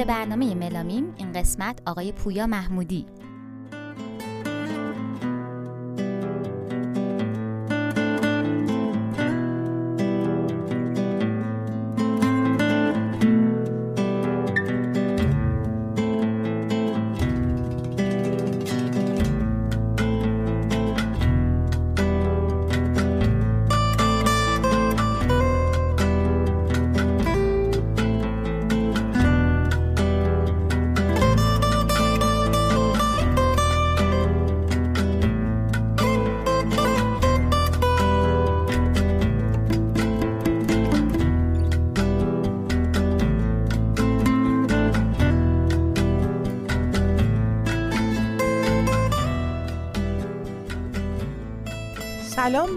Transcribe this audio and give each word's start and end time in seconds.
ویژه 0.00 0.12
برنامه 0.12 0.54
ملامیم 0.54 1.14
این 1.18 1.32
قسمت 1.32 1.82
آقای 1.86 2.12
پویا 2.12 2.46
محمودی. 2.46 3.06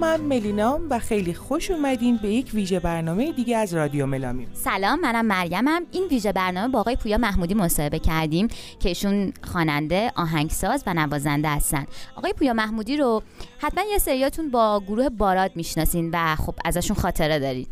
من 0.03 0.21
ملینام 0.21 0.81
و 0.89 0.99
خیلی 0.99 1.33
خوش 1.33 1.71
اومدین 1.71 2.17
به 2.17 2.29
یک 2.29 2.51
ویژه 2.53 2.79
برنامه 2.79 3.31
دیگه 3.31 3.57
از 3.57 3.73
رادیو 3.73 4.05
ملامیم. 4.05 4.47
سلام 4.53 4.99
منم 4.99 5.25
مریمم 5.25 5.81
این 5.91 6.03
ویژه 6.03 6.31
برنامه 6.31 6.67
با 6.67 6.79
آقای 6.79 6.95
پویا 6.95 7.17
محمودی 7.17 7.53
مصاحبه 7.53 7.99
کردیم 7.99 8.47
که 8.79 8.89
ایشون 8.89 9.33
خواننده 9.43 10.11
آهنگساز 10.15 10.83
و 10.87 10.93
نوازنده 10.93 11.49
هستن. 11.49 11.85
آقای 12.15 12.33
پویا 12.33 12.53
محمودی 12.53 12.97
رو 12.97 13.23
حتما 13.57 13.83
یه 13.91 13.97
سریاتون 13.97 14.51
با 14.51 14.81
گروه 14.87 15.09
باراد 15.09 15.51
می‌شناسین 15.55 16.09
و 16.13 16.35
خب 16.35 16.55
ازشون 16.65 16.97
خاطره 16.97 17.39
دارین. 17.39 17.67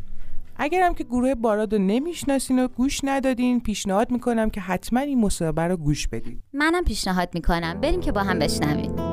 اگرم 0.56 0.94
که 0.94 1.04
گروه 1.04 1.36
باراد 1.36 1.74
رو 1.74 1.80
نمی‌شناسین 1.80 2.60
و 2.60 2.68
گوش 2.68 3.00
ندادین 3.04 3.60
پیشنهاد 3.60 4.12
می‌کنم 4.12 4.50
که 4.50 4.62
حتما 4.62 5.00
این 5.00 5.22
مصاحبه 5.22 5.62
رو 5.62 5.78
گوش 5.78 6.08
بدین. 6.08 6.42
منم 6.54 6.84
پیشنهاد 6.84 7.30
می‌کنم. 7.34 7.82
بریم 7.82 8.02
که 8.02 8.12
با 8.12 8.24
هم 8.24 8.40
بشنویم. 8.40 9.11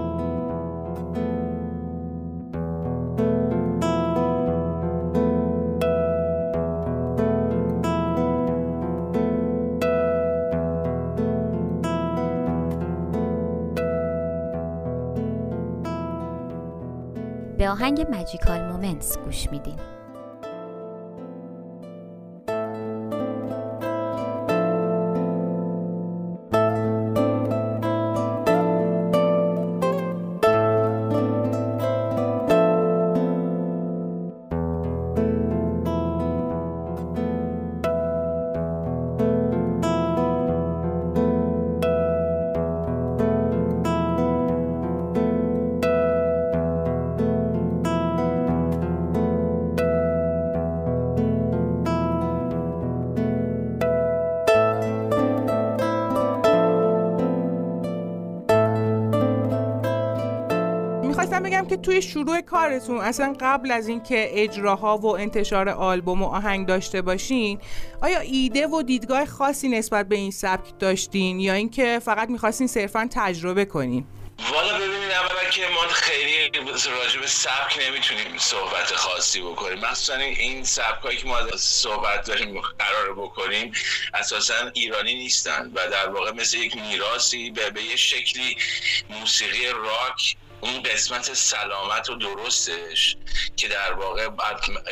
آهنگ 17.68 18.06
ماجیکال 18.10 18.60
مومنتس 18.60 19.18
گوش 19.18 19.50
میدیم 19.50 19.76
شروع 62.00 62.40
کارتون 62.40 62.98
اصلا 62.98 63.36
قبل 63.40 63.70
از 63.70 63.88
اینکه 63.88 64.28
اجراها 64.32 64.98
و 64.98 65.06
انتشار 65.06 65.68
آلبوم 65.68 66.22
و 66.22 66.26
آهنگ 66.26 66.66
داشته 66.66 67.02
باشین 67.02 67.60
آیا 68.02 68.20
ایده 68.20 68.66
و 68.66 68.82
دیدگاه 68.82 69.26
خاصی 69.26 69.68
نسبت 69.68 70.08
به 70.08 70.16
این 70.16 70.30
سبک 70.30 70.78
داشتین 70.78 71.40
یا 71.40 71.54
اینکه 71.54 72.00
فقط 72.04 72.30
می‌خواستین 72.30 72.66
صرفا 72.66 73.08
تجربه 73.12 73.64
کنین؟ 73.64 74.06
والا 74.52 74.78
ببینید 74.78 75.10
اولا 75.10 75.50
که 75.50 75.62
ما 75.74 75.80
خیلی 75.80 76.50
راجع 77.00 77.20
به 77.20 77.26
سبک 77.26 77.78
نمی‌تونیم 77.88 78.38
صحبت 78.38 78.94
خاصی 78.94 79.40
بکنیم. 79.40 79.78
مخصوصا 79.78 80.14
این 80.14 80.64
سبک 80.64 81.02
هایی 81.02 81.18
که 81.18 81.26
ما 81.26 81.36
صحبت 81.56 82.26
داریم 82.26 82.60
قرار 82.60 83.14
بکنیم 83.14 83.72
اساسا 84.14 84.54
ایرانی 84.74 85.14
نیستن 85.14 85.72
و 85.74 85.90
در 85.90 86.08
واقع 86.08 86.32
مثل 86.32 86.58
یک 86.58 86.76
میراسی 86.76 87.50
به, 87.50 87.70
به 87.70 87.82
یه 87.82 87.96
شکلی 87.96 88.56
موسیقی 89.10 89.66
راک 89.66 90.36
اون 90.60 90.82
قسمت 90.82 91.34
سلامت 91.34 92.10
و 92.10 92.14
درستش 92.14 93.16
که 93.56 93.68
در 93.68 93.92
واقع 93.92 94.28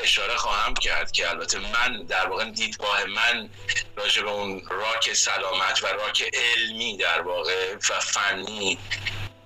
اشاره 0.02 0.36
خواهم 0.36 0.74
کرد 0.74 1.12
که 1.12 1.30
البته 1.30 1.58
من 1.58 2.04
در 2.04 2.26
واقع 2.26 2.44
دیدگاه 2.50 3.04
من 3.04 3.48
راجع 3.96 4.22
به 4.22 4.30
اون 4.30 4.62
راک 4.70 5.12
سلامت 5.12 5.82
و 5.82 5.86
راک 5.86 6.24
علمی 6.34 6.96
در 6.96 7.20
واقع 7.20 7.74
و 7.74 8.00
فنی 8.00 8.78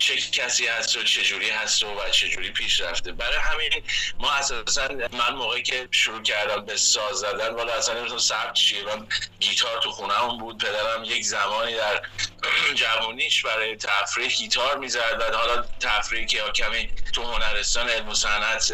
چه 0.01 0.17
کسی 0.17 0.67
هست 0.67 0.97
و 0.97 1.03
چجوری 1.03 1.51
هست 1.51 1.83
و, 1.83 2.11
چجوری 2.11 2.51
پیش 2.51 2.81
رفته. 2.81 3.13
برای 3.13 3.37
همین 3.37 3.71
ما 4.19 4.33
اساسا 4.33 4.89
من 5.13 5.35
موقعی 5.35 5.63
که 5.63 5.89
شروع 5.91 6.23
کردم 6.23 6.65
به 6.65 6.77
ساز 6.77 7.17
زدن 7.17 7.49
والا 7.55 7.73
اصلا 7.73 7.95
نمی‌تونم 7.95 8.19
سبت 8.19 8.53
چیه. 8.55 8.85
من 8.85 9.07
گیتار 9.41 9.81
تو 9.83 9.91
خونه 9.91 10.15
هم 10.15 10.39
بود 10.39 10.65
پدرم 10.65 11.05
یک 11.05 11.25
زمانی 11.25 11.75
در 11.75 12.03
جوانیش 12.75 13.43
برای 13.43 13.77
تفریح 13.77 14.29
گیتار 14.29 14.79
می‌زد. 14.79 15.17
و 15.21 15.37
حالا 15.37 15.65
تفریح 15.81 16.27
که 16.27 16.43
کمی 16.55 16.93
تو 17.13 17.23
هنرستان 17.33 17.89
علم 17.89 18.09
و 18.09 18.15
صنعت 18.15 18.73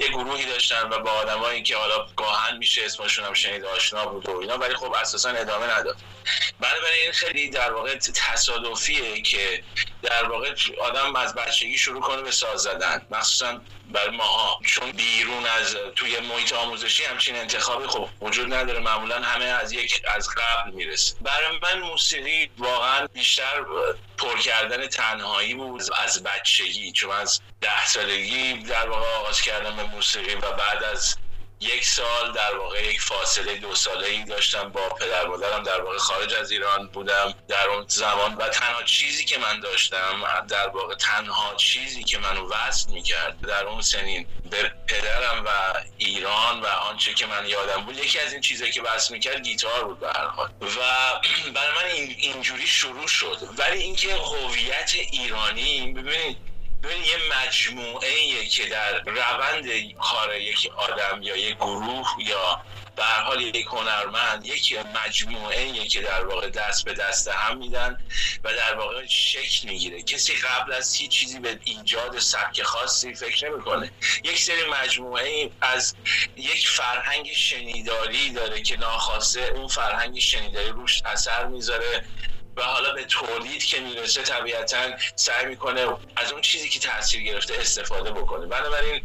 یه 0.00 0.08
گروهی 0.08 0.46
داشتن 0.46 0.88
و 0.90 0.98
با 0.98 1.10
آدمایی 1.10 1.62
که 1.62 1.76
حالا 1.76 2.06
گاهن 2.16 2.56
میشه 2.56 2.84
اسمشون 2.84 3.24
هم 3.24 3.34
شنید 3.34 3.64
آشنا 3.64 4.06
بود 4.06 4.28
و 4.28 4.38
اینا 4.38 4.58
ولی 4.58 4.74
خب 4.74 4.92
اساسا 4.92 5.30
ادامه 5.30 5.66
نداد. 5.66 5.96
بنابراین 6.60 7.02
این 7.02 7.12
خیلی 7.12 7.50
در 7.50 7.72
واقع 7.72 7.96
تصادفیه 7.96 9.22
که 9.22 9.62
در 10.02 10.28
واقع 10.28 10.54
آدم 10.80 11.16
از 11.16 11.34
بچگی 11.34 11.78
شروع 11.78 12.00
کنه 12.00 12.22
به 12.22 12.30
ساز 12.30 12.60
زدن. 12.60 13.06
مخصوصا 13.10 13.60
برای 13.92 14.16
ماها 14.16 14.60
چون 14.64 14.90
بیرون 14.90 15.46
از 15.46 15.76
توی 15.96 16.20
محیط 16.20 16.52
آموزشی 16.52 17.04
همچین 17.04 17.36
انتخابی 17.36 17.86
خب 17.86 18.08
وجود 18.20 18.54
نداره. 18.54 18.78
معمولا 18.78 19.22
همه 19.22 19.44
از 19.44 19.72
یک 19.72 20.02
از 20.08 20.28
قبل 20.28 20.70
می‌رسه. 20.70 21.14
برای 21.20 21.58
من 21.62 21.80
موسیقی 21.80 22.50
واقعا 22.58 23.06
بیشتر 23.06 23.64
پر 24.18 24.38
کردن 24.38 24.86
تنهایی 24.86 25.54
بود 25.54 25.82
از 26.04 26.22
بچگی. 26.22 26.92
چون 26.92 27.10
از 27.10 27.40
ده 27.60 27.86
سالگی 27.86 28.54
در 28.54 28.88
واقع 28.88 29.06
آغاز 29.06 29.40
کردم 29.42 29.76
به 29.76 29.82
موسیقی 29.82 30.34
و 30.34 30.52
بعد 30.52 30.82
از 30.84 31.16
یک 31.60 31.84
سال 31.84 32.32
در 32.32 32.56
واقع 32.56 32.84
یک 32.84 33.00
فاصله 33.00 33.56
دو 33.56 33.74
ساله 33.74 34.06
ای 34.06 34.24
داشتم 34.24 34.68
با 34.68 34.88
پدر 34.88 35.26
مادرم 35.26 35.62
در 35.62 35.80
واقع 35.80 35.98
خارج 35.98 36.34
از 36.34 36.50
ایران 36.50 36.86
بودم. 36.86 37.34
در 37.48 37.68
اون 37.68 37.84
زمان 37.88 38.34
و 38.34 38.48
تنها 38.48 38.82
چیزی 38.82 39.24
که 39.24 39.38
من 39.38 39.60
داشتم 39.60 40.46
در 40.48 40.68
واقع 40.68 40.94
تنها 40.94 41.54
چیزی 41.54 42.04
که 42.04 42.18
منو 42.18 42.48
وصل 42.48 42.92
می‌کرد 42.92 43.40
در 43.40 43.66
اون 43.66 43.82
سنین 43.82 44.26
به 44.50 44.72
پدرم 44.88 45.44
و 45.46 45.50
ایران 45.98 46.60
و 46.60 46.66
آنچه 46.66 47.14
که 47.14 47.26
من 47.26 47.46
یادم 47.46 47.84
بود 47.84 47.96
یکی 47.96 48.18
از 48.18 48.32
این 48.32 48.40
چیزایی 48.40 48.72
که 48.72 48.82
وصل 48.82 49.14
می‌کرد 49.14 49.42
گیتار 49.42 49.84
بود 49.84 50.00
به 50.00 50.08
حال. 50.08 50.48
و 50.60 50.66
برای 51.54 51.74
من 51.76 51.90
این 51.94 52.16
اینجوری 52.18 52.66
شروع 52.66 53.06
شد. 53.06 53.38
ولی 53.58 53.78
اینکه 53.78 54.14
هویت 54.14 54.94
ایرانی 54.94 55.92
ببینید 55.92 56.47
ببین 56.82 57.04
یه 57.04 57.16
مجموعه 57.46 58.46
که 58.46 58.66
در 58.66 59.00
روند 59.06 59.92
کار 60.00 60.36
یک 60.36 60.70
آدم 60.76 61.22
یا 61.22 61.36
یک 61.36 61.56
گروه 61.56 62.08
یا 62.18 62.62
به 62.96 63.04
حال 63.04 63.40
یک 63.40 63.66
هنرمند 63.66 64.46
یک 64.46 64.78
مجموعه 65.06 65.88
که 65.88 66.02
در 66.02 66.24
واقع 66.26 66.50
دست 66.50 66.84
به 66.84 66.92
دست 66.94 67.28
هم 67.28 67.58
میدن 67.58 67.98
و 68.44 68.52
در 68.54 68.74
واقع 68.74 69.06
شکل 69.06 69.68
می‌گیره. 69.68 70.02
کسی 70.02 70.34
قبل 70.34 70.72
از 70.72 70.94
هیچ 70.94 71.10
چیزی 71.10 71.40
به 71.40 71.60
ایجاد 71.64 72.18
سبک 72.18 72.62
خاصی 72.62 73.14
فکر 73.14 73.50
نمی‌کنه. 73.50 73.92
یک 74.24 74.38
سری 74.38 74.64
مجموعه 74.64 75.50
از 75.60 75.96
یک 76.36 76.68
فرهنگ 76.68 77.32
شنیداری 77.32 78.30
داره 78.30 78.62
که 78.62 78.76
ناخواسته 78.76 79.40
اون 79.40 79.68
فرهنگ 79.68 80.18
شنیداری 80.18 80.68
روش 80.68 81.02
اثر 81.04 81.46
می‌ذاره. 81.46 82.04
و 82.58 82.62
حالا 82.62 82.92
به 82.92 83.04
تولید 83.04 83.64
که 83.64 83.80
می‌رسه 83.80 84.22
طبیعتا 84.22 84.90
سعی 85.14 85.46
می‌کنه 85.46 85.86
از 86.16 86.32
اون 86.32 86.40
چیزی 86.40 86.68
که 86.68 86.78
تاثیر 86.78 87.22
گرفته 87.22 87.54
استفاده 87.54 88.10
بکنه. 88.10 88.46
بنابراین 88.46 89.02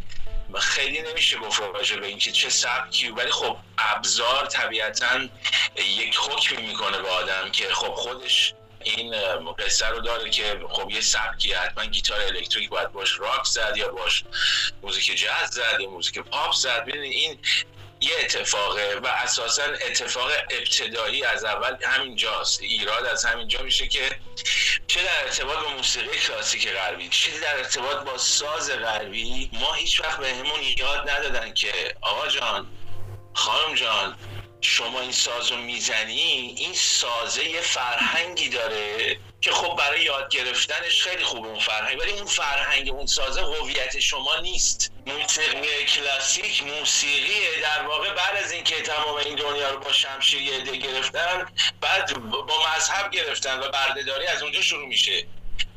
خیلی 0.59 1.01
نمیشه 1.01 1.37
گفت 1.37 1.61
راجع 1.61 1.95
به 1.95 2.07
اینکه 2.07 2.31
چه 2.31 2.49
سبکی 2.49 3.09
ولی 3.09 3.31
خب 3.31 3.57
ابزار 3.77 4.45
طبیعتا 4.45 5.19
یک 5.75 6.17
حکم 6.17 6.61
می‌کنه 6.61 7.01
به 7.01 7.09
آدم 7.09 7.51
که 7.51 7.73
خب 7.73 7.93
خودش 7.93 8.53
این 8.83 9.15
قصه 9.53 9.87
رو 9.87 9.99
داره 9.99 10.29
که 10.29 10.61
خب 10.69 10.89
یه 10.89 11.01
سبکی 11.01 11.53
حتما 11.53 11.85
گیتار 11.85 12.21
الکتریک 12.21 12.69
باید 12.69 12.91
باش 12.91 13.19
راک 13.19 13.45
زد 13.45 13.73
یا 13.77 13.87
باش 13.87 14.23
موزیک 14.83 15.17
جاز 15.17 15.49
زد 15.49 15.79
یا 15.79 15.89
موزیک 15.89 16.19
پاپ 16.19 16.53
زد. 16.53 16.85
ببینید 16.85 17.13
این 17.13 17.39
یه 18.03 18.11
اتفاقه 18.19 18.99
و 19.03 19.07
اساسا 19.07 19.63
اتفاق 19.63 20.31
ابتدایی 20.49 21.23
از 21.23 21.43
اول 21.45 21.75
همینجاست. 21.83 22.61
ایراد 22.61 23.05
از 23.05 23.25
همینجا 23.25 23.61
میشه 23.61 23.87
که 23.87 24.19
چه 24.87 25.03
در 25.03 25.23
ارتباط 25.23 25.57
با 25.57 25.69
موسیقی 25.69 26.17
کلاسیک 26.17 26.67
غربی 26.69 27.09
چه 27.09 27.39
در 27.39 27.57
ارتباط 27.57 27.97
با 27.97 28.17
ساز 28.17 28.71
غربی 28.71 29.49
ما 29.53 29.73
هیچ 29.73 30.01
وقت 30.01 30.19
بهمون 30.19 30.61
یاد 30.77 31.09
ندادن 31.09 31.53
که 31.53 31.95
آقا 32.01 32.27
جان 32.27 32.67
خانم 33.33 33.75
جان 33.75 34.17
شما 34.61 35.01
این 35.01 35.11
ساز 35.11 35.51
رو 35.51 35.57
می‌زنی 35.57 36.55
این 36.57 36.73
سازه 36.73 37.49
یه 37.49 37.61
فرهنگی 37.61 38.49
داره. 38.49 39.17
که 39.43 39.51
خب 39.51 39.75
برای 39.75 40.03
یاد 40.03 40.29
گرفتنش 40.29 41.03
خیلی 41.03 41.23
خوبه 41.23 41.47
اون 41.47 41.59
فرهنگ 41.59 41.99
ولی 41.99 42.11
اون 42.11 42.25
فرهنگ 42.25 42.89
اون 42.89 43.05
سازه 43.05 43.41
هویت 43.41 43.99
شما 43.99 44.35
نیست. 44.35 44.91
موسیقی 45.05 45.85
کلاسیک 45.85 46.63
موسیقی 46.63 47.61
در 47.61 47.87
واقع 47.87 48.13
بعد 48.13 48.35
از 48.43 48.51
اینکه 48.51 48.81
تمام 48.81 49.15
این 49.15 49.35
دنیا 49.35 49.69
رو 49.69 49.79
با 49.79 49.91
شمشیر 49.91 50.41
یه 50.41 50.61
گرفتن 50.61 51.45
بعد 51.81 52.13
با 52.29 52.55
مذهب 52.75 53.11
گرفتن 53.11 53.59
و 53.59 53.69
بردهداری 53.71 54.27
از 54.27 54.43
اونجا 54.43 54.61
شروع 54.61 54.87
میشه. 54.87 55.27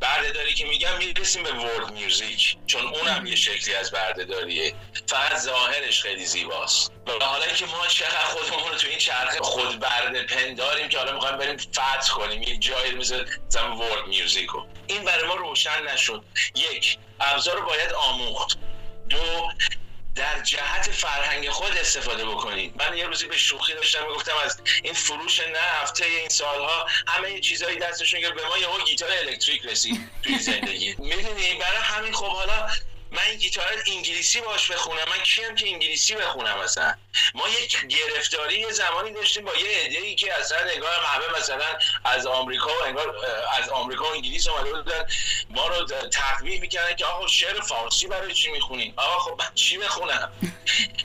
بردهداری 0.01 0.55
که 0.55 0.67
میگم 0.67 0.99
می‌رسیم 0.99 1.43
به 1.43 1.53
ورد 1.53 1.93
میوزیک 1.93 2.57
چون 2.67 2.87
اونم 2.87 3.27
یه 3.27 3.37
شکلی 3.37 3.75
از 3.75 3.91
بردهداریه. 3.91 4.75
فقط 5.07 5.39
ظاهرش 5.39 6.03
خیلی 6.03 6.27
زیباست. 6.27 6.93
و 7.07 7.25
حالا 7.25 7.47
که 7.47 7.67
ما 7.67 7.87
چقدر 7.87 8.25
خودمون 8.25 8.73
رو 8.73 8.79
تو 8.79 8.89
این 8.89 8.99
چرخ 8.99 9.39
خود 9.39 9.81
برده 9.81 10.23
پنداریم 10.23 10.89
که 10.89 10.99
حالا 10.99 11.13
می‌خوایم 11.13 11.37
بریم 11.37 11.57
فتح 11.57 12.15
کنیم 12.15 12.43
یه 12.43 12.57
جایی 12.57 12.93
مثل 12.95 13.25
مثلا 13.49 13.77
ورد 13.77 14.07
میوزیکو 14.07 14.65
این 14.87 15.05
برای 15.05 15.27
ما 15.27 15.35
روشن 15.35 15.83
نشد. 15.95 16.25
یک 16.55 16.99
ابزار 17.21 17.57
رو 17.57 17.67
باید 17.67 17.93
آموخت. 17.93 18.59
دو 19.09 19.49
در 20.17 20.41
جهت 20.41 20.91
فرهنگ 20.91 21.51
خود 21.51 21.79
استفاده 21.79 22.25
بکنید. 22.25 22.83
من 22.83 22.97
یه 22.97 23.07
روزی 23.07 23.27
به 23.27 23.37
شوخی 23.37 23.75
داشتم 23.75 24.03
می‌گفتم 24.03 24.37
از 24.45 24.61
این 24.83 24.95
فروش 24.95 25.41
نفت 25.41 26.03
این 26.03 26.29
سالها 26.29 26.87
همه 27.07 27.41
چیزایی 27.41 27.79
دستشون 27.79 28.21
گرفت. 28.21 28.35
به 28.35 28.47
ما 28.49 28.59
یه 28.59 28.67
گیتار 28.85 29.11
الکتریک 29.11 29.65
رسید 29.65 30.11
توی 30.23 30.39
زندگی. 30.39 30.95
می‌دونی؟ 30.99 31.55
برای 31.55 31.79
همین 31.83 32.13
خب 32.13 32.27
حالا 32.27 32.69
من 33.17 33.35
گیتار 33.37 33.83
انگلیسی 33.87 34.41
باش 34.41 34.71
بخونم 34.71 35.05
من 35.11 35.23
کیم 35.25 35.55
که 35.55 35.69
انگلیسی 35.69 36.15
بخونم 36.15 36.59
مثلا؟ 36.59 36.95
ما 37.35 37.49
یک 37.49 37.87
گرفتاری 37.87 38.61
یه 38.61 38.73
زمانی 38.73 39.13
داشتیم 39.13 39.45
با 39.45 39.55
یه 39.55 39.79
عده 39.85 39.99
ای 39.99 40.15
که 40.15 40.35
اصلا 40.35 40.59
نگاه 40.77 40.91
همه 41.07 41.39
مثلا 41.39 41.79
از 42.05 42.27
آمریکا 42.27 42.71
و 42.81 42.85
انگار 42.85 43.17
از 43.63 43.69
آمریکا 43.69 44.05
و 44.05 44.13
انگلیس 44.13 44.49
اومده 44.49 44.73
بودن 44.73 45.07
ما 45.51 45.69
رو 45.69 45.87
تقویح 46.09 46.61
می‌کردن 46.61 46.97
که 46.97 47.05
آقا 47.07 47.27
شعر 47.27 47.61
فارسی 47.61 48.07
برای 48.07 48.35
چی 48.35 48.51
می‌خونین 48.51 48.93
آقا 48.97 49.19
خب 49.19 49.43
من 49.43 49.55
چی 49.55 49.79
بخونم؟ 49.79 50.33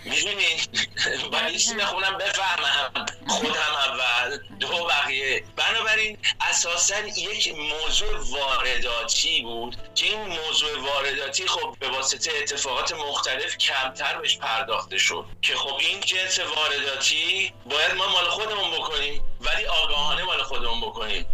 می‌دونین 0.06 0.60
برای 1.34 1.60
چی 1.60 1.74
بخونم 1.74 2.18
بفهمم. 2.18 3.06
خودم 3.28 3.76
اول 3.76 4.38
دو 4.60 4.86
بقیه. 4.86 5.44
بنابراین 5.56 6.18
اساسا 6.42 7.00
یک 7.00 7.56
موضوع 7.56 8.18
وارداتی 8.18 9.42
بود 9.42 9.78
که 9.96 10.06
این 10.06 10.22
موضوع 10.22 10.80
وارداتی 10.80 11.48
خب 11.48 11.76
به 11.80 11.90
واسطه 12.02 12.32
اتفاقات 12.38 12.94
مختلف 12.94 13.58
کمتر 13.58 14.18
بهش 14.22 14.38
پرداخته 14.38 14.98
شد. 14.98 15.26
که 15.42 15.56
خب 15.56 15.76
این 15.80 16.00
جنس 16.00 16.40
وارداتی 16.40 17.54
باید 17.66 17.94
ما 17.98 18.08
مال 18.08 18.26
خودمون 18.26 18.72
بکنیم 18.72 19.24
ولی 19.42 19.66
آگاهانه 19.66 20.24
مال 20.24 20.44
خودمون 20.44 20.82
بکنیم. 20.82 21.26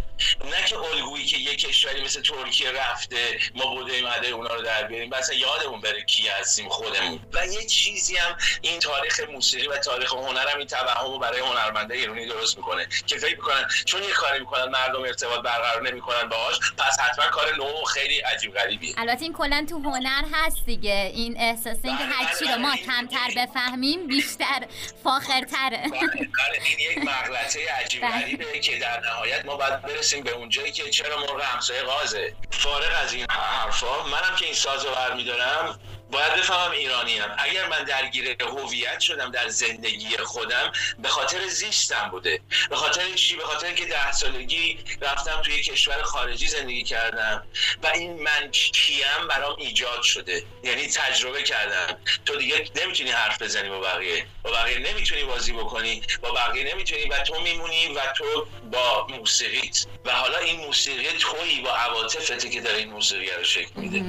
نه 0.44 0.64
که 0.66 0.78
الگویی 0.78 1.26
که 1.26 1.36
یک 1.36 1.58
کشوری 1.58 2.04
مثل 2.04 2.22
ترکیه 2.22 2.70
رفته 2.70 3.38
ما 3.54 3.66
بوده 3.66 4.16
ادای 4.16 4.30
اونا 4.30 4.54
رو 4.54 4.62
در 4.62 4.84
بیاریم. 4.84 5.14
مثلا 5.14 5.34
یادمون 5.34 5.80
بره 5.80 6.04
کی 6.04 6.28
هستیم 6.28 6.68
خودمون. 6.68 7.20
و 7.32 7.46
یه 7.46 7.66
چیزی 7.66 8.16
هم 8.16 8.36
این 8.60 8.80
تاریخ 8.80 9.20
موسیقی 9.20 9.66
و 9.66 9.76
تاریخ 9.78 10.12
هنر 10.12 10.48
هم 10.48 10.58
این 10.58 10.66
توهم 10.66 11.06
رو 11.12 11.18
برای 11.18 11.40
هنرمنده 11.40 11.94
ایرانی 11.94 12.26
درست 12.26 12.56
می‌کنه 12.56 12.88
که 13.06 13.18
فکر 13.18 13.36
می‌کنن 13.36 13.68
چون 13.84 14.02
یه 14.02 14.10
کاری 14.10 14.38
می‌کنن 14.38 14.64
مردم 14.64 15.02
ارتباط 15.02 15.40
برقرار 15.40 15.82
نمی‌کنن 15.82 16.28
باهاش 16.28 16.58
پس 16.78 17.00
حتما 17.00 17.24
کار 17.26 17.56
نو 17.56 17.84
خیلی 17.84 18.18
عجیب 18.18 18.54
غریبی 18.54 18.94
البته 18.98 19.22
این 19.22 19.32
کلا 19.32 19.66
تو 19.70 19.78
هنر 19.78 20.24
هست 20.32 20.66
دیگه. 20.66 21.12
این 21.14 21.40
احساس 21.40 21.76
اینکه 21.84 22.04
بله، 22.04 22.12
هر 22.12 22.38
چی 22.38 22.44
رو 22.44 22.50
بله، 22.50 22.56
ما 22.56 22.76
کمتر 22.76 23.30
بفهمیم 23.36 24.06
بیشتر 24.06 24.66
فاخرتره. 25.04 25.82
بله, 25.90 26.06
بله، 26.10 26.62
این 26.64 26.78
یک 26.78 26.98
مغلطه 26.98 27.72
عجیب 27.72 28.02
غریبه 28.02 28.60
که 28.60 28.78
در 28.78 29.00
نهایت 29.00 29.44
ما 29.44 29.56
باید 29.56 29.82
برسیم 29.82 30.07
به 30.16 30.30
اونجایی 30.30 30.72
که 30.72 30.90
چرا 30.90 31.18
مرغ 31.18 31.40
همسایه 31.42 31.82
غازه 31.82 32.34
فارغ 32.50 32.92
از 33.02 33.12
این 33.12 33.26
حرفا 33.30 34.02
منم 34.02 34.36
که 34.36 34.44
این 34.44 34.54
ساز 34.54 34.84
رو 34.84 34.90
برمیدارم 34.90 35.80
باید 36.10 36.34
بفهمم 36.34 36.70
ایرانی 36.70 37.18
هم. 37.18 37.36
اگر 37.38 37.68
من 37.68 37.84
درگیر 37.84 38.36
هویت 38.42 39.00
شدم 39.00 39.30
در 39.30 39.48
زندگی 39.48 40.16
خودم 40.16 40.72
به 40.98 41.08
خاطر 41.08 41.48
زیستم 41.48 42.08
بوده. 42.10 42.40
به 42.70 42.76
خاطر 42.76 43.14
چی؟ 43.14 43.36
به 43.36 43.44
خاطر 43.44 43.72
که 43.72 43.86
ده 43.86 44.12
سالگی 44.12 44.78
رفتم 45.00 45.42
توی 45.42 45.62
کشور 45.62 46.02
خارجی 46.02 46.46
زندگی 46.46 46.84
کردم. 46.84 47.46
و 47.82 47.86
این 47.86 48.22
من 48.22 48.50
کیم 48.50 49.28
برام 49.28 49.56
ایجاد 49.58 50.02
شده. 50.02 50.44
یعنی 50.62 50.86
تجربه 50.86 51.42
کردم. 51.42 51.98
تو 52.26 52.36
دیگه 52.36 52.70
نمی‌تونی 52.74 53.10
حرف 53.10 53.42
بزنی 53.42 53.68
با 53.68 53.80
بقیه. 53.80 54.26
با 54.42 54.50
بقیه 54.50 54.78
نمی‌تونی 54.78 55.24
بازی 55.24 55.52
بکنی. 55.52 56.02
با 56.22 56.30
بقیه 56.30 56.74
نمی‌تونی. 56.74 57.04
و 57.04 57.18
تو 57.18 57.40
میمونی 57.40 57.88
و 57.88 58.00
تو 58.16 58.48
با 58.62 59.06
موسیقیت. 59.10 59.86
و 60.04 60.12
حالا 60.12 60.38
این 60.38 60.60
موسیقی 60.60 61.18
تویی 61.18 61.60
با 61.60 61.70
عواطفته 61.70 62.50
که 62.50 62.60
داره 62.60 62.78
این 62.78 62.90
موسیقی 62.90 63.30
رو 63.30 63.44
شکل 63.44 63.70
میده. 63.76 64.04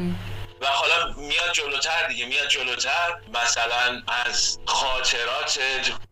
و 0.61 0.67
حالا 0.67 1.13
میاد 1.17 1.51
جلوتر 1.53 2.07
دیگه 2.07 2.25
میاد 2.25 2.47
جلوتر. 2.47 3.17
مثلا 3.33 4.01
از 4.07 4.59
خاطرات 4.65 5.59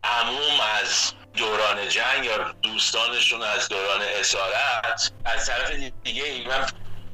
عموم 0.04 0.60
از 0.60 1.12
دوران 1.36 1.88
جنگ 1.88 2.24
یا 2.24 2.38
دوستانشون 2.62 3.42
از 3.42 3.68
دوران 3.68 4.02
اسارت 4.02 5.12
از 5.24 5.46
طرف 5.46 5.70
دیگه 6.02 6.48
من 6.48 6.66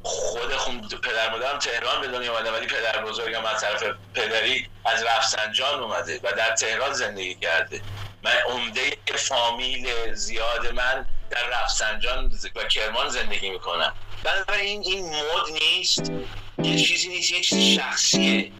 خود 0.02 0.56
خود 0.56 1.00
پدر 1.00 1.30
مادرم 1.30 1.58
تهران 1.58 2.00
به 2.00 2.08
دنیا 2.08 2.32
اومده 2.32 2.50
ولی 2.52 2.66
پدر 2.66 3.04
بزرگم 3.04 3.44
از 3.44 3.60
طرف 3.60 3.82
پدری 4.14 4.70
از 4.84 5.02
رفسنجان 5.02 5.80
اومده 5.80 6.20
و 6.22 6.32
در 6.32 6.54
تهران 6.54 6.92
زندگی 6.92 7.34
کرده. 7.34 7.82
من 8.22 8.36
عمده 8.48 8.96
فامیل 9.14 10.14
زیاد 10.14 10.66
من 10.66 11.06
در 11.30 11.46
رفسنجان 11.46 12.32
و 12.54 12.64
کرمان 12.64 13.08
زندگی 13.08 13.50
می‌کنم. 13.50 13.94
بنابراین 14.24 14.82
این 14.86 15.04
مد 15.04 15.62
نیست. 15.76 16.12
یه 16.58 16.78
چیزی 16.78 17.08
نیست 17.08 17.32
یه 17.32 17.40
چیزی 17.40 17.74
شخصیه. 17.74 18.52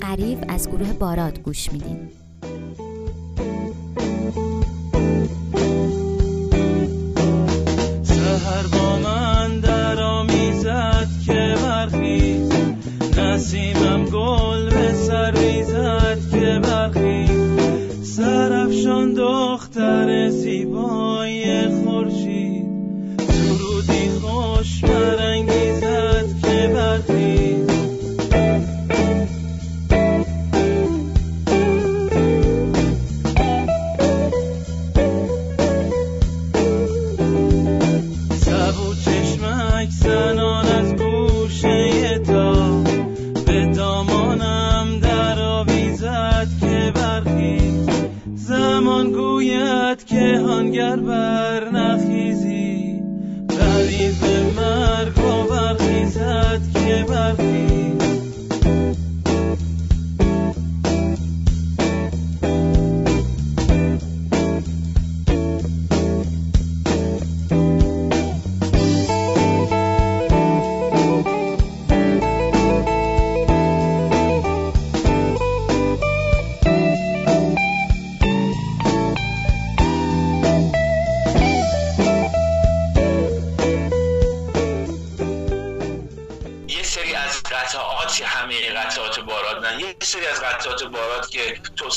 قریب 0.00 0.44
از 0.48 0.68
گروه 0.68 0.92
باراد 0.92 1.38
گوش 1.38 1.72
میدیم. 1.72 2.23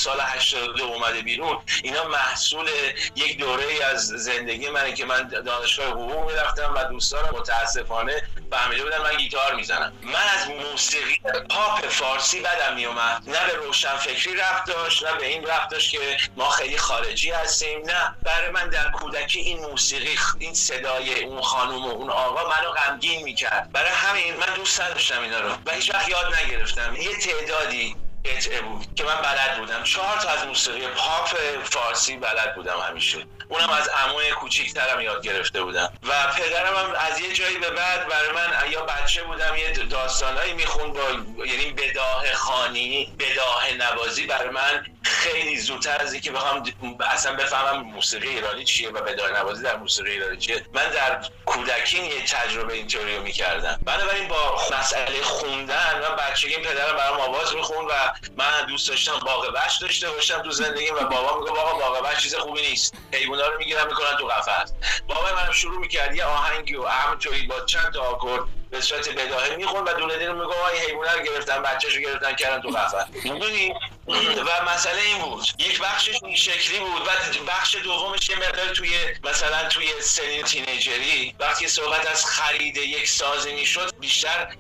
سال 0.08 0.22
82 0.22 0.84
اومده 0.84 1.22
بیرون 1.22 1.58
اینا 1.84 2.04
محصول 2.08 2.70
یک 3.16 3.38
دوره 3.38 3.86
از 3.86 4.08
زندگی 4.08 4.70
منه 4.70 4.94
که 4.94 5.06
من 5.06 5.28
دانشگاه 5.28 5.88
حقوق 5.88 6.32
می‌رفتم 6.32 6.74
و 6.76 6.84
دوستانم 6.84 7.30
متاسفانه 7.40 8.24
فهمیده 8.52 8.84
بودن 8.84 9.02
من 9.02 9.18
گیتار 9.18 9.56
می‌زنم. 9.56 9.94
من 10.04 10.24
از 10.36 10.50
موسیقی 10.50 11.18
پاپ 11.50 11.88
فارسی 11.88 12.40
بدم 12.40 12.76
میومد 12.76 13.24
نه 13.28 13.46
به 13.48 13.54
روشن 13.54 13.98
فکری 13.98 14.36
رفت 14.36 14.68
داشت 14.68 15.04
نه 15.06 15.14
به 15.14 15.26
این 15.26 15.46
رفت 15.46 15.70
داشت 15.70 15.92
که 15.92 16.18
ما 16.36 16.50
خیلی 16.50 16.78
خارجی 16.78 17.32
هستیم 17.32 17.82
نه. 17.86 18.16
برای 18.24 18.50
من 18.50 18.70
در 18.70 18.92
کودکی 18.92 19.40
این 19.40 19.60
موسیقی 19.60 20.20
این 20.40 20.54
صدای 20.54 21.24
اون 21.24 21.42
خانم 21.42 21.86
و 21.86 21.90
اون 21.90 22.10
آقا 22.10 22.50
منو 22.50 22.72
غمگین 22.72 23.24
می‌کرد. 23.24 23.72
برای 23.72 23.92
همین 23.92 24.34
من 24.34 24.54
دوست 24.56 24.82
نداشتم 24.82 25.22
اینا 25.22 25.40
رو. 25.40 25.50
و 25.66 25.72
هیچ 25.72 25.94
وقت 25.94 26.10
یاد 26.10 26.36
نگرفتم. 26.36 26.96
یه 26.96 27.16
تعدادی 27.18 27.96
قطعه 28.26 28.62
بود 28.62 28.96
که 28.96 29.04
من 29.04 29.22
بلد 29.22 29.58
بودم. 29.60 29.84
چهار 29.84 30.18
تا 30.18 30.30
از 30.30 30.48
موسیقی 30.48 30.88
پاپ 30.88 31.28
فارسی 31.64 32.18
بلد 32.18 32.56
بودم 32.56 32.80
همیشه. 32.90 33.26
اونم 33.50 33.70
از 33.70 33.88
عموی 33.88 34.32
کوچیکترم 34.32 35.02
یاد 35.02 35.24
گرفته 35.24 35.64
بودم. 35.64 35.94
و 36.04 36.14
پدرم 36.38 36.76
هم 36.76 36.94
از 37.12 37.20
یه 37.20 37.34
جایی 37.34 37.58
به 37.58 37.70
بعد 37.70 38.08
برای 38.08 38.32
من 38.32 38.72
یا 38.72 38.82
بچه 38.82 39.24
بودم 39.24 39.56
یه 39.56 39.72
داستانهایی 39.72 40.54
می‌خوند 40.54 40.94
با 40.94 41.46
یعنی 41.46 41.72
بداه 41.72 42.34
خانی 42.34 43.16
بداه 43.20 43.72
نوازی 43.74 44.26
برای 44.26 44.50
من 44.50 44.86
خیلی 45.04 45.58
زودتر 45.58 46.02
از 46.02 46.14
اینکه 46.14 46.32
بخوام 46.32 46.64
اصلا 47.12 47.36
بفهمم 47.36 47.84
موسیقی 47.84 48.28
ایرانی 48.28 48.64
چیه 48.64 48.90
و 48.90 49.02
بداه 49.02 49.32
نوازی 49.32 49.64
در 49.64 49.76
موسیقی 49.76 50.12
ایرانی 50.12 50.38
چیه. 50.38 50.66
من 50.74 50.90
در 50.90 51.26
کودکی 51.46 52.04
یه 52.04 52.26
تجربه 52.26 52.74
اینطوری 52.74 53.16
رو 53.16 53.24
می‌کردم. 53.24 53.80
بنابراین 53.86 54.28
با 54.28 54.62
مسئله 54.80 55.22
خوندن 55.22 56.02
من 56.02 56.16
بچگی 56.16 56.58
پدرم 56.58 56.96
برام 56.98 57.20
آواز 57.20 57.56
می‌خوند 57.56 57.90
و 57.90 57.94
من 58.38 58.66
دوست 58.68 58.90
داشتم 58.90 59.20
باغ 59.20 59.54
داشته 59.82 60.10
باشم 60.10 60.42
تو 60.42 60.52
زندگی 60.52 60.90
و 60.90 61.04
بابا 61.04 61.40
میگه 61.40 61.52
باغ 61.52 62.04
بش 62.04 62.24
چیز 62.24 62.36
خوبی 62.36 62.62
نیست. 62.62 62.94
حیونا 63.38 63.54
رو 63.54 63.58
می‌گیرن 63.58 63.88
می‌کنن 63.88 64.18
تو 64.18 64.28
قفس. 64.28 64.74
بابا 65.08 65.36
من 65.36 65.52
شروع 65.52 65.80
می‌کرد 65.80 66.16
یه 66.16 66.24
آهنگی 66.24 66.76
و 66.76 66.86
همینطوری 66.86 67.48
با 67.48 67.66
چند 67.66 67.94
تا 67.94 68.02
آکورد 68.02 68.44
به 68.70 68.82
صورت 68.82 69.10
بداهه 69.10 69.56
میخون 69.56 69.84
و 69.84 69.94
دونه 69.94 70.18
دونه 70.18 70.34
میگه 70.34 70.68
این 70.74 70.82
حیونا 70.82 71.14
رو 71.14 71.24
گرفتن 71.24 71.62
بچه‌شو 71.62 72.00
گرفتن 72.00 72.36
کردن 72.36 72.62
تو 72.62 72.70
قفس. 72.70 73.06
می‌دونی؟ 73.24 73.74
و 74.08 74.66
مسئله 74.74 75.02
این 75.02 75.18
بود. 75.18 75.46
یک 75.58 75.82
بخشش 75.82 76.24
این 76.24 76.36
شکلی 76.36 76.80
بود. 76.80 77.02
و 77.02 77.44
بخش 77.48 77.76
دومش 77.76 78.30
یه 78.30 78.36
مقدار 78.36 78.68
توی 78.68 78.90
مثلا 79.24 79.68
توی 79.68 80.02
سنین 80.02 80.44
تینیجری 80.44 81.36
وقتی 81.40 81.68
صحبت 81.68 82.08
از 82.08 82.26
خرید 82.26 82.78
یک 82.78 83.10
سازی 83.10 83.54
می‌شد 83.54 83.96
بیشتر 84.00 84.56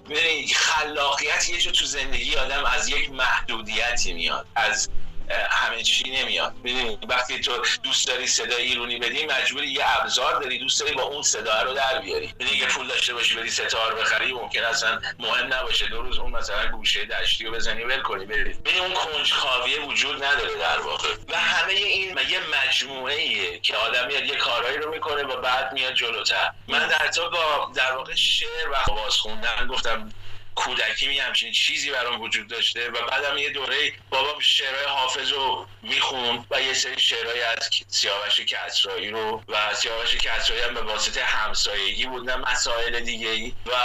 خلاقیت 0.55 1.50
یه 1.50 1.72
تو 1.72 1.86
زندگی 1.86 2.36
آدم 2.36 2.65
از 2.65 2.89
یک 2.89 3.12
محدودیتی 3.12 4.13
میاد. 4.13 4.48
از 4.55 4.89
همه 5.29 5.84
چی 5.84 6.10
نمیاد. 6.10 6.53
ببین 6.62 6.98
وقتی 7.10 7.39
تو 7.39 7.62
دوست 7.84 8.07
داری 8.07 8.27
صدای 8.27 8.63
ایرونی 8.63 8.98
بدی 9.00 9.25
مجبوری 9.25 9.67
یه 9.67 10.00
ابزار 10.00 10.41
داری 10.41 10.60
دوست 10.60 10.81
داری 10.81 10.93
با 10.93 11.03
اون 11.03 11.22
صدا 11.22 11.62
رو 11.62 11.74
در 11.74 12.00
بیاری. 12.00 12.34
یه 12.57 12.65
پول 12.65 12.88
داشته 12.88 13.13
باشی 13.13 13.36
بری 13.36 13.50
ستار 13.50 13.96
بخری 13.96 14.34
ممکن 14.34 14.63
اصلا 14.63 15.00
مهم 15.19 15.53
نباشه. 15.53 15.86
دو 15.88 16.01
روز 16.01 16.19
اون 16.19 16.31
مثلا 16.31 16.67
گوشه 16.72 17.05
دشتی 17.05 17.46
رو 17.46 17.51
بزنی 17.51 17.84
ول 17.84 18.01
کنی 18.01 18.25
بری. 18.25 18.53
ببین 18.53 18.79
اون 18.79 18.93
کنجکاوی 18.93 19.75
وجود 19.77 20.24
نداره 20.24 20.55
در 20.55 20.79
واقع. 20.79 21.10
و 21.29 21.38
همه 21.38 21.74
این 21.74 22.17
یه 22.29 22.39
مجموعه 22.39 23.15
ایه 23.15 23.60
که 23.60 23.75
آدم 23.75 24.07
میاد 24.07 24.25
یه 24.25 24.36
کارهایی 24.36 24.77
رو 24.77 24.91
می‌کنه 24.91 25.24
و 25.24 25.41
بعد 25.41 25.74
میاد 25.74 25.93
جلوتر. 25.93 26.51
من 26.67 26.88
در 26.88 27.07
تو 27.07 27.29
با 27.29 27.72
در 27.75 27.91
واقع 27.91 28.15
شعر 28.15 28.69
و 28.72 28.91
آواز 28.91 29.15
خوندن 29.15 29.67
گفتم 29.69 30.10
کودکی 30.58 31.08
می 31.08 31.20
همچین 31.20 31.52
چیزی 31.52 31.92
برام 31.92 32.22
وجود 32.22 32.48
داشته 32.48 32.90
و 32.90 33.08
بعدم 33.08 33.38
یه 33.38 33.50
دوره 33.50 33.94
بابا 34.10 34.42
شعرهای 34.42 34.86
حافظ 34.86 35.32
رو 35.32 35.68
میخون 35.82 36.46
و 36.52 36.62
یه 36.62 36.74
سری 36.74 37.00
شعرهای 37.00 37.42
از 37.42 37.70
سیاوش 37.88 38.40
کسرایی 38.40 39.10
رو 39.10 39.44
و 39.48 39.76
سیاوش 39.76 40.16
کسرایی 40.16 40.62
هم 40.62 40.74
به 40.74 40.82
واسطه 40.82 41.24
همسایگی 41.24 42.06
بود 42.06 42.30
نه 42.30 42.36
مسائل 42.36 43.00
دیگه 43.00 43.30
ای 43.30 43.54
و 43.66 43.76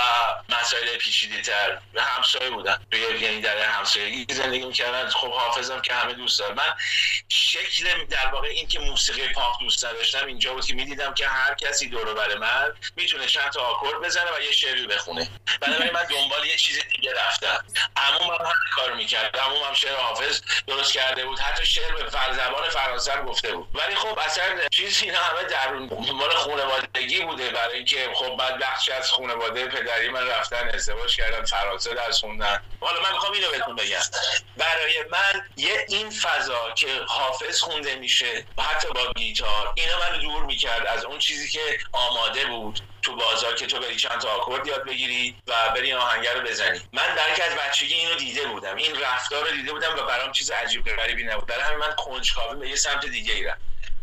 مسائل 0.48 0.96
پیچیده 0.96 1.40
تر 1.42 1.78
همسایه 1.96 2.50
بودن. 2.50 2.86
یعنی 2.92 3.40
در 3.40 3.58
همسایگی 3.58 4.34
زندگی 4.34 4.64
می‌کردن. 4.64 5.08
خب 5.08 5.32
حافظم 5.32 5.80
که 5.80 5.94
همه 5.94 6.12
دوست 6.12 6.38
دارم 6.38 6.54
من 6.54 6.74
شکل 7.28 8.04
در 8.04 8.26
واقع 8.26 8.48
این 8.48 8.68
که 8.68 8.78
موسیقی 8.78 9.28
پاپ 9.28 9.60
دوست 9.60 9.82
داشتم 9.82 10.26
اینجا 10.26 10.54
بود 10.54 10.66
که 10.66 10.74
می‌دیدم 10.74 11.14
که 11.14 11.26
هر 11.26 11.54
کسی 11.54 11.88
دور 11.88 12.14
بر 12.14 12.38
من 12.38 12.72
می‌تونه 12.96 13.26
چند 13.26 13.50
تا 13.50 13.60
آکورد 13.60 14.02
بزنه 14.02 14.30
و 14.38 14.42
یه 14.42 14.52
شعری 14.52 14.86
بخونه. 14.86 15.28
بنابراین 15.60 15.92
من 15.92 16.04
دنبال 16.04 16.46
یه 16.46 16.56
چیز 16.62 16.78
دیگه 16.96 17.12
رفتم 17.14 17.64
عموم 17.96 18.34
هم 18.34 18.44
همین 18.44 18.72
کار 18.74 18.92
می‌کرد. 18.92 19.36
عموم 19.36 19.62
هم 19.62 19.74
شعر 19.74 19.96
حافظ 19.96 20.40
درست 20.66 20.92
کرده 20.92 21.24
بود. 21.24 21.38
حتی 21.38 21.66
شعر 21.66 21.92
به 21.92 22.10
زبان 22.10 22.68
فرانسه 22.70 23.22
گفته 23.22 23.52
بود. 23.52 23.68
ولی 23.74 23.94
خب 23.94 24.18
اصلا 24.18 24.44
چیز 24.70 25.02
اینا 25.02 25.18
همه 25.18 25.42
در 25.42 25.72
مال 26.12 26.30
خانوادگی 26.30 27.20
بوده 27.20 27.50
برای 27.50 27.76
اینکه 27.76 28.10
خب 28.14 28.36
بعد 28.36 28.58
بخش 28.58 28.88
از 28.88 29.10
خانواده 29.10 29.66
پدری 29.66 30.08
من 30.08 30.26
رفتن 30.26 30.70
ازدواج 30.74 31.16
کردن 31.16 31.44
فرانسه 31.44 31.94
درس 31.94 32.20
خوندن 32.20 32.62
حالا 32.80 33.00
من 33.00 33.12
می‌خوام 33.12 33.32
اینو 33.32 33.50
بهتون 33.50 33.76
بگم. 33.76 34.00
برای 34.56 35.04
من 35.10 35.42
یه 35.56 35.86
این 35.88 36.10
فضا 36.10 36.70
که 36.70 36.88
حافظ 37.06 37.60
خونده 37.60 37.96
میشه 37.96 38.44
حتی 38.58 38.88
با 38.88 39.12
گیتار 39.16 39.72
اینا 39.76 39.98
من 39.98 40.18
دور 40.18 40.44
می‌کرد 40.44 40.86
از 40.86 41.04
اون 41.04 41.18
چیزی 41.18 41.48
که 41.48 41.78
آماده 41.92 42.46
بود 42.46 42.80
تو 43.02 43.16
بازار 43.16 43.54
که 43.54 43.66
تو 43.66 43.80
بری 43.80 43.96
چند 43.96 44.20
تا 44.20 44.28
آکورد 44.28 44.66
یاد 44.66 44.84
بگیری 44.84 45.36
و 45.46 45.52
بری 45.74 45.92
آهنگر 45.92 46.34
رو 46.34 46.40
بزنی. 46.52 46.80
من 46.92 47.14
درک 47.14 47.42
از 47.50 47.54
بچگی 47.54 47.94
اینو 47.94 48.14
دیده 48.14 48.46
بودم. 48.46 48.76
این 48.76 49.00
رفتار 49.00 49.48
رو 49.48 49.56
دیده 49.56 49.72
بودم 49.72 49.94
و 49.98 50.02
برام 50.02 50.32
چیز 50.32 50.50
عجیب 50.50 50.84
غریبی 50.84 51.24
نبود. 51.24 51.46
برای 51.46 51.62
همین 51.62 51.78
من 51.78 51.94
کنجکاوی 51.96 52.60
به 52.60 52.68
یه 52.68 52.76
سمت 52.76 53.06
دیگه 53.06 53.34
ای 53.34 53.44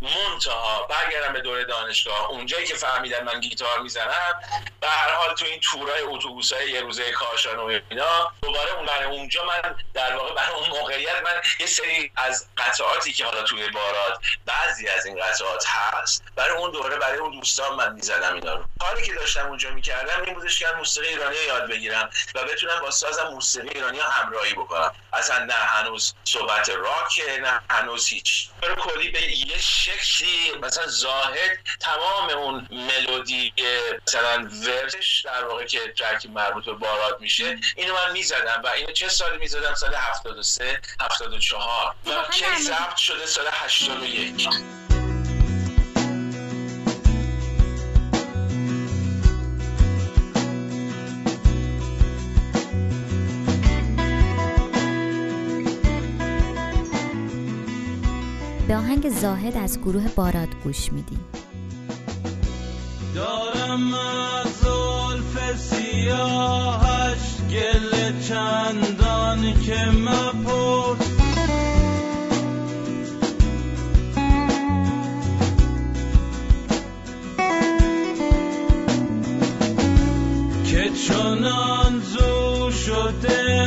منتها 0.02 0.88
برگردم 0.90 1.34
به 1.34 1.42
دوره 1.42 1.66
دانشگاه 1.66 2.30
اونجایی 2.30 2.68
که 2.68 2.76
فهمیدن 2.76 3.24
من 3.24 3.40
گیتار 3.40 3.80
می‌زنم 3.80 4.40
به 4.80 4.88
هر 4.88 5.12
حال 5.12 5.36
تو 5.36 5.46
این 5.46 5.60
تورای 5.60 6.02
اتوبوس 6.02 6.54
های 6.54 6.72
یه 6.72 6.82
روزه 6.82 7.12
کاشان 7.12 7.60
و 7.60 7.80
اینا 7.90 8.32
دوباره 8.42 8.72
اون 8.72 8.86
برای 8.86 9.06
اونجا 9.06 9.46
من 9.46 9.76
در 9.94 10.16
واقع 10.16 10.34
برای 10.34 10.54
اون 10.54 10.70
موقعیت 10.70 11.22
من 11.24 11.42
یه 11.60 11.66
سری 11.66 12.12
از 12.16 12.48
قطعاتی 12.58 13.14
که 13.14 13.26
حالا 13.26 13.44
توی 13.44 13.70
بارات 13.70 14.20
بعضی 14.46 14.88
از 14.88 15.06
این 15.06 15.24
قطعات 15.24 15.66
هست 15.68 16.24
برای 16.36 16.58
اون 16.58 16.72
دوره 16.72 16.98
برای 16.98 17.18
اون 17.18 17.32
دوستان 17.32 17.76
من 17.76 17.94
می‌زدم 17.94 18.34
اینا 18.34 18.54
رو. 18.54 18.64
کاری 18.80 19.04
که 19.04 19.14
داشتم 19.14 19.48
اونجا 19.48 19.70
می‌کردم 19.70 20.24
این 20.24 20.34
بودش 20.34 20.60
که 20.60 20.66
موسیقی 20.78 21.08
ایرانی 21.08 21.36
یاد 21.48 21.70
بگیرم 21.70 22.10
و 22.36 22.44
بتونم 22.44 22.80
با 22.82 22.92
سازم 22.92 23.28
موسیقی 23.28 23.70
ایرانی 23.70 24.00
همراهی 24.00 24.54
بکنم. 24.54 24.96
اصلا 25.14 25.46
نه 25.46 25.54
هنوز 25.54 26.14
صحبت 26.24 26.70
راک 26.70 27.22
نه 27.42 27.62
هنوز 27.70 28.08
هیچ. 28.08 28.50
کلی 28.80 29.10
به 29.10 29.22
یه 29.22 29.58
شکلی 29.70 30.58
مثلا 30.62 30.88
زاهد 30.88 31.60
تمام 31.80 32.30
اون 32.30 32.68
ملودی 32.72 33.54
مثلا 34.08 34.50
ورش 34.68 35.22
در 35.26 35.46
واقع 35.46 35.66
که 35.66 35.94
ترکی 35.98 36.28
مربوط 36.28 36.66
به 36.66 36.74
بارات 36.74 37.22
میشه 37.22 37.60
اینو 37.76 37.94
من 37.94 38.12
می‌زدم 38.14 38.62
و 38.64 38.68
اینو 38.68 38.92
چه 38.92 39.10
سالی 39.10 39.38
می‌زدم؟ 39.38 39.74
سال 39.74 39.96
73 39.96 40.82
74 41.02 41.96
و 42.06 42.24
کی 42.32 42.46
ضبط 42.62 42.96
شده؟ 42.96 43.26
سال 43.26 43.46
81 43.52 44.50
آهنگ 58.80 59.10
زاهد 59.10 59.58
از 59.58 59.80
گروه 59.80 60.08
باراد 60.08 60.48
گوش 60.64 60.92
میدیم 60.92 61.20
دارم 63.16 63.94
از 63.94 64.48
زلف 64.48 65.58
سیاهش 65.58 67.20
گل 67.52 68.22
چندان 68.22 69.54
که 69.54 69.86
مپرس. 69.86 71.10
که 80.66 80.90
چنان 81.08 82.00
زو 82.00 82.72
شده 82.72 83.59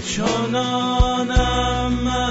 چنانم 0.00 1.92
من 2.04 2.23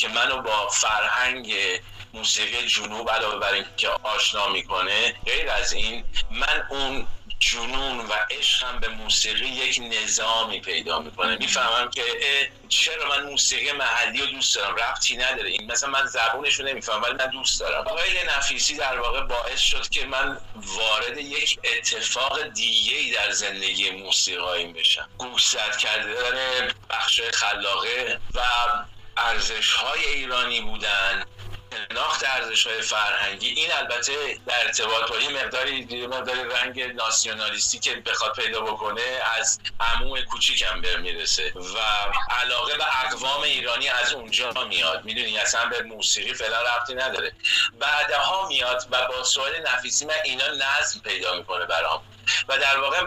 که 0.00 0.08
منو 0.08 0.42
با 0.42 0.68
فرهنگ 0.68 1.54
موسیقی 2.12 2.66
جنوب 2.66 3.10
علاوه 3.10 3.38
بر 3.38 3.52
اینکه 3.52 3.88
آشنا 3.88 4.48
می‌کنه 4.48 5.14
غیر 5.26 5.50
از 5.50 5.72
این 5.72 6.04
من 6.30 6.66
اون 6.70 7.06
جنون 7.38 7.98
و 7.98 8.12
عشقم 8.30 8.80
به 8.80 8.88
موسیقی 8.88 9.46
یک 9.46 9.80
نظامی 9.82 10.60
پیدا 10.60 10.98
می‌کنه. 10.98 11.36
می‌فهمم 11.36 11.90
که 11.90 12.02
چرا 12.68 13.08
من 13.08 13.22
موسیقی 13.22 13.72
محلی 13.72 14.20
رو 14.20 14.26
دوست 14.26 14.56
دارم؟ 14.56 14.76
ربطی 14.76 15.16
نداره. 15.16 15.50
این 15.50 15.72
مثلا 15.72 15.90
من 15.90 16.06
زبونش 16.06 16.54
رو 16.54 16.66
نمی‌فهمم 16.66 17.02
ولی 17.02 17.12
من 17.12 17.26
دوست 17.26 17.60
دارم. 17.60 17.86
آقای 17.88 18.24
نفیسی 18.24 18.76
در 18.76 19.00
واقع 19.00 19.20
باعث 19.20 19.60
شد 19.60 19.88
که 19.88 20.06
من 20.06 20.40
وارد 20.54 21.18
یک 21.18 21.58
اتفاق 21.64 22.42
دیگه 22.42 22.96
ای 22.96 23.10
در 23.10 23.30
زندگی 23.30 23.90
موسیقاییم 23.90 24.72
بشم. 24.72 25.08
گوشزد 25.18 25.76
کردن 25.76 26.72
بخش 26.90 27.20
خلاقه 27.20 28.20
و 28.34 28.40
ارزش 29.20 29.72
های 29.72 30.04
ایرانی 30.04 30.60
بودن 30.60 31.24
شناخت 31.92 32.24
ارزش 32.24 32.66
های 32.66 32.82
فرهنگی. 32.82 33.48
این 33.48 33.72
البته 33.72 34.38
در 34.46 34.66
ارتباط 34.66 35.10
با 35.10 35.18
یه 35.18 35.28
مقداری 35.28 36.06
مقداری 36.06 36.40
رنگ 36.44 36.82
ناسیونالیستی 36.82 37.78
که 37.78 37.94
بخواد 37.94 38.32
پیدا 38.32 38.60
بکنه 38.60 39.02
از 39.38 39.60
عموم 39.80 40.20
کوچیکم 40.20 40.80
به 40.80 40.96
می‌رسه 40.96 41.52
و 41.56 41.78
علاقه 42.34 42.76
به 42.76 43.04
اقوام 43.04 43.42
ایرانی 43.42 43.88
از 43.88 44.12
اونجا 44.12 44.52
میاد. 44.68 45.04
می‌دونی 45.04 45.38
اصلا 45.38 45.66
به 45.66 45.82
موسیقی 45.82 46.34
فعلا 46.34 46.62
ربطی 46.62 46.94
نداره. 46.94 47.32
بعدها 47.80 48.48
میاد 48.48 48.86
و 48.90 49.06
با 49.06 49.24
سوال 49.24 49.52
نفیسی 49.60 50.04
من 50.04 50.14
اینا 50.24 50.46
نظم 50.46 51.00
پیدا 51.00 51.34
می‌کنه 51.34 51.66
برام. 51.66 52.02
و 52.48 52.58
در 52.58 52.78
واقع 52.78 53.00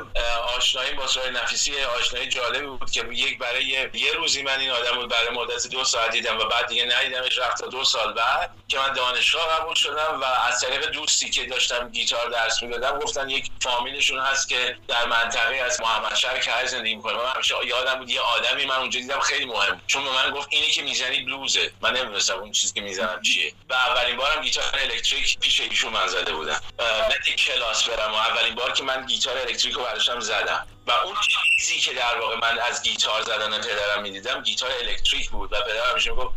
آشنایی 0.58 0.94
با 0.94 1.08
سوال 1.08 1.30
نفیسی 1.30 1.84
آشنایی 1.84 2.28
جالبی 2.28 2.66
بود 2.66 2.92
که 2.92 3.06
یک 3.12 3.38
برای 3.38 3.66
یه, 3.94 4.14
روزی 4.14 4.44
من 4.44 4.60
این 4.60 4.70
آدم 4.70 4.96
رو 4.96 5.08
برای 5.08 5.30
مدت 5.30 5.68
دو 5.68 5.84
ساعت 5.84 6.12
دیدم 6.12 6.40
و 6.40 6.46
بعد 6.46 6.68
دیگه 6.68 6.86
ندیدمش 6.86 7.38
رفت 7.38 7.58
تا 7.58 7.68
دو 7.68 7.84
سال 7.84 8.14
بعد 8.14 8.52
که 8.68 8.80
من 8.80 8.94
دانشگاه 8.94 9.60
قبول 9.60 9.76
شدم 9.76 10.22
و 10.22 10.24
از 10.24 10.62
طریق 10.62 10.86
دوستی 10.86 11.30
که 11.30 11.46
داشتم 11.46 11.90
گیتار 11.90 12.30
درس 12.30 12.64
می‌دادم 12.64 13.00
گفتن 13.00 13.30
یک 13.30 13.52
فامیلشون 13.62 14.20
هست 14.20 14.50
که 14.50 14.78
در 14.88 15.06
منطقه 15.06 15.56
از 15.56 15.82
محمد 15.82 16.16
شهر 16.16 16.40
که 16.40 16.52
زندگی 16.66 16.96
می‌کنه 16.96 17.14
من 17.14 17.32
همیشه 17.36 17.56
یادم 17.66 17.96
بود 17.96 18.10
یه 18.10 18.22
آدمی 18.22 18.66
من 18.66 18.76
اونجا 18.76 19.00
دیدم 19.00 19.20
خیلی 19.20 19.46
مهم 19.46 19.82
چون 19.88 20.04
من 20.04 20.32
گفت 20.32 20.48
اینی 20.52 20.68
که 20.68 20.82
می‌زنی 20.82 21.26
بلوزه 21.26 21.72
من 21.82 21.94
نمی‌دونستم 21.94 22.40
اون 22.40 22.52
چیزی 22.52 22.74
که 22.74 22.82
می‌زنم 22.82 23.22
چیه. 23.22 23.54
و 23.70 23.74
اولین 23.74 24.18
بارم 24.18 24.42
گیتار 24.42 24.64
الکتریک 24.74 25.40
پیش 25.40 25.62
ایشون 25.62 25.94
من 25.94 26.08
زده 26.08 26.34
بودم. 26.34 26.62
نه 26.80 27.36
کلاس 27.36 27.90
برم 27.90 28.12
و 28.12 28.16
اولین 28.16 28.56
بار 28.56 28.72
که 28.72 28.84
من 28.84 29.06
گیتار 29.14 29.38
الکتریک 29.38 29.74
رو 29.76 29.84
براشم 29.84 30.20
زدم. 30.20 30.68
و 30.88 30.92
اون 30.92 31.16
چیزی 31.60 31.80
که 31.80 31.94
در 31.94 32.20
واقع 32.20 32.36
من 32.36 32.60
از 32.60 32.84
گیتار 32.84 33.22
زدن 33.22 33.62
پدرم 33.62 34.02
می‌دیدم 34.02 34.44
گیتار 34.44 34.72
الکتریک 34.72 35.30
بود. 35.30 35.54
و 35.54 35.56
پدرم 35.62 35.92
همیشه 35.92 36.10
می‌گفت 36.10 36.36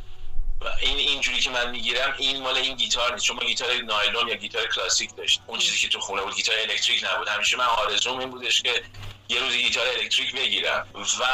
این 0.81 0.99
اینجوری 0.99 1.41
که 1.41 1.51
من 1.51 1.71
می‌گیرم 1.71 2.15
این 2.19 2.43
مال 2.43 2.57
این 2.57 2.77
گیتار 2.77 3.13
نیست. 3.13 3.25
چون 3.25 3.37
ما 3.37 3.43
گیتار 3.43 3.73
نایلون 3.73 4.29
یا 4.29 4.35
گیتار 4.35 4.67
کلاسیک 4.67 5.17
داشت 5.17 5.41
اون 5.47 5.59
چیزی 5.59 5.79
که 5.79 5.89
تو 5.89 6.01
خونه 6.01 6.23
بود 6.23 6.35
گیتار 6.35 6.59
الکتریک 6.59 7.05
نبود. 7.05 7.29
همیشه 7.29 7.57
من 7.57 7.65
آرزوم 7.65 8.19
این 8.19 8.31
بودش 8.31 8.63
که 8.63 8.83
یه 9.29 9.41
روزی 9.41 9.63
گیتار 9.63 9.87
الکتریک 9.87 10.35
بگیرم. 10.35 10.89
و 10.95 11.25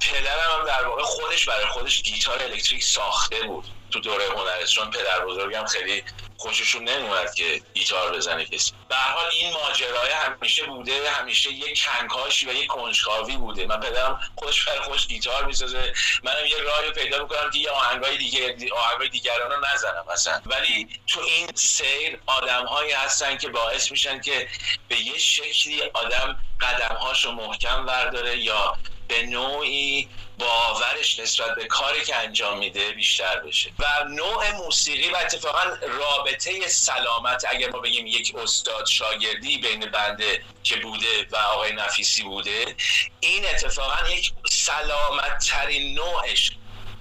پدرم 0.00 0.60
هم 0.60 0.66
در 0.66 0.86
واقع 0.86 1.02
خودش 1.02 1.48
برای 1.48 1.66
خودش 1.66 2.02
گیتار 2.02 2.42
الکتریک 2.42 2.84
ساخته 2.84 3.42
بود 3.42 3.64
تو 3.90 4.00
دوره 4.00 4.24
هنرستان 4.24 4.72
چون 4.72 4.90
پدر 4.90 5.24
بزرگم 5.24 5.66
خیلی 5.66 6.04
خوششون 6.38 6.88
نمیومد 6.88 7.34
که 7.34 7.62
گیتار 7.74 8.16
بزنه 8.16 8.44
کسی. 8.44 8.72
به 8.88 8.96
حال 8.96 9.30
این 9.32 9.52
ماجرای 9.52 10.10
همیشه 10.10 10.64
بوده 10.64 11.10
همیشه 11.10 11.52
یک 11.52 11.84
کنکاشی 11.84 12.46
و 12.46 12.52
یک 12.52 12.66
کنجکاوی 12.66 13.36
بوده. 13.36 13.66
من 13.66 13.80
پدرم 13.80 14.20
خودش 14.36 14.64
برای 14.64 14.80
خودش 14.80 15.06
گیتار 15.06 15.44
می‌سازه. 15.44 15.92
منم 16.22 16.46
یه 16.46 16.58
راهی 16.58 16.90
پیدا 16.90 17.22
می‌کنم 17.22 17.50
که 17.50 17.58
یه 17.58 17.70
آهنگای 17.70 18.16
دیگه 18.16 18.56
آهنگای 18.74 19.08
دیگران 19.08 19.64
نزنم 19.74 20.04
مثلا 20.12 20.40
ولی 20.46 20.88
تو 21.06 21.20
این 21.20 21.50
سیر 21.54 22.20
آدمهایی 22.26 22.92
هستن 22.92 23.36
که 23.36 23.48
باعث 23.48 23.90
میشن 23.90 24.20
که 24.20 24.48
به 24.88 25.00
یه 25.00 25.18
شکلی 25.18 25.82
آدم 25.82 26.40
قدمهاش 26.60 27.24
رو 27.24 27.32
محکم 27.32 27.86
ورداره 27.86 28.38
یا 28.38 28.78
به 29.08 29.22
نوعی 29.22 30.08
باورش 30.38 31.18
نسبت 31.18 31.54
به 31.54 31.64
کاری 31.64 32.04
که 32.04 32.16
انجام 32.16 32.58
میده 32.58 32.90
بیشتر 32.90 33.40
بشه. 33.40 33.70
و 33.78 34.04
نوع 34.04 34.50
موسیقی 34.50 35.08
و 35.08 35.16
اتفاقا 35.16 35.62
رابطه 35.80 36.68
سلامت 36.68 37.44
اگر 37.48 37.70
ما 37.70 37.78
بگیم 37.78 38.06
یک 38.06 38.34
استاد 38.36 38.86
شاگردی 38.86 39.58
بین 39.58 39.80
بنده 39.80 40.44
که 40.62 40.76
بوده 40.76 41.26
و 41.30 41.36
آقای 41.36 41.72
نفیسی 41.72 42.22
بوده 42.22 42.76
این 43.20 43.44
اتفاقا 43.44 44.08
یک 44.08 44.32
سلامت 44.50 45.46
ترین 45.46 45.94
نوعش 45.94 46.52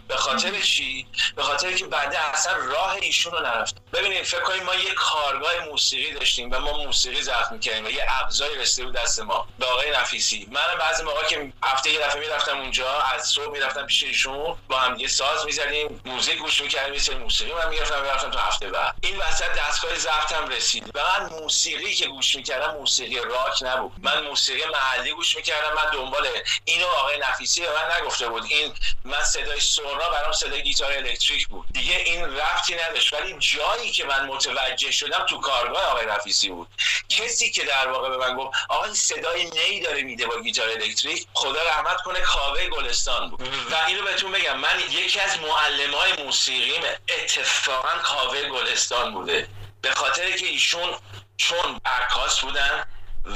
به 0.07 0.15
خاطر 0.15 0.61
چی؟ 0.61 1.07
به 1.35 1.43
خاطر 1.43 1.73
که 1.73 1.85
بنده 1.85 2.19
اصلا 2.19 2.55
راه 2.55 2.91
ایشون 3.01 3.33
رو 3.33 3.39
نرفتم 3.39 3.81
ببینید 3.93 4.23
فکر 4.23 4.41
کنید 4.43 4.63
ما 4.63 4.75
یه 4.75 4.93
کارگاه 4.93 5.59
موسیقی 5.59 6.13
داشتیم 6.13 6.51
و 6.51 6.59
ما 6.59 6.77
موسیقی 6.77 7.21
ضبط 7.21 7.51
می‌کردیم 7.51 7.85
و 7.85 7.89
یه 7.89 8.05
ابزاری 8.09 8.55
رسیده 8.55 8.85
بود 8.85 8.95
دست 8.95 9.19
ما 9.19 9.47
به 9.59 9.65
آقای 9.65 9.91
نفیسی. 9.91 10.47
من 10.51 10.61
بعضی 10.79 11.03
موقع 11.03 11.25
که 11.25 11.53
هفته 11.63 11.89
یه 11.89 11.99
دفعه 11.99 12.19
می‌رفتم 12.19 12.57
اونجا 12.57 13.01
از 13.01 13.27
صبح 13.27 13.51
می‌رفتم 13.51 13.85
پیش 13.85 14.03
ایشون 14.03 14.57
با 14.69 14.79
هم 14.79 14.99
یه 14.99 15.07
ساز 15.07 15.45
می‌زدیم 15.45 16.01
موزیک 16.05 16.37
گوش 16.37 16.61
می‌کردیم 16.61 16.93
یه 16.93 16.99
سری 16.99 17.15
موسیقی 17.15 17.53
من 17.53 17.69
می‌گرفتم 17.69 18.01
می‌رفتم 18.01 18.31
تو 18.31 18.39
هفته 18.39 18.69
بعد. 18.69 18.95
این 19.01 19.17
وسط 19.17 19.49
دستگاه 19.57 19.95
ضبطم 19.95 20.47
رسید. 20.47 20.91
و 20.95 20.99
من 20.99 21.29
موسیقی 21.29 21.93
که 21.93 22.07
گوش 22.07 22.35
می‌کردم 22.35 22.73
موسیقی 22.73 23.15
راک 23.15 23.63
نبود. 23.63 23.91
من 24.01 24.23
موسیقی 24.23 24.65
محلی 24.65 25.11
گوش 25.11 25.35
می‌کردم 25.35 25.73
من 25.75 25.91
دنبال 25.91 26.27
اینو 26.65 26.87
آقای 26.87 27.17
نفیسی 27.17 27.61
به 27.61 27.67
من 27.67 28.01
نگفته 28.01 28.29
بود. 28.29 28.43
این 28.49 28.73
من 29.05 29.23
صدای 29.23 29.59
سورنا 29.97 30.09
برام 30.09 30.31
صدای 30.31 30.63
گیتار 30.63 30.91
الکتریک 30.91 31.47
بود. 31.47 31.65
دیگه 31.73 31.95
این 31.95 32.25
ربطی 32.25 32.75
نداشت. 32.75 33.13
ولی 33.13 33.35
جایی 33.39 33.91
که 33.91 34.05
من 34.05 34.25
متوجه 34.25 34.91
شدم 34.91 35.25
تو 35.29 35.39
کارگاه 35.39 35.83
آقای 35.83 36.05
نفیسی 36.05 36.49
بود. 36.49 36.67
کسی 37.09 37.51
که 37.51 37.63
در 37.63 37.87
واقع 37.87 38.09
به 38.09 38.17
من 38.17 38.35
گفت 38.35 38.57
آقا 38.69 38.83
این 38.83 38.93
صدای 38.93 39.49
نی 39.49 39.79
داره 39.79 40.01
میده 40.01 40.27
با 40.27 40.41
گیتار 40.41 40.69
الکتریک 40.69 41.27
خدا 41.33 41.63
رحمت 41.63 42.01
کنه 42.01 42.19
کاوه 42.19 42.67
گلستان 42.67 43.29
بود. 43.29 43.41
و 43.71 43.75
اینو 43.87 44.03
بهتون 44.03 44.31
بگم 44.31 44.57
من 44.57 44.79
یکی 44.91 45.19
از 45.19 45.39
معلمای 45.39 46.13
موسیقیم 46.25 46.81
اتفاقا 47.09 47.97
کاوه 48.03 48.49
گلستان 48.49 49.13
بوده. 49.13 49.49
به 49.81 49.91
خاطر 49.91 50.31
که 50.31 50.45
ایشون 50.45 50.95
چون 51.37 51.81
عکاس 51.85 52.39
بودن 52.39 52.83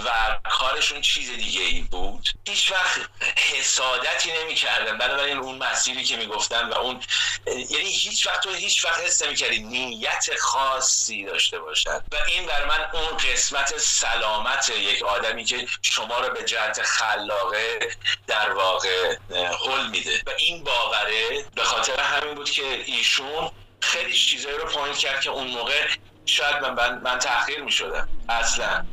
و 0.06 0.10
کارشون 0.50 1.02
چیز 1.02 1.32
دیگه 1.32 1.62
ای 1.62 1.82
بود. 1.82 2.30
هیچ 2.48 2.72
وقت 2.72 3.00
حسادتی 3.36 4.32
نمی 4.42 4.56
کردن 4.56 4.98
بنابراین 4.98 5.38
اون 5.38 5.58
مسیری 5.58 6.04
که 6.04 6.18
می‌گفتن 6.18 6.70
و 6.70 6.74
اون 6.74 7.00
یعنی 7.48 7.90
هیچ 7.90 8.28
وقت 8.28 8.44
تو 8.44 8.54
هیچ 8.54 8.86
وقت 8.86 9.00
حس 9.00 9.22
نمی 9.22 9.36
کردی 9.36 9.60
نیت 9.60 10.26
خاصی 10.40 11.26
داشته 11.26 11.60
باشن. 11.60 11.96
و 12.12 12.16
این 12.28 12.46
بر 12.46 12.66
من 12.66 12.86
اون 12.94 13.18
قسمت 13.18 13.78
سلامت 13.78 14.70
یک 14.70 15.04
آدمی 15.04 15.46
که 15.46 15.68
شما 15.82 16.20
رو 16.20 16.34
به 16.34 16.44
جهت 16.44 16.82
خلاقه 16.84 17.80
در 18.28 18.54
واقع 18.54 19.16
هل 19.34 19.88
میده. 19.90 20.22
و 20.28 20.30
این 20.38 20.64
باوره 20.64 21.46
به 21.56 21.64
خاطر 21.64 22.00
همین 22.00 22.36
بود 22.36 22.50
که 22.50 22.84
ایشون 22.86 23.52
خیلی 23.82 24.14
چیزایی 24.14 24.58
رو 24.58 24.66
point 24.66 24.98
کرد 24.98 25.22
که 25.22 25.30
اون 25.30 25.48
موقع 25.48 25.88
شاید 26.26 26.56
من 26.56 26.74
من, 26.74 27.02
من 27.02 27.20
تأخیر 27.20 27.62
می 27.62 27.72
شدم 27.72 28.10
اصلا. 28.30 28.86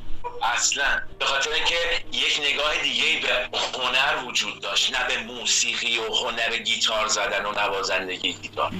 اصلا. 0.42 1.02
به 1.18 1.24
خاطر 1.24 1.50
اینکه 1.50 1.74
یک 2.12 2.40
نگاه 2.40 2.83
دیگه 2.83 3.20
به 3.52 3.59
هنر 3.59 4.24
وجود 4.24 4.61
داشت 4.61 4.94
نه 4.94 5.07
به 5.09 5.18
موسیقی 5.18 5.98
و 5.98 6.14
هنر 6.14 6.57
گیتار 6.57 7.07
زدن 7.07 7.46
و 7.46 7.52
نوازندگی 7.52 8.33
گیتار. 8.33 8.72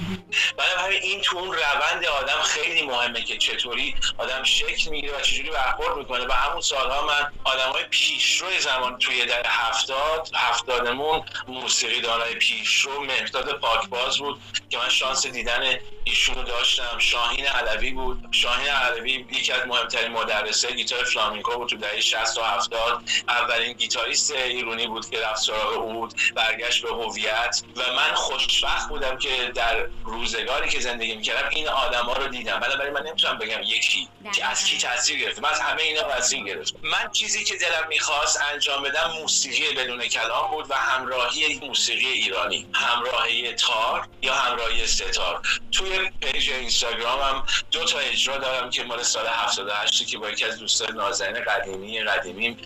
همین 0.89 1.01
این 1.01 1.21
تو 1.21 1.37
اون 1.37 1.53
روند 1.53 2.05
آدم 2.05 2.41
خیلی 2.41 2.81
مهمه 2.81 3.21
که 3.21 3.37
چطوری 3.37 3.95
آدم 4.17 4.43
شکل 4.43 4.89
می‌گیره 4.89 5.17
و 5.17 5.21
چجوری 5.21 5.49
برخورد 5.49 5.97
می‌کنه. 5.97 6.25
و 6.25 6.31
همون 6.31 6.61
سالها 6.61 7.05
من 7.05 7.31
آدم 7.43 7.71
های 7.71 7.83
پیشرو 7.83 8.59
زمان 8.59 8.97
توی 8.97 9.25
در 9.25 9.45
هفتاد 9.47 10.29
هفتادمون 10.35 11.25
موسیقی 11.47 12.01
دارای 12.01 12.35
پیشرو 12.35 13.03
مهداد 13.03 13.59
پاکباز 13.59 14.17
بود 14.17 14.41
که 14.69 14.77
من 14.77 14.89
شانس 14.89 15.27
دیدن 15.27 15.79
ایشون 16.03 16.35
رو 16.35 16.43
داشتم. 16.43 16.99
شاهین 16.99 17.45
علوی 17.45 17.91
بود. 17.91 18.27
شاهین 18.31 18.67
علوی 18.67 19.11
یکی 19.11 19.51
از 19.51 19.67
مهمترین 19.67 20.11
مدرسه 20.11 20.71
گیتار 20.71 21.05
فلامینکو 21.29 21.57
بود 21.57 21.69
تو 21.69 21.77
دهه 21.77 22.01
60 22.01 22.37
و 22.37 22.41
70 22.41 23.03
اولین 23.27 23.73
گیتاریست 23.73 24.31
ایرانی 24.31 24.87
بود 24.87 25.09
که 25.09 25.19
رفت 25.19 25.41
سراغ 25.41 25.91
بود 25.91 26.13
برگشت 26.35 26.81
به 26.81 26.89
هویت. 26.89 27.63
و 27.75 27.93
من 27.93 28.13
خوشبخت 28.13 28.89
بودم 28.89 29.17
که 29.17 29.51
در 29.55 29.85
روزگاری 30.03 30.69
که 30.69 30.79
زندگی 30.79 31.15
می‌کردم 31.15 31.49
این 31.49 31.67
آدما 31.67 32.13
رو 32.13 32.27
دیدم. 32.27 32.59
برای 32.59 32.89
من 32.89 33.01
نمی‌تونم 33.01 33.37
بگم 33.37 33.61
یکی 33.63 34.07
که 34.33 34.45
از 34.45 34.65
کی 34.65 34.77
تاثیر 34.77 35.19
گرفت. 35.19 35.39
من 35.39 35.49
از 35.49 35.59
همه 35.59 35.81
اینا 35.81 36.01
تاثیر 36.01 36.43
گرفت. 36.43 36.75
من 36.83 37.11
چیزی 37.11 37.43
که 37.43 37.55
دلم 37.55 37.87
می‌خواست 37.89 38.41
انجام 38.53 38.83
بدم 38.83 39.11
موسیقی 39.21 39.73
بدون 39.73 40.07
کلام 40.07 40.51
بود 40.51 40.65
و 40.69 40.73
همراهی 40.73 41.59
موسیقی 41.59 42.07
ایرانی. 42.07 42.67
همراهی 42.73 43.53
تار 43.53 44.07
یا 44.21 44.33
همراهی 44.33 44.87
ستار. 44.87 45.41
توی 45.71 46.11
پیج 46.21 46.49
اینستاگرامم 46.49 47.45
دو 47.71 47.85
تا 47.85 47.99
اجرا 47.99 48.37
دارم 48.37 48.69
که 48.69 48.83
مال 48.83 49.03
سال 49.03 49.27
78 49.27 50.07
که 50.07 50.17
با 50.17 50.29
یکی 50.29 50.45
از 50.45 50.59
دوستان 50.59 50.95
نازنین 51.21 51.43
قدیمی 51.43 51.99
قدیمیم 51.99 52.57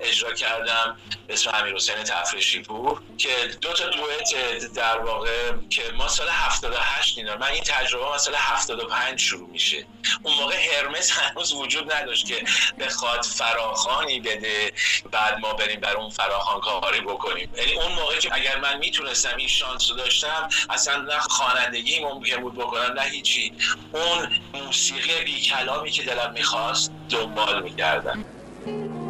اجرا 0.00 0.32
کردم 0.32 0.96
اسم 1.28 1.50
امیر 1.54 1.74
حسین 1.74 1.94
تفرشی 1.94 2.62
پور 2.62 3.02
که 3.18 3.28
دو 3.60 3.72
تا 3.72 3.88
دوئت 3.88 4.34
در 4.74 4.98
واقع 4.98 5.52
که 5.70 5.82
ما 5.96 6.08
سال 6.08 6.28
78 6.28 7.18
اینا 7.18 7.36
من 7.36 7.46
این 7.46 7.62
تجربه 7.62 8.18
سال 8.18 8.34
75 8.38 9.20
شروع 9.20 9.48
میشه. 9.48 9.86
اون 10.22 10.34
موقع 10.34 10.56
هرمس 10.56 11.10
هنوز 11.10 11.52
وجود 11.52 11.92
نداشت 11.92 12.26
که 12.26 12.44
بخواد 12.78 13.22
فراخانی 13.22 14.20
بده 14.20 14.72
بعد 15.10 15.38
ما 15.38 15.54
بریم 15.54 15.80
بر 15.80 15.96
اون 15.96 16.10
فراخان 16.10 16.60
کاری 16.60 17.00
بکنیم. 17.00 17.52
یعنی 17.56 17.72
اون 17.72 17.92
موقع 17.92 18.18
که 18.18 18.34
اگر 18.34 18.58
من 18.58 18.78
می‌تونستم 18.78 19.36
این 19.36 19.48
شانس 19.48 19.90
رو 19.90 19.96
داشتم 19.96 20.48
اصلا 20.70 20.96
نه 20.96 21.18
خوانندگی 21.18 22.04
ممکن 22.04 22.36
بود 22.36 22.54
بکنم 22.54 22.92
نه 22.92 23.02
هیچی. 23.02 23.52
اون 23.92 24.28
موسیقی 24.54 25.24
بی 25.24 25.40
کلامی 25.40 25.90
که 25.90 26.02
دلم 26.02 26.32
می‌خواست 26.32 26.92
دنبال 27.10 27.62
می‌کردم 27.94 28.24
این 28.66 29.03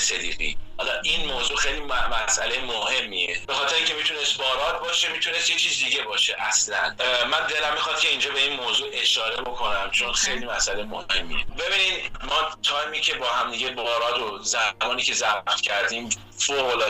انتخاب 0.00 0.18
رامین 0.18 0.38
صدیقی 0.38 0.56
حالا 0.80 1.00
این 1.00 1.26
موضوع 1.26 1.56
خیلی 1.56 1.80
مسئله 2.24 2.60
مهمیه. 2.60 3.40
به 3.46 3.54
خاطر 3.54 3.76
اینکه 3.76 3.94
می‌تونست 3.94 4.38
بارات 4.38 4.80
باشه 4.80 5.08
می‌تونست 5.08 5.50
یه 5.50 5.56
چیز 5.56 5.84
دیگه 5.84 6.02
باشه 6.02 6.36
اصلا. 6.38 6.96
من 7.30 7.46
دلم 7.46 7.74
می‌خواد 7.74 8.00
که 8.00 8.08
اینجا 8.08 8.30
به 8.30 8.40
این 8.40 8.60
موضوع 8.60 8.90
اشاره 8.92 9.36
بکنم 9.36 9.90
چون 9.90 10.12
خیلی 10.12 10.46
مسئله 10.46 10.84
مهمیه. 10.84 11.46
ببینید 11.58 12.10
ما 12.22 12.50
تایمی 12.62 13.00
که 13.00 13.14
با 13.14 13.26
هم 13.26 13.50
دیگه 13.50 13.70
بارات 13.70 14.18
و 14.18 14.38
زمانی 14.38 15.02
که 15.02 15.14
ضبط 15.14 15.60
کردیم 15.60 16.08
فوق 16.38 16.84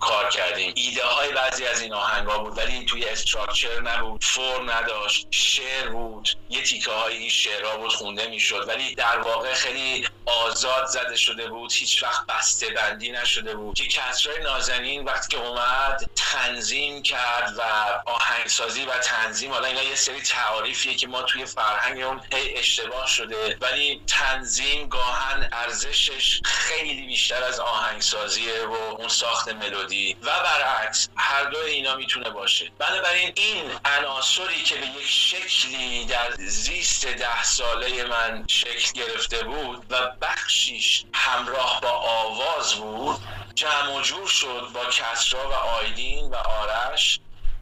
کار 0.00 0.28
کردیم. 0.28 0.72
ایده 0.76 1.04
های 1.04 1.32
بعضی 1.32 1.66
از 1.66 1.80
این 1.80 1.92
آهنگ 1.92 2.28
ها 2.28 2.38
بود 2.38 2.58
ولی 2.58 2.84
توی 2.84 3.04
استراکچر 3.04 3.80
نبود 3.80 4.24
فرم 4.24 4.70
نداشت 4.70 5.26
شعر 5.30 5.88
بود. 5.88 6.28
یه 6.50 6.62
تیکه 6.62 6.90
های 6.90 7.16
این 7.16 7.30
شعرها 7.30 7.76
بود 7.76 7.92
خونده 7.92 8.26
می‌شد. 8.26 8.68
ولی 8.68 8.94
در 8.94 9.18
واقع 9.18 9.54
خیلی 9.54 10.08
آزاد 10.26 10.86
زده 10.86 11.16
شده 11.16 11.48
بود 11.48 11.72
هیچ 11.72 12.02
وقت 12.02 12.26
بسته 12.26 12.70
بندی 12.70 13.12
نشده 13.34 13.54
بود. 13.54 13.74
که 13.76 13.86
کسرای 13.86 14.42
نازنین 14.42 15.04
وقتی 15.04 15.36
که 15.36 15.42
اومد 15.42 16.10
تنظیم 16.16 17.02
کرد 17.02 17.52
و 17.58 17.62
آهنگسازی 18.06 18.84
و 18.84 18.98
تنظیم 18.98 19.52
حالا 19.52 19.66
اینا 19.66 19.82
یه 19.82 19.94
سری 19.94 20.20
تعاریفیه 20.20 20.94
که 20.94 21.06
ما 21.06 21.22
توی 21.22 21.44
فرهنگ 21.44 22.02
اون 22.02 22.20
هی 22.32 22.56
اشتباه 22.56 23.06
شده 23.06 23.56
ولی 23.60 24.02
تنظیم 24.06 24.88
گاهن 24.88 25.48
ارزشش 25.52 26.40
خیلی 26.44 27.06
بیشتر 27.06 27.44
از 27.44 27.60
آهنگسازیه 27.60 28.64
و 28.64 28.72
اون 28.72 29.08
ساخت 29.08 29.48
ملودی. 29.48 30.16
و 30.22 30.26
برعکس 30.26 31.08
هر 31.16 31.44
دو 31.44 31.58
اینا 31.58 31.96
می‌تونه 31.96 32.30
باشه. 32.30 32.70
بنابراین 32.78 33.32
این 33.36 33.70
عناصری 33.84 34.62
که 34.62 34.74
به 34.74 34.86
یک 34.86 35.08
شکلی 35.08 36.04
در 36.04 36.30
زیست 36.38 37.06
ده 37.06 37.42
ساله 37.42 38.04
من 38.04 38.44
شکل 38.48 38.92
گرفته 38.92 39.44
بود 39.44 39.86
و 39.90 40.10
بخشیش 40.22 41.04
همراه 41.14 41.80
با 41.82 41.90
آواز 41.90 42.74
بود 42.74 43.20
جمع 43.54 44.02
جور 44.02 44.28
شد 44.28 44.68
با 44.74 44.84
کسرا 44.84 45.50
و 45.50 45.52
آیدین 45.52 46.30
و 46.30 46.36
آرش 46.36 47.20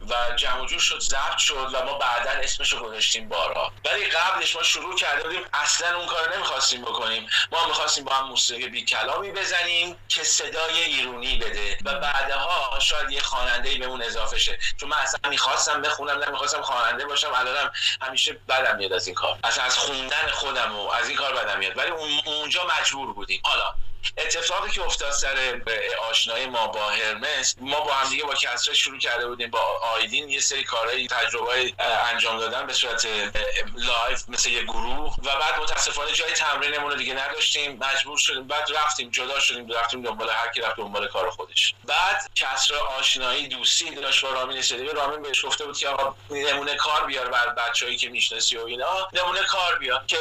و 0.09 0.35
جمع 0.35 0.65
جور 0.65 0.79
شد 0.79 0.99
ضبط 0.99 1.37
شد 1.37 1.69
و 1.73 1.85
ما 1.85 1.93
بعدا 1.93 2.29
اسمش 2.29 2.73
رو 2.73 2.79
گذاشتیم 2.79 3.29
بارا. 3.29 3.71
ولی 3.85 4.05
قبلش 4.05 4.55
ما 4.55 4.63
شروع 4.63 4.95
کرده 4.95 5.23
بودیم 5.23 5.41
اصلا 5.53 5.97
اون 5.97 6.07
کار 6.07 6.35
نمی‌خواستیم 6.35 6.81
بکنیم. 6.81 7.29
ما 7.51 7.67
می‌خواستیم 7.67 8.03
با 8.03 8.13
هم 8.13 8.27
موسیقی 8.27 8.67
بی 8.67 8.85
کلامی 8.85 9.31
بزنیم 9.31 9.97
که 10.07 10.23
صدای 10.23 10.83
ایرونی 10.83 11.37
بده 11.37 11.77
و 11.85 11.99
بعدها 11.99 12.79
شاید 12.79 13.11
یه 13.11 13.21
خواننده 13.21 13.77
به 13.77 13.85
اون 13.85 14.01
اضافه 14.01 14.39
شه. 14.39 14.59
چون 14.79 14.89
من 14.89 14.97
اصلا 14.97 15.29
می‌خواستم 15.29 15.81
بخونم 15.81 16.23
نمی‌خواستم 16.23 16.61
خواننده 16.61 17.05
باشم 17.05 17.33
الانم 17.33 17.71
همیشه 18.01 18.33
بدم 18.33 18.77
میاد 18.77 18.93
از 18.93 19.07
این 19.07 19.15
کار. 19.15 19.39
اصلا 19.43 19.63
از 19.63 19.77
خوندن 19.77 20.31
خودم 20.31 20.75
و 20.75 20.89
از 20.89 21.09
این 21.09 21.17
کار 21.17 21.33
بدم 21.33 21.59
میاد. 21.59 21.77
ولی 21.77 21.91
اونجا 22.25 22.61
مجبور 22.79 23.13
بودیم. 23.13 23.41
حالا 23.45 23.75
اتفاقی 24.17 24.71
که 24.71 24.81
افتاد 24.81 25.11
سر 25.11 25.61
آشنایی 26.09 26.45
ما 26.45 26.67
با 26.67 26.89
هرمس 26.89 27.55
ما 27.61 27.79
با 27.79 27.93
هم 27.93 28.09
دیگه 28.09 28.23
با 28.23 28.33
کسرا 28.33 28.73
شروع 28.73 28.99
کرده 28.99 29.27
بودیم 29.27 29.49
با 29.49 29.59
آیدین 29.95 30.29
یه 30.29 30.39
سری 30.39 30.63
کارهای 30.63 31.07
تجربه 31.07 31.73
انجام 31.79 32.39
دادن 32.39 32.67
به 32.67 32.73
صورت 32.73 33.07
live 33.75 34.29
مثل 34.29 34.49
یه 34.49 34.63
گروه 34.63 35.15
و 35.23 35.35
بعد 35.39 35.59
متاسفانه 35.59 36.11
جای 36.11 36.31
تمرینمون 36.31 36.91
رو 36.91 36.97
دیگه 36.97 37.13
نداشتیم 37.13 37.79
مجبور 37.81 38.17
شدیم. 38.17 38.47
بعد 38.47 38.69
رفتیم 38.75 39.09
جدا 39.09 39.39
شدیم 39.39 39.71
رفتیم 39.71 40.01
دنبال 40.01 40.29
هر 40.29 40.47
کی 40.47 40.61
رفت 40.61 40.77
دنبال 40.77 41.07
کار 41.07 41.29
خودش. 41.29 41.75
بعد 41.83 42.31
کسرا 42.35 42.87
آشنایی 42.87 43.47
دوستی 43.47 43.95
داشت 43.95 44.25
با 44.25 44.31
رامین 44.31 44.61
سدی 44.61 44.83
رامین 44.83 45.21
بهش 45.21 45.45
گفته 45.45 45.65
بود 45.65 45.77
که 45.77 45.87
آقا 45.87 46.15
نمونه 46.29 46.75
کار 46.75 47.05
بیار 47.05 47.29
بر 47.29 47.49
بچه‌ای 47.49 47.95
که 47.97 48.09
می‌شناسی 48.09 48.57
و 48.57 48.65
اینا. 48.65 49.07
نمونه 49.13 49.39
کار 49.43 49.75
بیار 49.79 50.03
که 50.07 50.17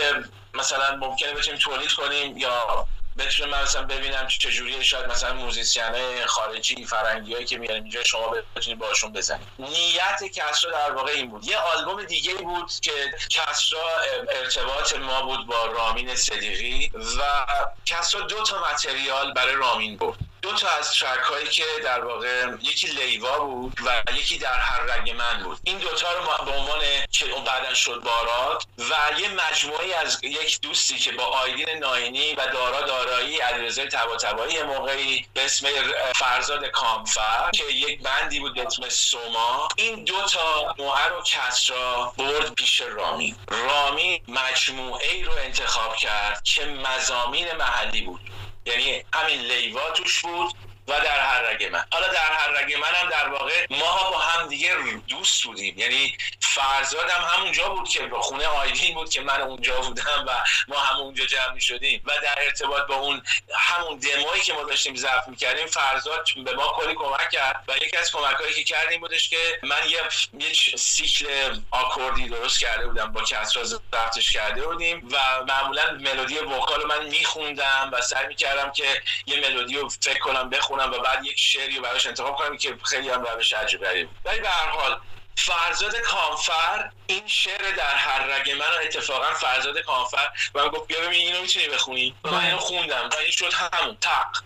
مثلا 0.55 0.97
ممکنه 0.97 1.33
بتونیم 1.33 1.59
تولید 1.59 1.93
کنیم 1.93 2.39
یا 2.39 2.87
بتونم 3.19 3.51
من 3.51 3.63
مثلا 3.63 3.83
ببینم 3.83 4.27
چجوری 4.29 4.85
شاید 4.85 5.07
مثلا 5.07 5.35
موزیسین 5.35 6.27
خارجی 6.27 6.85
فرنگی 6.87 7.35
هایی 7.35 7.47
که 7.47 7.59
میاریم 7.59 7.83
اینجا 7.83 8.03
شما 8.05 8.35
بتونید 8.57 8.79
باشون 8.79 9.13
بزنید. 9.13 9.49
نیت 9.59 10.25
کسرا 10.35 10.71
در 10.71 10.93
واقع 10.93 11.13
این 11.13 11.31
بود. 11.31 11.45
یه 11.45 11.57
آلبوم 11.59 12.05
دیگه 12.05 12.35
بود 12.35 12.73
که 12.83 12.93
کسرا 13.31 13.89
ارتباط 14.29 14.97
ما 14.97 15.23
بود 15.23 15.47
با 15.47 15.67
رامین 15.67 16.17
صدیقی 16.17 16.91
و 16.95 17.47
کسرا 17.85 18.21
دو 18.21 18.43
تا 18.43 18.63
متریال 18.71 19.33
برای 19.35 19.55
رامین 19.55 19.97
بود 19.97 20.19
دو 20.43 20.53
تا 20.53 20.69
از 20.69 20.95
ترک 20.95 21.21
هایی 21.21 21.49
که 21.49 21.65
در 21.85 22.05
واقع 22.05 22.47
یکی 22.63 22.87
لیوا 22.87 23.39
بود 23.39 23.81
و 23.87 24.13
یکی 24.13 24.39
در 24.39 24.59
هر 24.59 24.83
رگ 24.83 25.11
من 25.11 25.43
بود. 25.43 25.59
این 25.65 25.79
دوتا 25.79 26.13
رو 26.13 26.45
به 26.45 26.51
عنوان 26.51 26.81
که 27.11 27.27
بعدا 27.47 27.75
شد 27.75 28.03
بارات 28.05 28.67
و 28.79 29.21
یه 29.21 29.29
مجموعه 29.29 29.97
از 29.97 30.25
یک 30.25 30.61
دوستی 30.61 30.99
که 30.99 31.13
با 31.13 31.25
آیدین 31.25 31.79
ناینی 31.79 32.35
و 32.35 32.47
دارا 32.47 32.81
دارایی 32.81 33.41
علیرضا 33.41 33.87
طباطبایی 33.87 34.63
موقعی 34.63 35.27
به 35.35 35.45
اسم 35.45 35.69
فرزاد 36.17 36.67
کامفر 36.67 37.51
که 37.51 37.65
یک 37.65 38.03
بندی 38.03 38.41
بود 38.41 38.55
به 38.55 38.67
اسم 38.67 38.89
سوما. 38.89 39.69
این 39.77 40.05
دو 40.05 40.23
تا 40.23 40.75
موهر 40.79 41.09
رو 41.09 41.23
کسرا 41.23 42.13
برد 42.19 42.55
پیش 42.55 42.81
رامی. 42.81 43.37
رامی 43.49 44.23
مجموعه 44.29 45.13
ای 45.13 45.25
رو 45.25 45.33
انتخاب 45.33 45.97
کرد 45.97 46.43
که 46.43 46.65
مزامین 46.65 47.53
محلی 47.53 48.01
بود. 48.01 48.21
یعنی 48.67 49.05
همین 49.15 49.41
لیوا 49.41 49.91
توش 49.91 50.23
بود. 50.23 50.55
و 50.89 51.01
در 51.01 51.21
هر 51.21 51.41
رگ 51.41 51.65
من. 51.65 51.85
حالا 51.93 52.09
در 52.09 52.33
هر 52.33 52.51
رگ 52.51 52.73
هم 52.73 53.09
در 53.09 53.29
واقع 53.29 53.67
ما 53.71 54.11
با 54.11 54.19
هم 54.19 54.49
دیگه 54.49 54.75
دوست 55.09 55.43
بودیم. 55.45 55.79
یعنی 55.79 56.17
فرزاد 56.41 57.11
هم 57.11 57.25
همونجا 57.29 57.69
بود 57.69 57.89
که 57.89 58.11
خونه 58.21 58.47
آیدین 58.47 58.95
بود 58.95 59.11
که 59.11 59.21
من 59.21 59.41
اونجا 59.41 59.81
بودم 59.81 60.25
و 60.27 60.31
ما 60.69 60.81
هم 60.81 60.97
اونجا 60.97 61.25
جمع 61.25 61.59
شدیم 61.59 62.03
و 62.05 62.13
در 62.23 62.45
ارتباط 62.45 62.87
با 62.87 62.95
اون 62.95 63.23
همون 63.55 63.99
دمایی 63.99 64.43
که 64.43 64.53
ما 64.53 64.63
داشتیم 64.63 64.97
ضبط 64.97 65.29
می‌کردیم 65.29 65.67
فرزاد 65.67 66.29
به 66.45 66.55
ما 66.55 66.69
کلی 66.69 66.95
کمک 66.95 67.31
کرد. 67.31 67.65
و 67.69 67.77
یکی 67.77 67.97
از 67.97 68.13
کمکهایی 68.13 68.55
که 68.55 68.65
کردیم 68.65 69.01
بودش 69.01 69.29
که 69.29 69.59
من 69.63 69.89
یه 69.89 69.99
یه 70.41 70.77
سیکل 70.77 71.61
آکوردی 71.71 72.29
درست 72.29 72.61
کرده 72.61 72.87
بودم 72.87 73.13
با 73.13 73.21
کسرا 73.21 73.65
ضبطش 73.65 74.33
کرده 74.33 74.67
بودیم 74.67 75.09
و 75.13 75.45
معمولا 75.45 75.91
ملودی 76.01 76.39
وکال 76.39 76.87
من 76.87 77.07
میخوندم 77.07 77.91
و 77.93 78.01
سعی 78.01 78.27
می‌کردم 78.27 78.73
که 78.73 79.03
یه 79.27 79.41
ملودی 79.41 79.77
رو 79.77 79.89
فکر 79.89 80.19
کنم 80.19 80.51
بخونم. 80.51 80.72
و 80.81 80.99
بعد 80.99 81.25
یک 81.25 81.39
شعری 81.39 81.77
رو 81.77 81.83
براش 81.83 82.07
انتخاب 82.07 82.37
کنم 82.37 82.57
که 82.57 82.77
خیلی 82.85 83.11
هم 83.11 83.23
روش 83.23 83.53
عجیب 83.53 83.81
ولی 84.25 84.41
به 84.41 84.49
هر 84.49 84.69
حال 84.69 85.01
فرزاد 85.37 85.97
کامفر 85.97 86.91
این 87.07 87.27
شعر 87.27 87.71
در 87.77 87.95
هر 87.95 88.27
رگ 88.27 88.51
من 88.51 88.67
اتفاقا 88.85 89.35
فرزاد 89.35 89.79
کامفر 89.79 90.29
و 90.55 90.63
من 90.63 90.69
گفت 90.69 90.87
بیا 90.87 91.01
ببین 91.01 91.27
اینو 91.27 91.41
می‌تونی 91.41 91.69
بخونی؟ 91.69 92.15
و 92.25 92.31
من 92.31 92.45
اینو 92.45 92.59
خوندم. 92.59 93.09
و 93.13 93.17
این 93.17 93.31
شد 93.31 93.53
همون. 93.53 93.97
تق. 94.01 94.43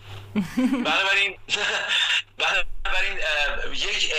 بنابراین 0.84 1.38
بنابراین 2.38 3.18
یک 3.72 4.12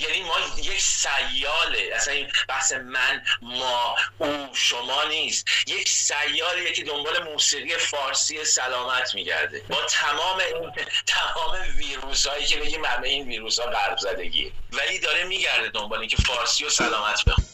یعنی 0.00 0.22
ما 0.22 0.34
یک 0.62 0.80
سیاله. 0.80 1.90
اصلا 1.94 2.14
این 2.14 2.32
بحث 2.48 2.72
من 2.72 3.22
ما 3.42 3.96
او 4.18 4.48
شما 4.54 5.04
نیست. 5.04 5.46
یک 5.66 5.88
سیاله 5.88 6.72
که 6.72 6.84
دنبال 6.84 7.22
موسیقی 7.22 7.76
فارسی 7.76 8.44
سلامت 8.44 9.14
میگرده. 9.14 9.62
با 9.68 9.82
تمام 9.82 10.38
این 10.38 10.72
تمام 11.06 11.56
ویروس 11.76 12.26
هایی 12.26 12.46
که 12.46 12.56
بگیم 12.56 12.84
همه 12.84 13.08
این 13.08 13.28
ویروس 13.28 13.60
ها 13.60 13.66
غرب 13.66 13.98
زدگی 13.98 14.52
ولی 14.72 14.98
داره 14.98 15.24
میگرده 15.24 15.68
دنبال 15.68 15.98
اینکه 15.98 16.16
فارسی 16.16 16.64
و 16.64 16.70
سلامت 16.70 17.24
بخون 17.24 17.44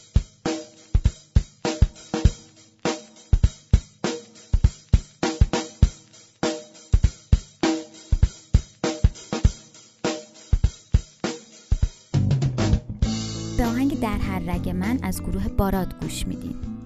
آهنگ 13.69 13.99
در 13.99 14.17
هر 14.17 14.39
رگ 14.39 14.69
من 14.69 14.99
از 15.03 15.23
گروه 15.23 15.47
باراد 15.47 15.93
گوش 16.01 16.27
میدین. 16.27 16.78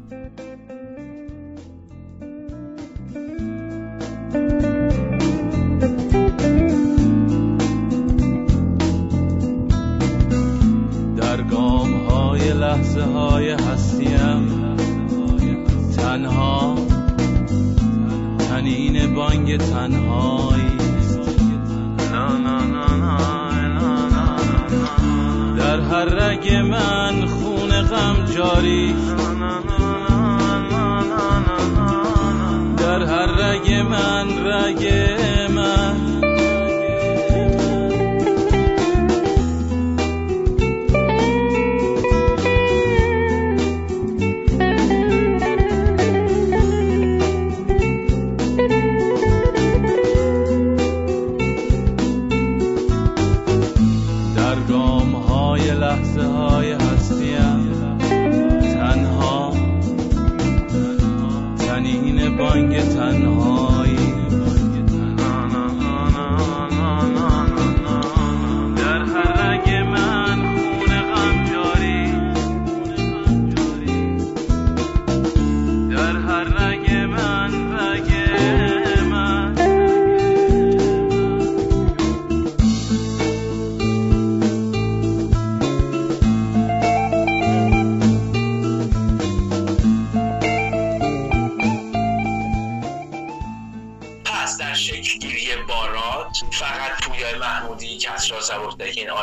تنین 61.84 62.38
بانگ 62.38 62.80
تنهایی 62.80 63.63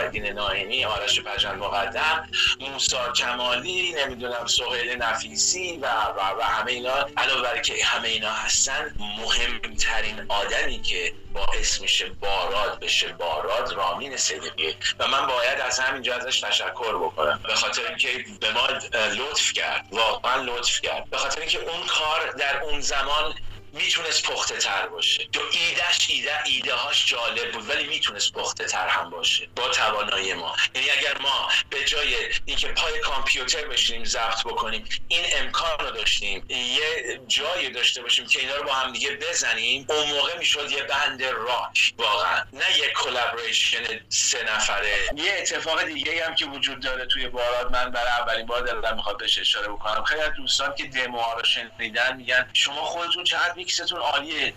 آیدین 0.01 0.27
ناینی 0.27 0.85
آرش 0.85 1.21
پژند 1.21 1.59
مقدم 1.59 2.29
موسا 2.61 3.13
کمالی 3.13 3.93
نمی‌دونم 3.93 4.47
سهیل 4.47 4.97
نفیسی 5.03 5.79
و, 5.83 5.87
و, 5.87 6.21
و 6.39 6.43
همه 6.43 6.73
اینا. 6.73 7.07
علاوه 7.17 7.43
بر 7.43 7.59
که 7.61 7.85
همه 7.85 8.09
اینا 8.09 8.31
هستن 8.31 8.95
مهمترین 8.99 10.27
آدمی 10.29 10.83
که 10.83 11.13
باعث 11.33 11.81
میشه 11.81 12.09
باراد 12.09 12.81
بشه 12.81 13.09
باراد 13.09 13.73
رامین 13.73 14.17
صدیقی. 14.17 14.77
و 14.99 15.09
من 15.09 15.27
باید 15.27 15.61
از 15.61 15.79
همینجا 15.79 16.15
ازش 16.17 16.41
تشکر 16.41 16.97
بکنم. 16.99 17.41
به 17.45 17.55
خاطر 17.55 17.83
اینکه 17.89 18.25
به 18.41 18.51
ما 18.53 18.67
لطف 19.07 19.53
کرد 19.53 19.87
واقعا 19.93 20.43
لطف 20.43 20.81
کرد. 20.81 21.11
به 21.11 21.17
خاطر 21.19 21.41
اینکه 21.41 21.59
اون 21.59 21.87
کار 21.87 22.31
در 22.39 22.61
اون 22.63 22.81
زمان 22.81 23.35
می‌تونست 23.73 24.23
پخته 24.23 24.57
تر 24.57 24.87
باشه. 24.87 25.29
تو 25.33 25.41
ایدهش 25.53 26.07
ایده 26.09 26.43
ایده 26.45 26.75
هاش 26.75 27.07
جالب 27.07 27.53
بود 27.53 27.69
ولی 27.69 27.87
می‌تونست 27.87 28.33
پخته 28.33 28.65
تر 28.65 28.89
هم 28.89 29.11
باشه. 29.11 29.49
با 29.57 29.69
توانایی 29.69 30.35
ما. 30.35 30.57
یعنی 30.75 30.91
اگر 30.91 31.19
ما 31.19 31.49
به 31.71 31.85
جای 31.85 32.17
اینکه 32.45 32.69
پای 32.69 32.99
کامپیوتر 32.99 33.65
بشینیم 33.69 34.05
ضبط 34.05 34.41
بکنیم 34.45 34.89
این 35.09 35.25
امکان 35.33 35.79
رو 35.79 35.91
داشتیم 35.91 36.47
یه 36.49 37.21
جایی 37.29 37.71
داشته 37.71 38.03
باشیم 38.03 38.27
که 38.27 38.41
اینا 38.41 38.57
رو 38.57 38.65
با 38.65 38.73
هم 38.73 38.93
دیگه 38.93 39.17
بزنیم 39.17 39.87
اون 39.89 40.11
موقع 40.11 40.39
می‌شد 40.39 40.73
یه 40.73 40.83
band 40.83 41.25
راک. 41.25 41.95
واقعا. 41.99 42.45
نه 42.53 42.79
یه 42.79 42.93
collaboration 42.93 44.01
سه 44.09 44.43
نفره. 44.45 45.09
یه 45.17 45.33
اتفاق 45.39 45.85
دیگه 45.85 46.27
هم 46.27 46.35
که 46.35 46.47
وجود 46.47 46.81
داره 46.81 47.07
توی 47.07 47.29
بارات 47.29 47.71
من 47.71 47.91
برای 47.91 48.11
اولین 48.11 48.47
بار 48.47 48.61
دلم 48.61 48.97
می‌خواد 48.97 49.19
بهش 49.19 49.39
اشاره 49.39 49.69
بکنم. 49.69 50.05
خیلی 50.05 50.21
از 50.21 50.33
دوستان 50.37 50.75
که 50.75 50.85
دموها 50.85 51.35
رو 51.35 51.45
شنیدن 51.45 52.17
میگن 52.17 52.51
شما 52.53 52.85
خودتون 52.85 53.25
چقدر 53.25 53.55
میکستون 53.61 53.99
عالیه. 54.01 54.55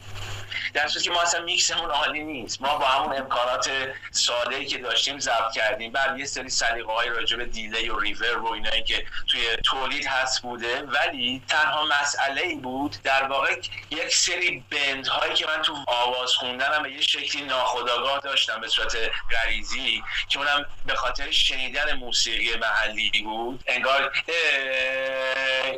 در 0.74 0.88
که 0.88 1.12
ما 1.12 1.22
اصلا 1.22 1.42
میکسمون 1.42 1.90
عالی 1.90 2.24
نیست. 2.24 2.62
ما 2.62 2.78
با 2.78 2.86
همون 2.86 3.18
امکانات 3.18 3.70
ساده 4.12 4.66
که 4.66 4.78
داشتیم 4.78 5.20
ضبط 5.20 5.54
کردیم. 5.56 5.92
بعد 5.92 6.20
یه 6.20 6.26
سری 6.26 6.50
سلیقه 6.50 6.94
های 6.94 7.10
راجع 7.10 7.38
به 7.38 7.46
delay 7.46 7.90
و 7.90 8.00
reverb 8.00 8.38
و 8.38 8.52
اینایی 8.52 8.84
که 8.84 9.06
توی 9.28 9.42
تولید 9.64 10.06
هست 10.06 10.42
بوده. 10.42 10.82
ولی 10.82 11.44
تنها 11.48 11.86
مسئله 12.02 12.42
ای 12.42 12.56
بود 12.56 12.96
در 13.04 13.24
واقع 13.24 13.56
یک 13.92 14.16
سری 14.16 14.66
bend 14.72 15.08
هایی 15.08 15.34
که 15.34 15.46
من 15.46 15.62
تو 15.62 15.78
آواز 15.88 16.32
خوندنم 16.32 16.84
به 16.84 16.92
یه 16.92 17.02
شکلی 17.02 17.42
ناخودآگاه 17.42 18.20
داشتم 18.20 18.62
به 18.62 18.68
صورت 18.68 18.98
غریزی 19.32 20.04
که 20.30 20.40
اونم 20.40 20.66
به 20.86 20.96
خاطر 20.96 21.32
شنیدن 21.32 21.94
موسیقی 21.94 22.58
محلی 22.58 23.12
بود. 23.24 23.64
انگار 23.68 24.12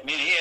میری 0.03 0.33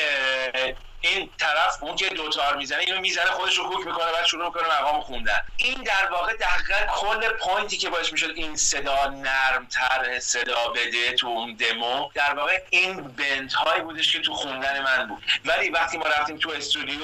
این 1.00 1.30
طرف 1.38 1.82
اون 1.82 1.96
که 1.96 2.08
دوتار 2.08 2.56
می‌زنه 2.56 2.78
اینو 2.78 3.00
می‌زنه 3.00 3.26
خودش 3.30 3.58
رو 3.58 3.64
کوک 3.64 3.87
می‌کنه 3.87 4.12
بعد 4.12 4.23
شروع 4.24 4.44
می‌کنه 4.44 4.62
مقام 4.80 5.00
خوندن. 5.00 5.42
این 5.56 5.82
در 5.82 6.12
واقع 6.12 6.32
دقیقا 6.32 6.92
کل 6.96 7.28
point 7.28 7.68
ی 7.68 7.76
که 7.76 7.90
باعث 7.90 8.12
می‌شد 8.12 8.32
این 8.34 8.56
صدا 8.56 9.06
نرمتر 9.06 10.20
صدا 10.20 10.68
بده 10.68 11.12
تو 11.12 11.26
اون 11.26 11.54
دمو 11.54 12.10
در 12.14 12.34
واقع 12.34 12.62
این 12.70 13.02
bend 13.02 13.52
هایی 13.52 13.82
بودش 13.82 14.12
که 14.12 14.20
تو 14.20 14.34
خوندن 14.34 14.82
من 14.82 15.08
بود. 15.08 15.22
ولی 15.44 15.70
وقتی 15.70 15.98
ما 15.98 16.06
رفتیم 16.06 16.38
تو 16.38 16.50
استودیو 16.50 17.00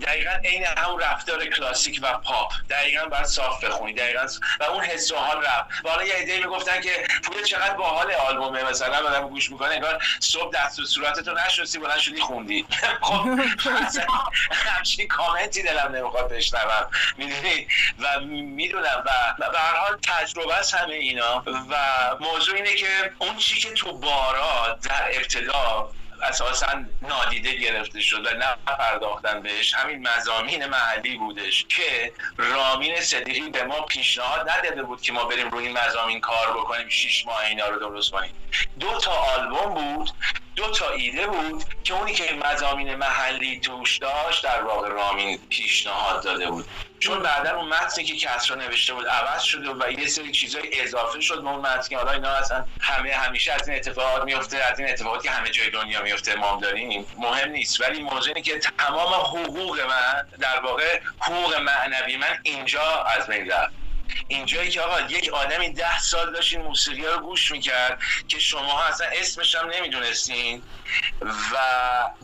دقیقا 0.00 0.30
عین 0.44 0.64
همون 0.64 1.00
رفتار 1.00 1.44
کلاسیک 1.44 2.00
و 2.02 2.18
پاپ. 2.18 2.52
دقیقا 2.70 3.04
باید 3.08 3.24
صاف 3.24 3.64
بخونی. 3.64 3.92
دقیقا 3.92 4.26
و 4.60 4.64
اون 4.64 4.84
حس 4.84 5.12
و 5.12 5.16
حال 5.16 5.42
رفت. 5.44 5.86
حالا 5.86 6.04
یه 6.04 6.14
ایده 6.14 6.36
می‌گفتن 6.36 6.80
که 6.80 7.06
پول 7.22 7.42
چقدر 7.42 7.74
باحال 7.74 8.12
آلبومه. 8.12 8.62
مثلا 8.64 9.08
آدم 9.08 9.28
گوش 9.28 9.50
می‌کنه 9.50 9.74
انگار 9.74 10.02
صبح 10.20 10.52
دست 10.54 10.78
و 10.78 10.84
صورتتو 10.84 11.34
نشستی 11.34 11.78
بلند 11.78 11.98
شدی 11.98 12.20
خوندی. 12.20 12.66
خب 13.02 13.28
همچین 14.50 15.08
کامنتی 15.08 15.62
دلم 15.62 15.92
نمی‌خواد 15.96 16.28
بشنوم. 16.28 16.90
می‌دونی؟ 17.16 17.68
و 17.98 18.20
می‌دونم. 18.20 19.04
و 19.38 19.50
به 19.50 19.58
هر 19.58 19.76
حال 19.76 19.98
تجربه 20.02 20.54
است 20.54 20.74
همه 20.74 20.94
اینا. 20.94 21.42
و 21.46 21.76
موضوع 22.20 22.56
اینه 22.56 22.74
که 22.74 23.12
اون 23.18 23.36
چی 23.36 23.60
که 23.60 23.70
تو 23.72 23.92
بارا 23.92 24.78
در 24.82 25.08
ابتدا 25.12 25.90
اساسا 26.22 26.84
نادیده 27.02 27.54
گرفته 27.56 28.00
شد 28.00 28.26
و 28.26 28.30
نه 28.30 28.56
پرداختن 28.66 29.42
بهش. 29.42 29.74
همین 29.74 30.08
مزامین 30.08 30.66
محلی 30.66 31.16
بودش 31.16 31.64
که 31.68 32.12
رامین 32.36 33.00
صدیقی 33.00 33.50
به 33.50 33.62
ما 33.62 33.80
پیشنهاد 33.80 34.50
نداده 34.50 34.82
بود 34.82 35.02
که 35.02 35.12
ما 35.12 35.24
بریم 35.24 35.50
روی 35.50 35.66
این 35.66 35.78
مزامین 35.78 36.20
کار 36.20 36.52
بکنیم. 36.52 36.88
شیش 36.88 37.26
ماه 37.26 37.40
اینا 37.40 37.68
رو 37.68 37.78
درست 37.78 38.10
کنیم. 38.10 38.34
دو 38.80 38.98
تا 38.98 39.12
آلبوم 39.12 39.74
بود 39.74 40.10
دو 40.56 40.70
تا 40.70 40.90
ایده 40.90 41.26
بود 41.26 41.64
که 41.84 41.94
اونی 41.94 42.12
که 42.12 42.34
مزامین 42.34 42.94
محلی 42.94 43.60
توش 43.60 43.98
داشت 43.98 44.44
در 44.44 44.62
واقع 44.62 44.88
رامین 44.88 45.38
پیشنهاد 45.48 46.24
داده 46.24 46.50
بود. 46.50 46.66
چون 47.04 47.22
بعدا 47.22 47.56
اون 47.56 47.68
متنی 47.68 48.04
که 48.04 48.16
کسرا 48.16 48.56
نوشته 48.56 48.94
بود 48.94 49.06
عوض 49.06 49.42
شده 49.42 49.70
و 49.70 49.90
یه 49.90 50.08
سری 50.08 50.30
چیزای 50.32 50.62
اضافه 50.72 51.20
شد 51.20 51.42
به 51.42 51.48
اون 51.48 51.60
متن 51.60 51.96
حالا 51.96 52.12
اینا 52.12 52.30
اصلا 52.30 52.64
همه 52.80 53.12
همیشه 53.12 53.52
از 53.52 53.68
این 53.68 53.76
اتفاقات 53.78 54.24
میفته 54.24 54.56
از 54.58 54.80
این 54.80 54.88
اتفاقاتی 54.88 55.28
که 55.28 55.34
همه 55.34 55.50
جای 55.50 55.70
دنیا 55.70 56.02
میفته 56.02 56.34
ما 56.36 56.58
داریم 56.62 57.06
مهم 57.18 57.50
نیست. 57.50 57.80
ولی 57.80 58.02
موضوع 58.02 58.32
اینه 58.36 58.42
که 58.42 58.60
تمام 58.78 59.14
حقوق 59.14 59.80
من 59.80 60.22
در 60.40 60.60
واقع 60.60 61.00
حقوق 61.20 61.54
معنوی 61.54 62.16
من 62.16 62.38
اینجا 62.42 63.04
از 63.18 63.26
بین 63.26 63.50
رفت. 63.50 63.83
اینجایی 64.28 64.70
که 64.70 64.80
آقا 64.80 65.00
یک 65.00 65.32
آدمی 65.32 65.72
ده 65.72 65.98
سال 66.00 66.32
داشت 66.32 66.54
این 66.54 66.62
موسیقی 66.62 67.02
رو 67.02 67.20
گوش 67.20 67.50
می‌کرد 67.50 67.98
که 68.28 68.38
شما 68.38 68.82
اصلا 68.82 69.06
اسمش 69.06 69.54
هم 69.54 69.70
نمی‌دونستین 69.70 70.62
و 71.22 71.56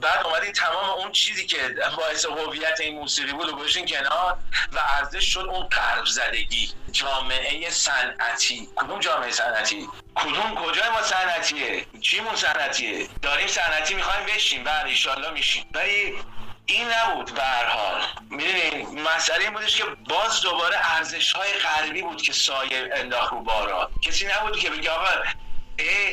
بعد 0.01 0.27
اومدین 0.27 0.53
تمام 0.53 0.91
اون 0.91 1.13
چیزی 1.13 1.47
که 1.47 1.77
باعث 1.97 2.27
هویت 2.27 2.81
این 2.81 2.95
موسیقی 2.95 3.33
بود 3.33 3.49
و 3.49 3.57
گوشین 3.57 3.87
کنار 3.87 4.39
و 4.73 4.79
ارزش 4.99 5.25
شد 5.25 5.47
اون 5.51 5.67
قرب 5.67 6.07
زدگی 6.07 6.73
جامعه 6.93 7.71
صنعتی. 7.71 8.69
کدوم 8.77 9.01
جامعه 9.01 9.31
صنعتی؟ 9.31 9.89
کدوم؟ 10.15 10.55
کجای 10.55 10.89
ما 10.89 11.03
صنعتیه؟ 11.03 11.87
چیمون 12.01 12.37
صنعتیه؟ 12.37 13.09
داریم 13.23 13.47
صنعتی 13.47 13.95
می‌خوایم 13.95 14.27
بشیم. 14.27 14.65
بله 14.65 14.85
ایشالله 14.85 15.31
میشیم. 15.31 15.67
ولی 15.73 16.15
این 16.71 16.89
نبود 16.89 17.35
به 17.35 17.43
حال. 17.43 18.03
می‌دونین 18.31 19.01
مسئله 19.03 19.45
این 19.45 19.53
بودش 19.53 19.77
که 19.77 19.85
باز 19.85 20.41
دوباره 20.41 20.77
ارزش 20.97 21.33
های 21.33 21.53
غربی 21.53 22.03
بود 22.03 22.23
که 22.23 22.33
سایه 22.33 22.91
انداخت 22.95 23.33
رو 23.33 23.41
بارا 23.41 23.91
کسی 24.03 24.27
نبود 24.27 24.59
که 24.59 24.71
بگه 24.71 24.91
آقا 24.91 25.09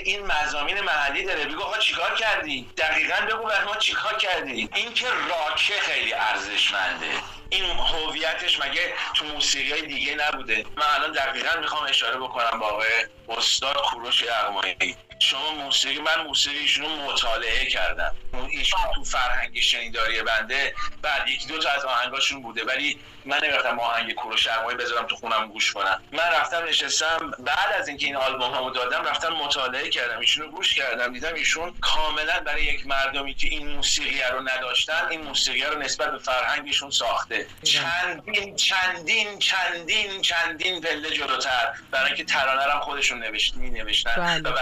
این 0.04 0.26
مزامین 0.26 0.82
محلی 0.82 1.24
داره. 1.24 1.46
بگو 1.46 1.62
آقا 1.62 1.78
چیکار 1.78 2.16
کردی؟ 2.16 2.70
دقیقا 2.78 3.16
بگو 3.26 3.44
بر 3.44 3.64
ما 3.64 3.76
چیکار 3.76 4.18
کردی؟ 4.18 4.70
این 4.76 4.94
که 4.94 5.08
راکه 5.10 5.74
خیلی 5.82 6.14
ارزشمنده. 6.14 7.10
این 7.50 7.66
هویتش 7.66 8.60
مگه 8.60 8.94
تو 9.14 9.26
موسیقی 9.26 9.82
دیگه 9.82 10.16
نبوده؟ 10.16 10.66
من 10.78 10.86
الان 10.96 11.12
دقیقا 11.12 11.60
می‌خوام 11.60 11.84
اشاره 11.84 12.18
بکنم 12.18 12.60
با 12.60 12.68
آقای 12.68 13.06
استاد 13.30 13.76
کوروش 13.76 14.22
یغمایی 14.22 14.98
شما 15.20 15.52
موسیقی 15.52 16.00
من 16.00 16.28
موسیقیشون 16.28 16.86
رو 16.86 17.12
مطالعه 17.12 17.66
کردم. 17.66 18.16
ایشون 18.52 18.80
تو 18.96 19.04
فرهنگ 19.04 19.60
شنیداری 19.60 20.24
بنده 20.24 20.76
بعد 21.02 21.28
یکی 21.28 21.48
دو 21.48 21.58
تا 21.58 21.70
از 21.70 21.86
آهنگاشون 21.86 22.42
بوده 22.42 22.66
ولی 22.66 23.00
من 23.28 23.40
نمی‌رفتم 23.44 23.80
آهنگ 23.80 24.14
کوروش 24.14 24.46
یغمایی 24.46 24.78
بذارم 24.78 25.06
تو 25.06 25.16
خونم 25.16 25.48
گوش 25.48 25.72
کنم 25.74 26.02
من 26.12 26.20
رفتم 26.40 26.64
نشستم 26.64 27.32
بعد 27.40 27.74
از 27.80 27.88
اینکه 27.88 28.06
این 28.06 28.16
آلبوم 28.16 28.54
همو 28.54 28.70
دادم 28.70 29.04
رفتم 29.04 29.34
مطالعه 29.34 29.90
کردم 29.90 30.20
ایشون 30.20 30.46
رو 30.46 30.52
گوش 30.52 30.74
کردم 30.76 31.14
دیدم 31.14 31.34
ایشون 31.34 31.76
کاملا 31.82 32.40
برای 32.40 32.64
یک 32.64 32.88
مردمی 32.88 33.34
که 33.34 33.48
این 33.48 33.68
موسیقی 33.68 34.22
رو 34.32 34.42
نداشتن 34.42 35.08
این 35.10 35.22
موسیقی 35.22 35.62
رو 35.62 35.80
نسبت 35.80 36.12
به 36.12 36.18
فرهنگشون 36.18 36.90
ساخته. 36.92 37.48
چندین 37.64 38.56
چندین 38.56 39.40
چندین 39.40 40.22
چندین 40.22 40.82
پله 40.82 41.10
جلوتر 41.10 41.74
برای 41.92 42.08
اینکه 42.08 42.24
ترانه 42.24 42.74
رو 42.74 42.80
خودشون 42.80 43.20
نوشت 43.20 43.56
می 43.56 43.70
نوشتن 43.70 44.16
بله. 44.16 44.50
و 44.50 44.54
به 44.54 44.62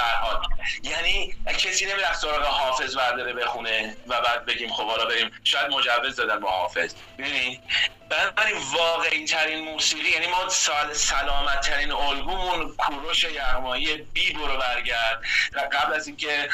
یعنی 0.83 1.33
کسی 1.57 1.85
نمیره 1.85 2.13
سراغ 2.13 2.43
حافظ 2.43 2.97
برداره 2.97 3.33
بخونه 3.33 3.97
و 4.07 4.21
بعد 4.21 4.45
بگیم 4.45 4.69
خب 4.73 4.87
حالا 4.89 5.05
بریم. 5.05 5.31
شاید 5.43 5.71
مجوز 5.71 6.15
دادن 6.15 6.39
با 6.39 6.51
حافظ. 6.51 6.95
بنابراین 8.09 8.57
واقعی 8.73 9.25
ترین 9.25 9.63
موسیقی 9.63 10.09
یعنی 10.09 10.27
ما 10.27 10.49
سلامت 10.93 11.61
ترین 11.61 11.91
الگومون 11.91 12.75
کوروش 12.77 13.23
یغمایی 13.23 13.97
بی 13.97 14.33
برو 14.33 14.57
برگرد. 14.57 15.23
و 15.53 15.59
قبل 15.59 15.93
از 15.93 16.07
اینکه 16.07 16.49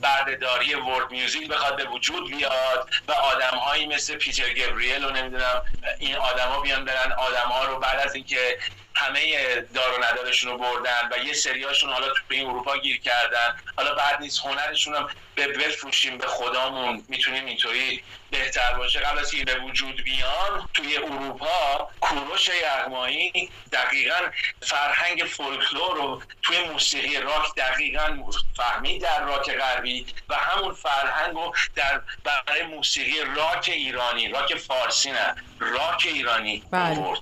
بردهداری 0.00 0.74
ورد 0.74 1.10
میوزیک 1.10 1.48
بخواد 1.48 1.76
به 1.76 1.84
وجود 1.84 2.30
بیاد 2.30 2.90
و 3.08 3.12
آدم 3.12 3.58
هایی 3.58 3.86
مثل 3.86 4.16
پیتر 4.16 4.52
گبریل 4.52 5.04
و 5.04 5.10
نمی‌دونم 5.10 5.62
این 5.98 6.16
آدما 6.16 6.60
بیان 6.60 6.84
برن 6.84 7.12
آدم 7.12 7.48
ها 7.48 7.64
رو 7.64 7.78
بعد 7.78 7.98
از 7.98 8.14
اینکه 8.14 8.58
همه 8.96 9.54
دار 9.74 9.98
و 9.98 10.04
ندارشون 10.04 10.52
رو 10.52 10.58
بردن 10.58 11.08
و 11.12 11.18
یه 11.18 11.32
سریاشون 11.32 11.92
حالا 11.92 12.08
تو 12.08 12.20
این 12.28 12.46
اروپا 12.46 12.78
گیر 12.78 13.00
کردن. 13.00 13.56
حالا 13.76 13.94
بعد 13.94 14.20
نیست 14.20 14.40
هنرشون 14.46 14.94
هم 14.94 15.08
به 15.34 15.48
بفروشیم 15.48 16.18
به 16.18 16.26
خدامون 16.26 17.04
می‌تونیم 17.08 17.46
اینطوری 17.46 18.04
بهتر 18.30 18.72
باشه. 18.72 19.00
قبل 19.00 19.18
از 19.18 19.30
به 19.30 19.58
وجود 19.58 20.04
بیان 20.04 20.68
توی 20.74 20.96
اروپا 20.96 21.88
کوروش 22.00 22.48
یغمایی 22.48 23.50
دقیقا 23.72 24.20
فرهنگ 24.62 25.24
فولکلور 25.24 25.96
رو 25.96 26.22
توی 26.42 26.64
موسیقی 26.64 27.16
راک 27.16 27.54
دقیقا 27.56 28.32
فهمید 28.56 29.02
در 29.02 29.24
راک 29.24 29.50
غربی 29.50 30.06
و 30.28 30.34
همون 30.34 30.74
فرهنگ 30.74 31.34
رو 31.34 31.54
در 31.74 32.00
برای 32.24 32.62
موسیقی 32.62 33.20
راک 33.36 33.70
ایرانی 33.72 34.28
راک 34.28 34.54
فارسی 34.54 35.12
نه 35.12 35.34
راک 35.60 36.02
ایرانی 36.06 36.62
بله. 36.70 37.16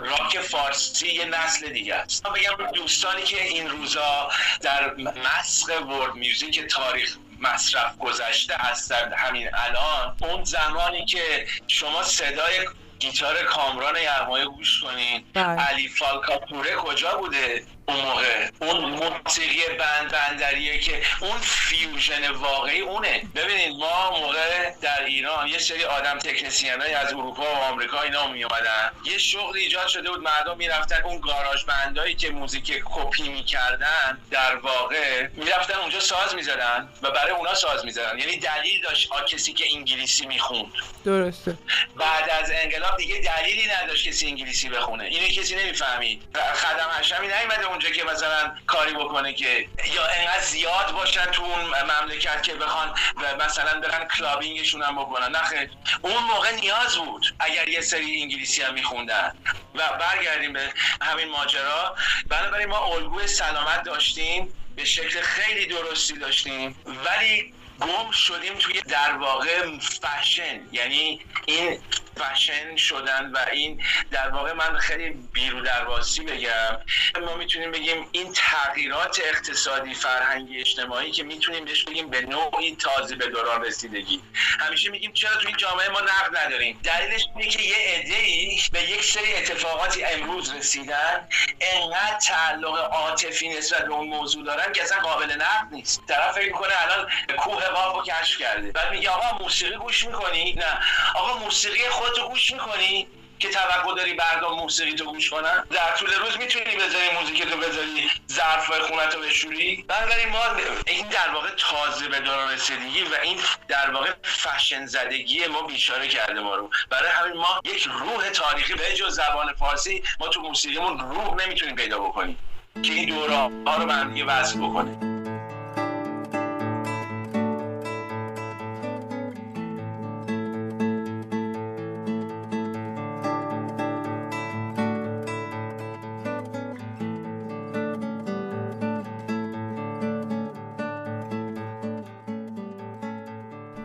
راک 0.00 0.40
فارسی 0.40 1.08
یه 1.08 1.24
نسل 1.24 1.68
دیگه 1.72 1.94
است 1.94 2.22
بگم 2.22 2.70
دوستانی 2.74 3.22
که 3.22 3.44
این 3.44 3.70
روزا 3.70 4.30
در 4.60 4.94
مسق 4.96 5.86
ورد 5.86 6.14
میوزیک 6.14 6.60
تاریخ 6.60 7.16
مصرف 7.40 7.98
گذشته 7.98 8.54
هستند 8.54 9.12
همین 9.12 9.48
الان 9.54 10.16
اون 10.20 10.44
زمانی 10.44 11.04
که 11.04 11.46
شما 11.66 12.02
صدای 12.02 12.68
گیتار 12.98 13.42
کامران 13.42 13.96
یغمایی 13.96 14.44
گوش 14.44 14.80
کنین 14.80 15.24
بله. 15.34 15.44
علی 15.44 15.88
فالکاپوره 15.88 16.74
کجا 16.76 17.16
بوده 17.16 17.66
اون 17.88 18.00
موقع 18.00 18.48
اون 18.60 18.84
موسیقی 18.84 19.68
بند 19.78 20.12
بندریه 20.12 20.78
که 20.78 21.02
اون 21.20 21.38
فیوژن 21.38 22.30
واقعی 22.30 22.80
اونه. 22.80 23.22
ببینید 23.34 23.76
ما 23.76 24.10
موقع 24.20 24.70
در 24.82 25.04
ایران 25.04 25.48
یه 25.48 25.58
سری 25.58 25.84
آدم 25.84 26.18
تکنسیان 26.18 26.82
از 26.82 27.12
اروپا 27.12 27.42
و 27.42 27.56
آمریکا 27.56 28.00
اینا 28.00 28.26
می 28.26 28.44
اومدن 28.44 28.90
یه 29.04 29.18
شغل 29.18 29.56
ایجاد 29.56 29.86
شده 29.88 30.10
بود 30.10 30.22
مردم 30.22 30.56
می‌رفتن 30.56 31.02
اون 31.02 31.20
گاراژ 31.20 31.64
بندایی 31.64 32.14
که 32.14 32.30
موزیک 32.30 32.82
کپی 32.84 33.28
می‌کردن 33.28 34.18
در 34.30 34.56
واقع 34.56 35.26
می‌رفتن 35.32 35.74
اونجا 35.74 36.00
ساز 36.00 36.34
می‌زدن 36.34 36.88
و 37.02 37.10
برای 37.10 37.30
اونا 37.30 37.54
ساز 37.54 37.84
می‌زدن. 37.84 38.18
یعنی 38.18 38.36
دلیل 38.36 38.82
داشت 38.82 39.12
آ 39.12 39.20
کسی 39.22 39.52
که 39.52 39.64
انگلیسی 39.74 40.26
می‌خوند. 40.26 40.72
درسته. 41.04 41.58
بعد 41.96 42.30
از 42.30 42.50
انقلاب 42.54 42.96
دیگه 42.96 43.14
دلیلی 43.20 43.66
نداشت 43.66 44.08
کسی 44.08 44.26
انگلیسی 44.26 44.68
بخونه. 44.68 45.04
اینو 45.04 45.28
کسی 45.28 45.54
نمی‌فهمید. 45.56 46.22
خدم 46.54 46.88
هشمی 46.98 47.26
نیومده 47.26 47.66
اونجا 47.74 47.90
که 47.90 48.04
مثلا 48.04 48.54
کاری 48.66 48.94
بکنه 48.94 49.32
که 49.32 49.68
یا 49.94 50.06
انقدر 50.06 50.40
زیاد 50.40 50.92
باشن 50.92 51.24
تو 51.24 51.42
اون 51.42 51.60
مملکت 51.82 52.42
که 52.42 52.54
بخوان 52.54 52.94
و 53.16 53.44
مثلا 53.44 53.80
برن 53.80 54.08
کلابینگشون 54.08 54.82
هم 54.82 54.96
بکنن. 54.96 55.28
نه 55.28 55.38
خیر. 55.38 55.70
اون 56.02 56.22
موقع 56.22 56.50
نیاز 56.50 56.96
بود 56.96 57.34
اگر 57.38 57.68
یه 57.68 57.80
سری 57.80 58.22
انگلیسی 58.22 58.62
هم 58.62 58.74
میخوندن. 58.74 59.34
و 59.74 59.82
برگردیم 60.00 60.52
به 60.52 60.72
همین 61.02 61.28
ماجرا. 61.28 61.96
بنابراین 62.28 62.68
ما 62.68 62.78
الگوی 62.78 63.26
سلامت 63.26 63.82
داشتیم 63.82 64.52
به 64.76 64.84
شکل 64.84 65.20
خیلی 65.20 65.66
درستی 65.66 66.18
داشتیم 66.18 66.76
ولی 67.04 67.54
گم 67.80 68.10
شدیم 68.10 68.54
توی 68.54 68.80
در 68.80 69.12
واقع 69.12 69.78
فشن. 69.78 70.60
یعنی 70.72 71.20
این 71.46 71.80
فشن 72.16 72.76
شدن 72.76 73.30
و 73.32 73.38
این 73.52 73.82
در 74.10 74.28
واقع 74.28 74.52
من 74.52 74.78
خیلی 74.78 75.10
بیرو 75.10 75.60
درواسی 75.60 76.24
بگم. 76.24 76.78
ما 77.20 77.34
می‌تونیم 77.34 77.70
بگیم 77.70 78.08
این 78.12 78.32
تغییرات 78.32 79.20
اقتصادی 79.24 79.94
فرهنگی 79.94 80.60
اجتماعی 80.60 81.10
که 81.10 81.22
می‌تونیم 81.22 81.64
بهش 81.64 81.84
بگیم 81.84 82.10
به 82.10 82.20
نوعی 82.20 82.76
تازه 82.76 83.16
به 83.16 83.26
دوران 83.26 83.64
رسیدگی. 83.64 84.22
همیشه 84.60 84.90
میگیم 84.90 85.12
چرا 85.12 85.36
تو 85.36 85.46
این 85.46 85.56
جامعه 85.56 85.88
ما 85.88 86.00
نقد 86.00 86.36
نداریم؟ 86.36 86.80
دلیلش 86.84 87.26
اینه 87.36 87.48
که 87.48 87.62
یه 87.62 87.76
عده‌ای 87.76 88.60
به 88.72 88.82
یک 88.82 89.04
سری 89.04 89.34
اتفاقاتی 89.34 90.04
امروز 90.04 90.54
رسیدن 90.54 91.28
انقدر 91.60 92.18
تعلق 92.28 92.78
عاطفی 92.92 93.48
نسبت 93.48 93.84
به 93.84 93.92
اون 93.92 94.08
موضوع 94.08 94.44
دارن 94.44 94.72
که 94.72 94.82
اصلا 94.82 94.98
قابل 94.98 95.32
نقد 95.32 95.68
نیست. 95.72 96.02
طرف 96.08 96.34
فکر 96.34 96.46
می‌کنه 96.46 96.72
الان 96.82 97.10
کوه 97.36 97.68
قاف 97.68 97.96
رو 97.96 98.02
کشف 98.02 98.38
کرده. 98.38 98.72
بعد 98.72 98.90
میگه 98.90 99.10
آقا 99.10 99.38
موسیقی 99.38 99.76
گوش 99.76 100.04
می‌کنی؟ 100.04 100.52
نه. 100.52 100.78
آقا 101.14 101.38
موسیقی 101.38 101.88
خودتو 102.04 102.28
گوش 102.28 102.52
می‌کنی 102.52 103.06
که 103.38 103.48
توقع 103.48 103.94
داری 103.96 104.12
مردم 104.12 104.54
موسیقی 104.54 104.94
تو 104.94 105.04
گوش 105.04 105.30
کنن؟ 105.30 105.64
در 105.70 105.96
طول 105.96 106.14
روز 106.14 106.38
می‌تونی 106.38 106.76
بذاری 106.76 107.10
موزیک 107.20 107.42
تو 107.42 107.56
بذاری 107.56 108.10
ظرفای 108.32 108.80
خونت 108.80 109.14
رو 109.14 109.20
بشوری؟ 109.20 109.84
بنابراین 109.88 110.28
ما 110.28 110.38
این 110.86 111.08
در 111.08 111.30
واقع 111.34 111.48
تازه 111.56 112.08
به 112.08 112.20
دوران 112.20 112.50
رسیدگی 112.50 113.02
و 113.02 113.14
این 113.22 113.38
در 113.68 113.90
واقع 113.90 114.10
فشن 114.22 114.86
زدگی 114.86 115.46
ما 115.46 115.62
بیچاره 115.62 116.08
کرده 116.08 116.40
ما 116.40 116.54
رو. 116.56 116.70
برای 116.90 117.10
همین 117.10 117.36
ما 117.36 117.60
یک 117.64 117.82
روح 117.82 118.30
تاریخی 118.30 118.74
به 118.74 118.94
جز 118.94 119.14
زبان 119.14 119.52
فارسی 119.52 120.02
ما 120.20 120.28
تو 120.28 120.40
موسیقیمون 120.40 120.98
روح 120.98 121.34
نمی‌تونیم 121.34 121.76
پیدا 121.76 121.98
بکنیم 121.98 122.38
که 122.82 122.92
این 122.92 123.08
دوره 123.08 123.34
ها 123.34 123.76
رو 123.76 123.86
به 123.86 123.92
هم 123.92 124.14
بکنه. 124.60 125.13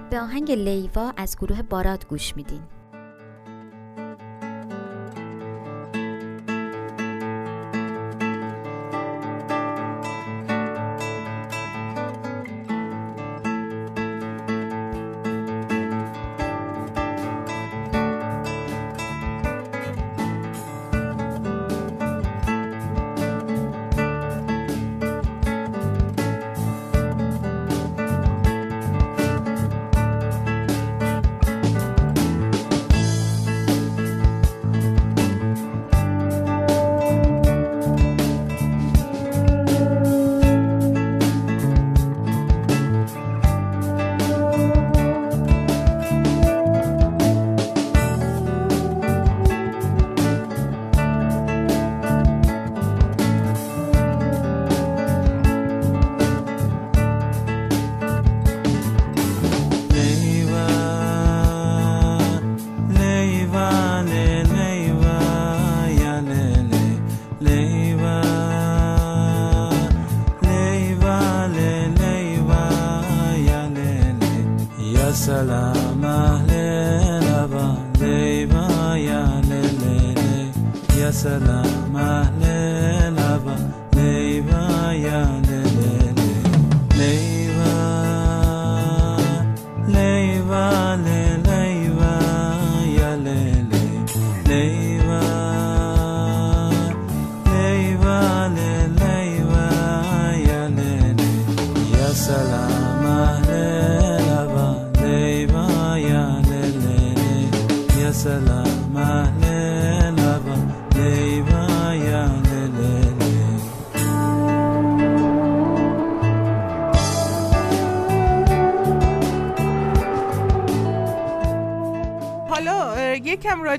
به 0.10 0.20
آهنگ 0.20 0.52
لیوا 0.52 1.14
از 1.18 1.38
گروه 1.38 1.62
باراد 1.62 2.08
گوش 2.08 2.36
میدین. 2.36 2.79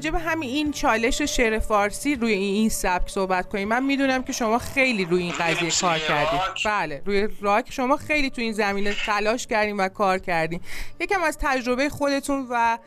راجع 0.00 0.10
به 0.10 0.18
همین 0.18 0.50
این 0.50 0.72
چالش 0.72 1.22
شعر 1.22 1.58
فارسی 1.58 2.14
روی 2.14 2.32
این 2.32 2.68
سبک 2.68 3.08
صحبت 3.08 3.48
کنیم. 3.48 3.68
من 3.68 3.84
می‌دونم 3.84 4.22
که 4.22 4.32
شما 4.32 4.58
خیلی 4.58 5.04
روی 5.04 5.22
این 5.22 5.32
قضیه 5.32 5.70
کار 5.80 5.98
کردید؟ 5.98 6.40
بله 6.64 7.02
روی 7.04 7.28
راک 7.40 7.72
شما 7.72 7.96
خیلی 7.96 8.30
تو 8.30 8.40
این 8.40 8.52
زمینه 8.52 8.94
تلاش 9.06 9.46
کردیم 9.46 9.78
و 9.78 9.88
کار 9.88 10.18
کردیم 10.18 10.60
یکم 11.00 11.22
از 11.22 11.38
تجربه 11.40 11.88
خودتون 11.88 12.46
و 12.50 12.78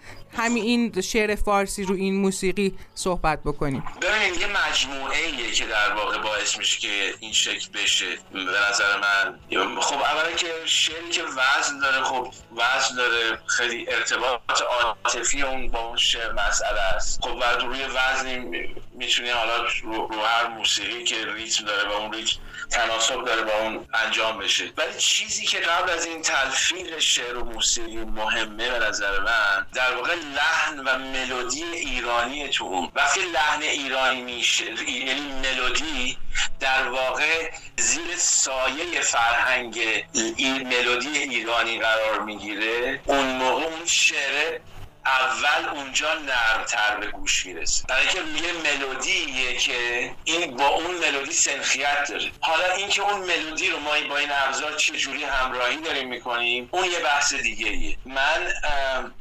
همین 0.43 0.63
این 0.63 1.01
شعر 1.01 1.35
فارسی 1.35 1.83
روی 1.83 2.01
این 2.01 2.15
موسیقی 2.15 2.77
صحبت 2.95 3.43
بکنیم. 3.43 3.83
ببینید 4.01 4.41
یه 4.41 4.47
مجموعه 4.47 5.17
ایه 5.17 5.51
که 5.51 5.65
در 5.65 5.93
واقع 5.93 6.17
باعث 6.17 6.57
میشه 6.57 6.79
که 6.79 7.13
این 7.19 7.33
شکل 7.33 7.69
بشه. 7.73 8.05
به 8.33 8.39
نظر 8.39 8.99
من 8.99 9.39
خب 9.81 9.95
اولا 9.95 10.31
که 10.31 10.47
شعری 10.65 11.09
که 11.11 11.21
وزن 11.23 11.79
داره 11.79 12.03
خب 12.03 12.33
وزن 12.51 12.95
داره 12.95 13.39
خیلی 13.45 13.85
ارتباط 13.89 14.61
عاطفی 14.61 15.41
اون 15.41 15.71
با 15.71 15.79
اون 15.79 15.97
شعر 15.97 16.31
مسئله 16.31 16.79
است. 16.79 17.21
خب 17.23 17.35
و 17.35 17.43
روی 17.43 17.79
وزن 17.83 18.45
می‌تونی 18.93 19.29
حالا 19.29 19.63
رو, 19.83 20.07
رو 20.07 20.21
هر 20.21 20.47
موسیقی 20.47 21.03
که 21.03 21.15
ریتم 21.33 21.65
داره 21.65 21.89
و 21.89 21.91
اون 21.91 22.13
ریتم 22.13 22.39
تناسب 22.73 23.25
داره 23.25 23.41
با 23.41 23.53
اون 23.59 23.87
انجام 23.93 24.39
بشه. 24.39 24.71
ولی 24.77 24.97
چیزی 24.97 25.45
که 25.45 25.57
قبل 25.57 25.89
از 25.89 26.05
این 26.05 26.21
تلفیق 26.21 26.99
شعر 26.99 27.37
و 27.37 27.43
موسیقی 27.43 27.95
مهمه 27.95 28.69
به 28.69 28.79
نظر 28.79 29.19
من 29.19 29.65
در 29.73 29.95
واقع 29.95 30.13
لحن 30.15 30.79
و 30.79 30.97
ملودی 30.97 31.63
ایرانی 31.63 32.49
تو 32.49 32.65
اون. 32.65 32.91
وقتی 32.95 33.19
لحن 33.21 33.61
ایرانی 33.61 34.21
میشه 34.21 34.65
یعنی 34.91 35.21
ملودی 35.21 36.17
در 36.59 36.87
واقع 36.87 37.51
زیر 37.77 38.15
سایه 38.17 39.01
فرهنگ 39.01 40.05
این 40.13 40.67
ملودی 40.67 41.17
ایرانی 41.17 41.79
قرار 41.79 42.19
می‌گیره 42.19 42.99
اون 43.05 43.25
موقع 43.25 43.63
اون 43.63 43.85
شعر 43.85 44.59
اول 45.05 45.69
اونجا 45.69 46.13
نرمتر 46.13 46.95
به 46.99 47.07
گوش 47.07 47.45
می‌رسه. 47.45 47.85
برای 47.87 48.07
که 48.07 48.17
یه 48.17 48.53
ملودیه 48.53 49.57
که 49.57 50.11
این 50.23 50.57
با 50.57 50.67
اون 50.67 50.95
ملودی 50.95 51.33
سنخیت 51.33 52.09
داره. 52.09 52.31
حالا 52.41 52.71
اینکه 52.71 53.01
اون 53.01 53.19
ملودی 53.19 53.69
رو 53.69 53.79
ما 53.79 53.91
با 54.09 54.17
این 54.17 54.29
ابزار 54.31 54.73
چه 54.73 54.97
جوری 54.97 55.23
همراهی 55.23 55.77
داریم 55.77 56.09
می‌کنیم 56.09 56.69
اون 56.71 56.85
یه 56.85 56.99
بحث 56.99 57.33
دیگه 57.33 57.67
ایه. 57.67 57.97
من 58.05 58.53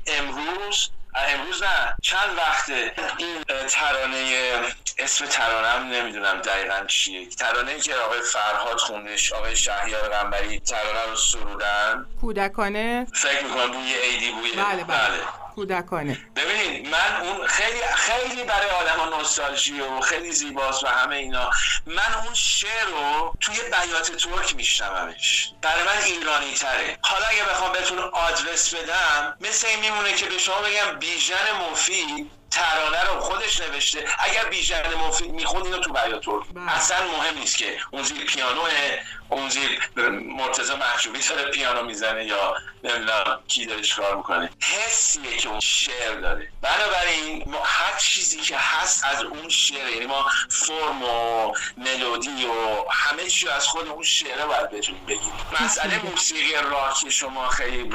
امروز 0.06 0.90
امروز 1.14 1.62
نه 1.62 1.96
چند 2.02 2.36
وقته 2.36 2.94
این 3.18 3.44
ترانه 3.68 4.52
اسم 4.98 5.26
ترانم 5.26 5.88
نمی‌دونم 5.92 6.40
دقیقا 6.40 6.84
چیه. 6.86 7.28
ترانه 7.28 7.80
که 7.80 7.94
آقای 7.94 8.20
فرهاد 8.20 8.78
خوندش 8.78 9.32
آقای 9.32 9.56
شهریار 9.56 10.08
قنبری 10.08 10.60
ترانه 10.60 11.10
رو 11.10 11.16
سرودن. 11.16 12.06
کودکانه. 12.20 13.06
فکر 13.14 13.44
می‌کنم 13.44 13.70
بوی 13.70 13.94
ایدی 13.94 14.30
بوی 14.30 14.50
بله 14.50 14.64
بله, 14.64 14.84
بله. 14.84 15.41
کودکانه 15.55 16.18
ببینید 16.36 16.88
من 16.88 17.16
اون 17.22 17.46
خیلی 17.46 17.80
خیلی 17.94 18.44
برای 18.44 18.70
آدم 18.70 19.16
نوستالژی 19.16 19.80
و 19.80 20.00
خیلی 20.00 20.32
زیباست 20.32 20.84
و 20.84 20.86
همه 20.86 21.16
اینا. 21.16 21.50
من 21.86 22.14
اون 22.24 22.34
شعر 22.34 22.86
رو 22.86 23.34
توی 23.40 23.57
بیات 23.57 24.12
ترک 24.16 24.57
میشنومش. 24.57 25.53
برای 25.62 25.82
من 25.82 26.03
ایرانی 26.05 26.55
تره 26.55 26.98
حالا 27.03 27.26
اگه 27.26 27.44
بخوام 27.44 27.72
بهتون 27.72 27.98
آدرس 27.98 28.74
بدم 28.74 29.36
مثل 29.40 29.66
این 29.66 29.80
میمونه 29.80 30.12
که 30.14 30.26
به 30.26 30.38
شما 30.38 30.61
بگم 30.61 30.98
بیژن 30.98 31.53
مفید 31.70 32.30
ترانه 32.50 33.05
رو 33.05 33.20
خودش 33.20 33.61
نوشته. 33.61 34.09
اگر 34.18 34.44
بیژن 34.44 34.94
مفید 34.94 35.30
می‌خوند 35.30 35.64
اینو 35.64 35.78
تو 35.78 35.92
بیات 35.92 36.24
ترک. 36.24 36.44
بله. 36.55 36.76
اصلا 36.76 36.96
مهم 37.07 37.38
نیست 37.38 37.59
که 37.59 37.78
اون 37.90 38.03
زیر 38.03 38.24
پیانو 38.24 38.62
اون 39.32 39.48
زیر 39.48 39.80
مرتضی 40.36 40.74
محجوبی 40.74 41.18
داره 41.18 41.50
پیانو 41.50 41.82
می‌زنه 41.82 42.24
یا 42.24 42.56
نمی‌دونم 42.84 43.40
کی 43.48 43.66
داره 43.66 43.82
چیکار 43.82 44.16
می‌کنه. 44.16 44.50
حسیه 44.60 45.36
که 45.36 45.48
اون 45.48 45.60
شعر 45.60 46.14
داره. 46.14 46.48
بنابراین 46.62 47.44
ما 47.46 47.62
هر 47.64 47.98
چیزی 47.98 48.40
که 48.40 48.56
هست 48.56 49.04
از 49.04 49.22
اون 49.22 49.48
شعر 49.48 49.88
یعنی 49.88 50.06
ما 50.06 50.30
فرم 50.50 51.02
و 51.02 51.54
ملودی 51.76 52.46
و 52.46 52.84
همه 52.90 53.26
چی 53.26 53.48
از 53.48 53.66
خود 53.66 53.88
اون 53.88 54.02
شعره 54.02 54.46
باید 54.46 54.70
بتونیم 54.70 55.06
بگیم. 55.06 55.32
مسئله 55.60 55.98
موسیقی 55.98 56.54
راک 56.54 57.10
شما 57.10 57.48
خیلی 57.48 57.90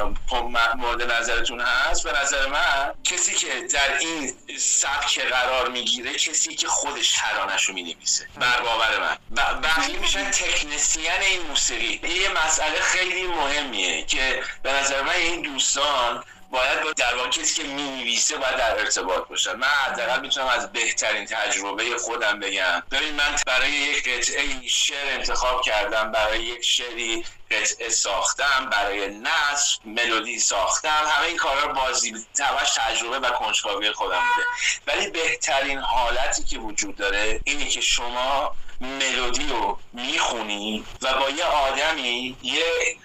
مورد 0.75 1.11
نظرتون 1.11 1.59
هست. 1.59 2.03
به 2.03 2.19
نظر 2.19 2.47
من 2.47 2.93
کسی 3.03 3.35
که 3.35 3.67
در 3.73 3.97
این 3.97 4.33
سبک 4.59 5.19
قرار 5.19 5.69
می‌گیره 5.69 6.13
کسی 6.13 6.55
که 6.55 6.67
خودش 6.67 7.11
ترانش 7.11 7.63
رو 7.65 7.73
می‌نویسه. 7.73 8.27
بر 8.35 8.61
باور 8.61 8.99
من. 8.99 9.17
بقیه 9.61 9.99
میشن 9.99 10.31
تکنسین 10.31 11.11
این 11.27 11.41
موسیقی 11.41 12.07
یه 12.07 12.29
مسئله 12.45 12.81
خیلی 12.81 13.27
مهمیه 13.27 14.05
که 14.05 14.43
به 14.63 14.71
نظر 14.71 15.01
من 15.01 15.13
این 15.13 15.41
دوستان 15.41 16.23
باید 16.51 16.81
با 16.81 16.91
در 16.91 17.15
واقع 17.15 17.29
کسی 17.29 17.61
که 17.61 17.67
نویسه 17.67 18.37
باید 18.37 18.57
در 18.57 18.79
ارتباط 18.79 19.27
باشن. 19.27 19.55
من 19.55 19.67
حداقل 19.67 20.19
می‌تونم 20.21 20.47
از 20.47 20.71
بهترین 20.71 21.25
تجربه 21.25 21.97
خودم 21.97 22.39
بگم. 22.39 22.83
ببین 22.91 23.13
من 23.13 23.35
برای 23.45 23.71
یک 23.71 24.09
قطعه 24.09 24.67
شعر 24.67 25.13
انتخاب 25.13 25.61
کردم 25.61 26.11
برای 26.11 26.43
یک 26.43 26.65
شعری 26.65 27.25
قطعه 27.51 27.89
ساختم 27.89 28.69
برای 28.71 29.07
نصب 29.07 29.85
ملودی 29.85 30.39
ساختم 30.39 31.03
همه 31.07 31.27
این 31.27 31.37
کارا 31.37 31.67
بازی 31.67 32.13
همش 32.39 32.71
تجربه 32.75 33.19
و 33.19 33.31
کنجکاوی 33.31 33.91
خودم 33.91 34.21
بوده. 34.35 34.47
ولی 34.87 35.11
بهترین 35.11 35.77
حالتی 35.77 36.43
که 36.43 36.57
وجود 36.57 36.95
داره 36.95 37.39
اینه 37.43 37.69
که 37.69 37.81
شما 37.81 38.55
ملودی 38.81 39.47
رو 39.47 39.79
می‌خونی 39.93 40.85
و 41.01 41.13
با 41.13 41.29
یه 41.29 41.43
آدمی 41.43 42.37
یه 42.43 42.63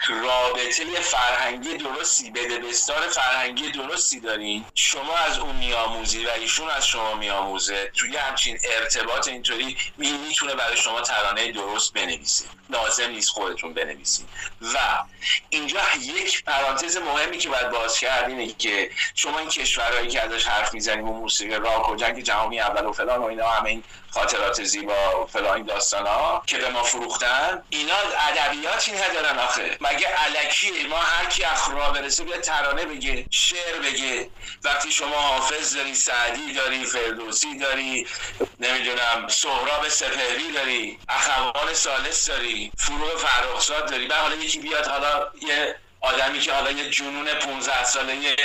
رابطه 0.09 0.85
فرهنگی 1.01 1.77
درستی 1.77 2.31
بدبستان 2.31 3.09
فرهنگی 3.09 3.71
درستی 3.71 4.21
دارین 4.21 4.65
شما 4.75 5.17
از 5.17 5.39
اون 5.39 5.57
میآموزی 5.57 6.25
و 6.25 6.31
ایشون 6.31 6.71
از 6.71 6.87
شما 6.87 7.15
میآموزه. 7.15 7.91
توی 7.95 8.17
همچین 8.17 8.59
ارتباط 8.65 9.29
اینطوری 9.29 9.77
می‌تونه 9.99 10.55
برای 10.55 10.77
شما 10.77 11.01
ترانه 11.01 11.53
درست 11.53 11.93
بنویسید 11.93 12.62
لازم 12.73 13.11
نیست 13.11 13.29
خودتون 13.31 13.75
بنویسید. 13.75 14.27
و 14.75 14.79
اینجا 15.51 15.81
یک 16.01 16.45
پرانتز 16.45 16.97
مهمی 16.97 17.39
که 17.39 17.49
باید 17.49 17.71
باز 17.71 17.99
کرد 17.99 18.29
اینه 18.29 18.53
که 18.53 18.91
شما 19.15 19.39
این 19.39 19.49
کشورهایی 19.49 20.09
که 20.09 20.23
ازش 20.23 20.47
حرف 20.47 20.75
می‌زنیم 20.75 21.09
و 21.09 21.13
موسیقی 21.13 21.55
راک 21.55 21.89
و 21.89 21.97
جنگ 21.97 22.21
جهانی 22.21 22.61
اول 22.61 22.87
و 22.87 22.93
فلان 22.93 23.19
و 23.19 23.25
اینا 23.25 23.51
همه 23.51 23.71
این 23.71 23.85
خاطرات 24.11 24.65
زیبا 24.65 25.23
و 25.23 25.27
فلان 25.27 25.57
این 25.57 25.67
داستان 25.67 26.07
ها 26.07 26.43
که 26.47 26.59
به 26.59 26.71
ما 26.71 26.83
فروختن 26.83 27.63
اینا 27.71 27.95
ادبیاتی 28.29 28.93
ندارن 28.93 29.39
آخه. 29.39 29.79
مگه 29.81 30.09
علکی 30.09 30.87
ما 30.91 30.99
هر 30.99 31.27
کی 31.27 31.45
اخرا 31.45 31.91
برسه 31.91 32.25
بیا 32.25 32.39
ترانه 32.39 32.85
بگه 32.85 33.27
شعر 33.31 33.79
بگه؟ 33.79 34.31
وقتی 34.65 34.93
شما 34.93 35.17
حافظ 35.17 35.77
داری 35.77 35.95
سعدی 35.95 36.53
داری 36.53 36.85
فردوسی 36.85 37.59
داری 37.59 38.07
نمی‌دونم 38.61 39.29
سهراب 39.29 39.89
سپهری 39.89 40.53
داری 40.53 40.99
اخوان 41.09 41.75
سالس 41.75 42.29
داری 42.29 42.62
فروغ 42.79 43.17
فرخزاد 43.17 43.91
داری. 43.91 44.07
بعد 44.07 44.21
حالا 44.21 44.35
یکی 44.35 44.59
بیاد 44.59 44.87
حالا 44.87 45.31
یه 45.49 45.77
آدمی 46.03 46.41
که 46.41 46.53
حالا 46.53 46.71
یه 46.71 46.91
جنون 46.91 47.35
15 47.35 47.85
ساله 47.85 48.17
یه 48.17 48.37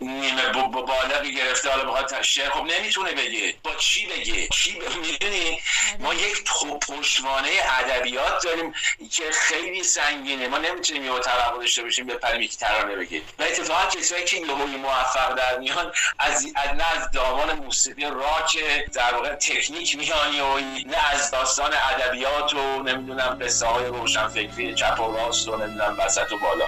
نیمه 0.00 0.48
بالغی 0.86 1.34
گرفته 1.34 1.70
حالا 1.70 1.84
بخواد 1.84 2.22
شعر 2.22 2.50
خب 2.50 2.64
نمی‌تونه 2.64 3.12
بگه. 3.12 3.54
با 3.62 3.74
چی 3.74 4.06
بگه؟ 4.06 4.48
چی 4.48 4.78
می‌دونی؟ 5.02 5.60
ما 5.98 6.14
یک 6.14 6.44
پشتوانه 6.88 7.50
ادبیات 7.80 8.42
داریم 8.44 8.74
که 9.12 9.22
خیلی 9.32 9.82
سنگینه. 9.82 10.48
ما 10.48 10.58
نمی‌تونیم 10.58 11.04
یه 11.04 11.18
توقع 11.18 11.58
داشته 11.58 11.82
باشیم 11.82 12.06
بپریم 12.06 12.42
یکی 12.42 12.56
ترانه 12.56 12.96
بگه. 12.96 13.22
و 13.38 13.42
اتفاقا 13.42 13.86
کسایی 13.86 14.24
که 14.24 14.36
یهوی 14.36 14.76
موفق 14.76 15.34
در 15.34 15.58
میان 15.58 15.92
از 16.18 16.46
نه 16.56 16.92
از 16.96 17.10
دامان 17.10 17.52
موسیقی 17.52 18.04
راک 18.04 18.58
در 18.92 19.14
واقع 19.14 19.34
تکنیک 19.34 19.96
میانی 19.96 20.40
و 20.40 20.58
نه 20.86 21.10
از 21.12 21.30
داستان 21.30 21.72
ادبیات 21.74 22.54
و 22.54 22.82
نمی‌دونم 22.82 23.38
قصه 23.42 23.66
های 23.66 23.86
روشنفکری 23.86 24.74
چپ 24.74 25.00
و 25.00 25.16
راست 25.16 25.48
و 25.48 25.56
نمی‌دونم 25.56 25.96
وسط 25.98 26.32
و 26.32 26.38
بالا. 26.38 26.66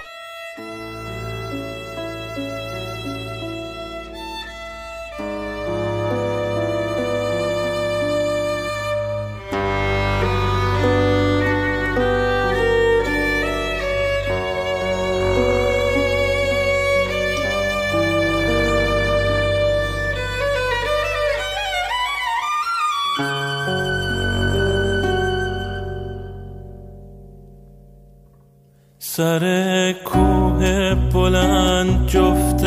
سر 29.16 29.94
کوه 30.04 30.94
بلند 30.94 32.06
جفت 32.06 32.64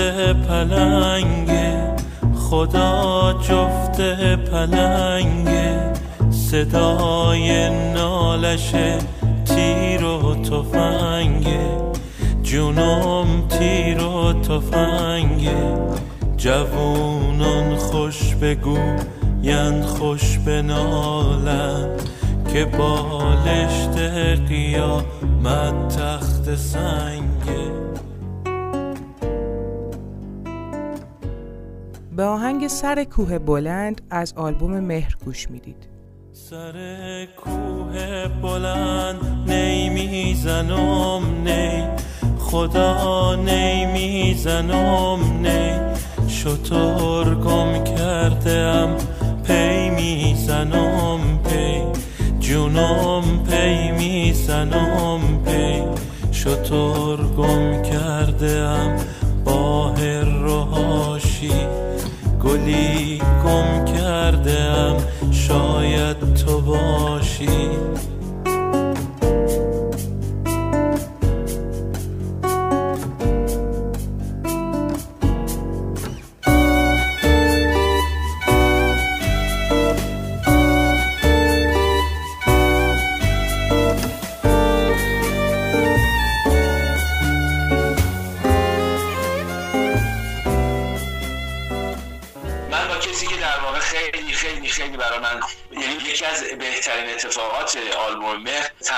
پلنگ 0.47 1.49
خدا 2.35 3.33
جفت 3.41 4.01
پلنگ 4.51 5.47
صدای 6.31 7.69
نالش 7.93 8.71
تیر 9.45 10.03
و 10.03 10.35
تفنگ 10.35 11.47
جونم 12.43 13.47
تیر 13.49 14.03
و 14.03 14.33
تفنگ 14.33 15.49
جوونان 16.37 17.75
خوش 17.75 18.35
بگو 18.35 18.77
یند 19.41 19.83
خوش 19.85 20.37
بنالند 20.37 22.09
که 22.53 22.65
بالشت 22.65 23.97
قیامت 24.47 25.97
تخت 25.97 26.55
سنگه 26.55 27.71
به 32.15 32.23
آهنگ 32.23 32.67
سر 32.67 33.03
کوه 33.03 33.39
بلند 33.39 34.01
از 34.09 34.33
آلبوم 34.33 34.79
مهر 34.79 35.15
گوش 35.25 35.51
می‌دید. 35.51 35.87
سر 36.31 36.73
کوه 37.45 38.27
بلند 38.41 39.49
نیمیزنم 39.51 41.21
نی. 41.43 41.83
خدا 42.39 43.35
نیمیزنم 43.35 45.19
نی. 45.41 45.71
شطور 46.27 47.35
گم 47.35 47.68
شطور 56.69 57.19
گم 57.37 57.81
کرده 57.81 58.57
ام 58.59 58.95
باهر 59.45 60.23
رو 60.23 60.59
هاشی 60.59 61.51
گلی 62.43 63.17
گم 63.17 63.85
کرده 63.85 64.59
ام 64.59 64.97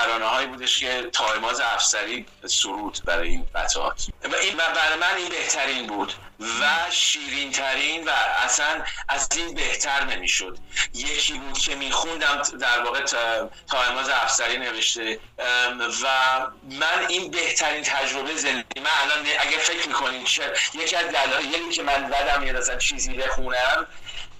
ترانه 0.02 0.24
هایی 0.24 0.46
بودش 0.46 0.78
که 0.78 1.10
تایماز 1.12 1.60
افسری 1.60 2.26
سرود 2.46 2.98
برای 3.04 3.28
این 3.28 3.46
قطعات 3.54 4.06
و 4.24 4.36
این 4.36 4.56
برای 4.56 4.98
من 5.00 5.16
این 5.16 5.28
بهترین 5.28 5.86
بود. 5.86 6.12
و 6.60 6.90
شیرین 6.90 7.50
ترین 7.52 8.04
و 8.04 8.10
اصلا 8.44 8.84
از 9.08 9.28
این 9.36 9.54
بهتر 9.54 10.04
نمی‌شد. 10.04 10.58
یکی 10.94 11.32
بود 11.32 11.58
که 11.58 11.74
میخوندم 11.74 12.42
در 12.60 12.82
واقع 12.82 13.00
تا- 13.00 13.50
تایماز 13.70 14.08
افسری 14.08 14.58
نوشته. 14.58 15.18
و 16.02 16.06
من 16.64 17.06
این 17.08 17.30
بهترین 17.30 17.82
تجربه 17.82 18.36
زندگی 18.36 18.80
من 18.80 18.90
الان 19.02 19.26
اگه 19.40 19.58
فکر 19.58 19.88
می‌کنیم 19.88 20.24
چه 20.24 20.52
یکی 20.74 20.96
از 20.96 21.06
دلایلی 21.06 21.70
که 21.72 21.82
من 21.82 22.10
بدم 22.10 22.42
میاد 22.42 22.56
اصلا 22.56 22.76
چیزی 22.78 23.12
بخونم 23.14 23.86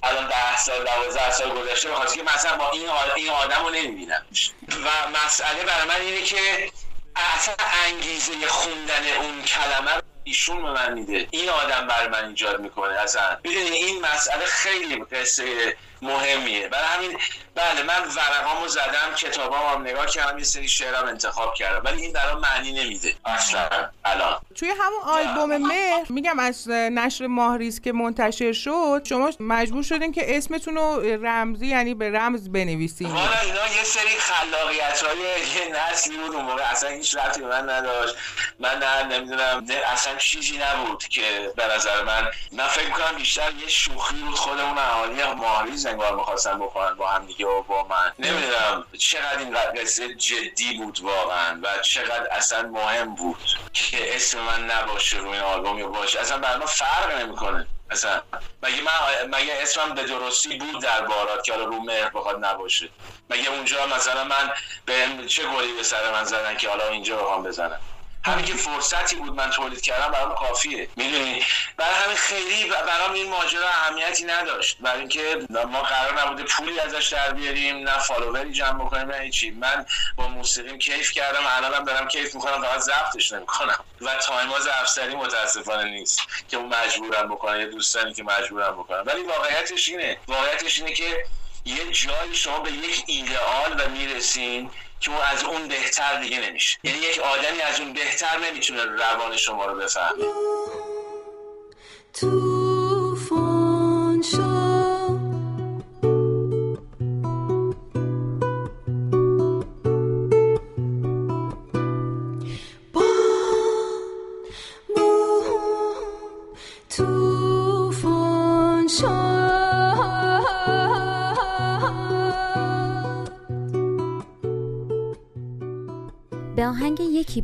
الان 0.03 0.29
ده 0.29 0.59
سال 0.59 0.85
دوازده 0.85 1.31
سال 1.31 1.51
گذشته 1.51 1.91
بخاطر 1.91 2.17
که 2.17 2.23
مثلا 2.23 2.57
با 2.57 2.71
این 2.71 2.89
این 3.17 3.31
آدم 3.31 3.63
رو 3.65 3.71
نمی‌بینم. 3.71 4.27
و 4.69 5.19
مسئله 5.25 5.65
برای 5.65 5.89
من 5.89 6.01
اینه 6.01 6.23
که 6.23 6.73
اصلا 7.17 7.55
انگیزه 7.87 8.47
خوندن 8.47 9.09
اون 9.21 9.43
کلمه 9.45 9.95
رو 9.95 10.03
ایشون 10.25 10.63
به 10.63 10.71
من 10.71 10.93
میده. 10.93 11.29
این 11.31 11.49
آدم 11.49 11.87
برای 11.87 12.09
من 12.09 12.29
ایجاد 12.29 12.61
می‌کنه 12.61 12.95
اصلا. 12.95 13.39
می‌دونی 13.45 13.71
این 13.71 14.01
مسئله 14.07 14.45
خیلی 14.45 15.05
قصه 15.05 15.77
مهمیه. 16.03 16.69
برای 16.69 16.87
همین 16.97 17.19
بله 17.55 17.83
من 17.83 18.01
ورقامو 18.17 18.69
زدم 18.69 19.15
کتابامو 19.17 19.69
هم 19.69 19.83
نگاه 19.83 20.07
کردم 20.07 20.39
یه 20.39 20.45
سری 20.45 20.69
شعرام 20.69 21.09
انتخاب 21.09 21.55
کردم 21.55 21.85
ولی 21.85 22.03
این 22.03 22.13
برام 22.13 22.41
معنی 22.41 22.73
نمیده. 22.73 23.15
اصلا. 23.25 23.69
الان. 24.05 24.41
توی 24.55 24.69
همون 24.69 25.01
آلبوم 25.05 25.57
مهر 25.57 26.07
میگم 26.09 26.39
از 26.39 26.69
نشر 26.71 27.27
ماهریز 27.27 27.81
که 27.81 27.93
منتشر 27.93 28.53
شد 28.53 29.03
شما 29.05 29.31
مجبور 29.41 29.83
شدین 29.83 30.13
که 30.13 30.37
اسمتون 30.37 30.77
رو 30.77 31.01
رمزی 31.27 31.67
یعنی 31.67 31.95
به 31.95 32.11
رمز 32.11 32.49
بنویسین. 32.49 33.09
والا 33.09 33.41
اینا 33.43 33.67
یه 33.77 33.85
سری 33.85 34.17
خلاقیت 34.19 35.03
های 35.03 35.19
یه 35.19 35.91
نسلی 35.91 36.17
بود 36.17 36.35
اون 36.35 36.45
موقع 36.45 36.71
اصلا 36.71 36.91
هیچ 36.91 37.17
ربطی 37.17 37.41
به 37.41 37.49
من 37.49 37.71
نداشت. 37.71 38.15
من 38.61 38.79
نه 38.79 39.03
نمی‌دونم 39.03 39.67
اصلا 39.93 40.17
چیزی 40.17 40.59
نبود 40.59 41.05
که 41.05 41.53
به 41.57 41.67
نظر 41.75 42.03
من 42.03 42.29
من 42.53 42.67
فکر 42.67 42.87
می‌کنم 42.87 43.17
بیشتر 43.17 43.53
یه 43.63 43.69
شوخی 43.69 44.17
بود 44.17 44.35
خودمون 44.35 44.79
اهالی 44.79 45.23
ماهریز 45.37 45.87
انگار 45.93 46.17
می‌خواستن 46.17 46.59
بکنن 46.59 46.95
با 46.95 47.09
هم 47.09 47.27
دیگه 47.27 47.47
و 47.47 47.63
با 47.63 47.85
من. 47.85 48.13
نمی‌دونم 48.19 48.85
چقدر 48.99 49.39
این 49.39 49.57
قصه 49.77 50.15
جدی 50.15 50.79
بود 50.79 51.01
واقعا 51.01 51.61
و 51.63 51.79
چقدر 51.83 52.29
اصلا 52.31 52.63
مهم 52.63 53.15
بود 53.15 53.49
که 53.73 54.17
اسم 54.17 54.41
من 54.41 54.71
نباشه 54.71 55.19
روی 55.19 55.39
آلبوم 55.39 55.79
یا 55.79 55.89
باشه. 55.89 56.21
اصلا 56.21 56.39
برای 56.39 56.59
من 56.59 56.67
فرق 56.67 57.19
نمی‌کنه. 57.21 57.67
اصلا 57.91 58.23
مگه 58.63 58.83
من 58.83 59.39
مگه 59.39 59.59
اسمم 59.63 59.95
به 59.95 60.03
درستی 60.03 60.59
بود 60.59 60.83
در 60.83 61.01
بارات 61.01 61.45
که 61.45 61.53
حالا 61.53 61.65
رو 61.65 61.81
مهر 61.81 62.11
بخواد 62.11 62.45
نباشه؟ 62.45 62.89
مگه 63.31 63.51
اونجا 63.51 63.87
مثلا 63.87 64.25
من 64.25 64.53
به 64.85 65.27
چه 65.27 65.43
گلی 65.43 65.73
به 65.73 65.83
سر 65.83 66.13
من 66.13 66.25
زدن 66.25 66.57
که 66.57 66.69
حالا 66.69 66.89
اینجا 66.89 67.17
بخوام 67.17 67.43
بزنم؟ 67.43 67.81
همین 68.25 68.45
که 68.45 68.55
فرصتی 68.55 69.17
بود 69.17 69.33
من 69.33 69.51
تولید 69.51 69.81
کردم 69.81 70.11
برام 70.11 70.35
کافیه. 70.35 70.89
می‌دونی؟ 70.97 71.45
برای 71.77 71.95
همین 71.95 72.17
خیلی 72.17 72.71
برام 72.71 73.13
این 73.13 73.29
ماجرا 73.29 73.69
اهمیتی 73.69 74.25
نداشت. 74.25 74.77
برای 74.81 74.99
اینکه 74.99 75.47
ما 75.51 75.83
قرار 75.83 76.23
نبوده 76.23 76.43
پولی 76.45 76.81
ازش 76.81 77.09
در 77.09 77.33
بیاریم 77.33 77.89
نه 77.89 77.99
فالووری 77.99 78.53
جمع 78.53 78.85
بکنیم 78.85 79.11
نه 79.11 79.19
هیچی. 79.19 79.51
من 79.51 79.87
با 80.17 80.29
موسیقیم 80.29 80.79
کیف 80.79 81.13
کردم. 81.13 81.43
الانم 81.47 81.85
دارم 81.85 82.09
کیف 82.09 82.35
می‌کنم 82.35 82.63
فقط 82.63 82.81
ضبطش 82.81 83.33
نمی‌کنم. 83.33 83.85
و 84.01 84.15
تایماز 84.15 84.67
افسری 84.67 85.15
متاسفانه 85.15 85.91
نیست 85.91 86.21
که 86.49 86.59
مجبورم 86.59 87.29
بکنم 87.29 87.61
یه 87.61 87.67
دوستانی 87.67 88.15
که 88.15 88.23
مجبورم 88.23 88.73
بکنم. 88.73 89.03
ولی 89.07 89.23
واقعیتش 89.23 89.89
اینه. 89.89 90.19
واقعیتش 90.29 90.79
اینه 90.79 90.93
که 90.93 91.25
یه 91.65 91.91
جایی 91.93 92.35
شما 92.35 92.59
به 92.61 92.71
یک 92.73 93.05
ایدئال 93.07 93.73
و 93.81 93.89
می‌رسین 93.91 94.71
که 95.01 95.11
اون 95.11 95.21
از 95.21 95.45
اون 95.45 95.69
بهتر 95.69 96.21
دیگه 96.21 96.41
نمیشه. 96.41 96.79
یعنی 96.85 96.99
یک 96.99 97.19
آدمی 97.19 97.61
از 97.61 97.81
اون 97.81 97.93
بهتر 97.93 98.39
نمی‌تونه 98.39 98.85
روان 98.85 99.37
شما 99.37 99.67
رو 99.67 99.79
بفهمه. 99.79 100.25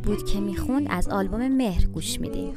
بود 0.09 0.25
که 0.25 0.39
می‌خوند 0.39 0.87
از 0.89 1.09
آلبوم 1.09 1.47
مهر 1.47 1.85
گوش 1.85 2.19
میدیم. 2.21 2.53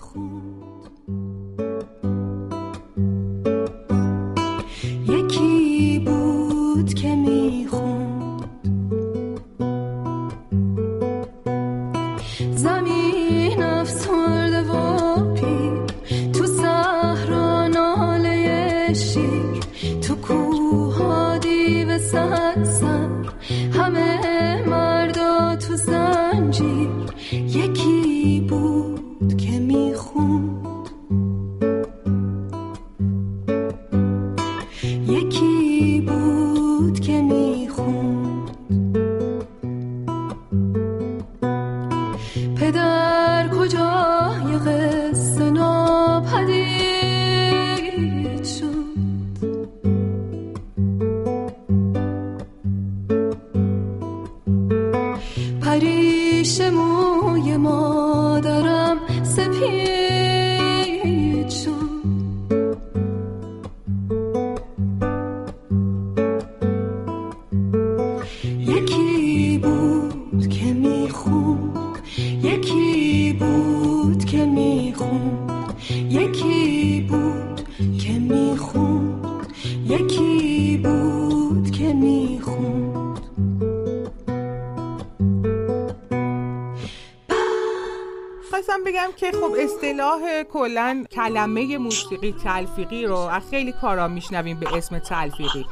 کلا 90.63 91.05
کلمه 91.13 91.79
موسیقی 91.79 92.35
تلفیقی 92.45 93.07
رو 93.07 93.17
از 93.17 93.43
خیلی 93.51 93.73
کارا 93.73 94.09
میشنویم 94.09 94.61
به 94.61 94.77
اسم 94.77 94.99
تلفیقی. 94.99 95.67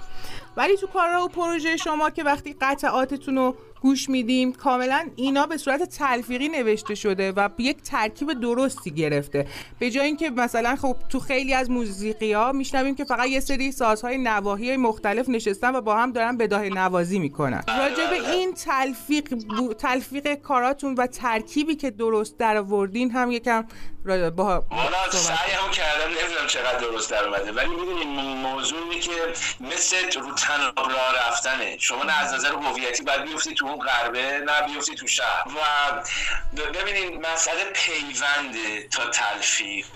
ولی 0.56 0.76
تو 0.76 0.86
کارها 0.86 1.24
و 1.24 1.28
پروژه 1.28 1.76
شما 1.76 2.10
که 2.10 2.24
وقتی 2.24 2.56
قطعاتتون 2.60 3.36
رو 3.36 3.54
گوش 3.82 4.08
میدیم 4.08 4.52
کاملا 4.52 5.06
اینا 5.16 5.46
به 5.46 5.56
صورت 5.56 5.82
تلفیقی 5.82 6.48
نوشته 6.48 6.94
شده 6.94 7.32
و 7.32 7.48
یک 7.58 7.82
ترکیب 7.82 8.32
درستی 8.32 8.90
گرفته. 8.90 9.46
به 9.78 9.90
جای 9.90 10.06
اینکه 10.06 10.30
مثلا 10.30 10.76
خب 10.76 10.96
تو 11.08 11.20
خیلی 11.20 11.54
از 11.54 11.70
موسیقی 11.70 12.32
ها 12.32 12.52
میشنویم 12.52 12.94
که 12.94 13.04
فقط 13.04 13.26
یه 13.26 13.40
سری 13.40 13.72
سازهای 13.72 14.18
نواحی 14.18 14.76
مختلف 14.76 15.28
نشستن 15.28 15.76
و 15.76 15.80
با 15.80 15.96
هم 15.96 16.12
دارن 16.12 16.36
بداه 16.36 16.68
نوازی 16.68 17.18
می‌کنن. 17.18 17.62
راجع 17.78 18.10
به 18.10 18.30
این 18.30 18.54
تلفیق 18.54 19.34
تلفیق 19.78 20.34
کاراتون 20.34 20.94
و 20.94 21.06
ترکیبی 21.06 21.74
که 21.74 21.90
درست 21.90 22.38
در 22.38 22.56
آوردین 22.56 23.10
هم 23.10 23.32
یکم 23.32 23.64
را- 24.04 24.30
با 24.30 24.64
صحبت 25.10 25.16
سعی 25.16 25.52
هم 25.52 25.70
کردم 25.70 26.08
نمی‌دونم 26.08 26.46
چقدر 26.46 26.78
درست 26.78 27.10
در 27.10 27.24
اومده 27.24 27.52
ولی 27.52 27.68
می‌دونی 27.68 28.04
موضوع 28.34 28.82
اینه 28.82 29.00
که 29.00 29.12
مثل 29.60 30.20
رو 30.20 30.34
تناب 30.34 30.78
راه 30.78 31.28
رفتنه. 31.28 31.78
شما 31.78 32.04
نه 32.04 32.12
از 32.12 32.34
نظر 32.34 32.52
هویتی 32.52 33.02
باید 33.02 33.22
بیفتی 33.22 33.54
تو 33.54 33.66
اون 33.66 33.86
غربه 33.86 34.38
نه 34.38 34.62
بیفتی 34.62 34.94
تو 34.94 35.06
شهر. 35.06 35.44
و 35.48 36.62
ببینید 36.74 37.26
مسئله 37.26 37.64
پیونده 37.64 38.88
تا 38.88 39.10
تلفیق. 39.10 39.86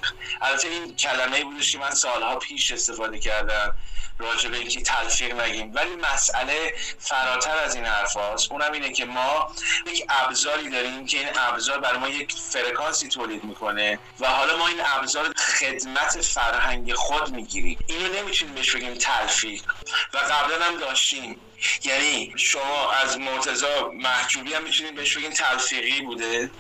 البته 0.43 0.69
این 0.69 0.97
کلمه 0.97 1.37
ای 1.37 1.45
بودش 1.45 1.73
که 1.73 1.79
من 1.79 1.91
سالها 1.91 2.37
پیش 2.37 2.73
استفاده 2.73 3.19
کردم. 3.19 3.75
راجع 4.19 4.49
به 4.49 4.57
اینکه 4.57 4.81
تلفیق 4.81 5.41
نگیم. 5.41 5.75
ولی 5.75 5.97
مسئله 5.97 6.75
فراتر 6.99 7.59
از 7.59 7.75
این 7.75 7.85
حرف 7.85 8.17
هاست. 8.17 8.53
اونم 8.53 8.73
اینه 8.73 8.93
که 8.93 9.05
ما 9.05 9.55
یک 9.87 10.07
ابزاری 10.09 10.71
داریم 10.71 11.07
که 11.07 11.19
این 11.19 11.29
ابزار 11.39 11.81
برای 11.81 11.99
ما 11.99 12.09
یک 12.09 12.33
فرکانسی 12.33 13.09
تولید 13.09 13.45
می‌کنه 13.45 13.99
و 14.21 14.29
حالا 14.29 14.57
ما 14.57 14.69
این 14.69 14.81
ابزار 14.85 15.33
خدمت 15.33 16.21
فرهنگ 16.21 16.95
خود 16.95 17.29
می‌گیریم. 17.29 17.79
اینو 17.87 18.13
نمی‌تونیم 18.13 18.55
بهش 18.55 18.77
بگیم 18.77 18.95
تلفیق. 18.95 19.63
و 20.15 20.19
قبلا 20.19 20.65
هم 20.65 20.79
داشتیم. 20.79 21.41
یعنی 21.85 22.35
شما 22.37 22.93
از 22.93 23.19
مرتضا 23.19 23.91
محجوبی 23.95 24.55
هم 24.55 24.63
می‌تونید 24.63 24.95
بهش 24.95 25.17
بگین 25.17 25.33
تلفیقی 25.33 26.01
بوده. 26.01 26.51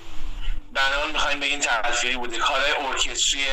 بنابراین 0.72 1.12
می‌خوایم 1.12 1.40
بگین 1.40 1.60
تلفیقی 1.60 2.16
بوده. 2.16 2.38
کارهای 2.38 2.72
ارکستری 2.72 3.46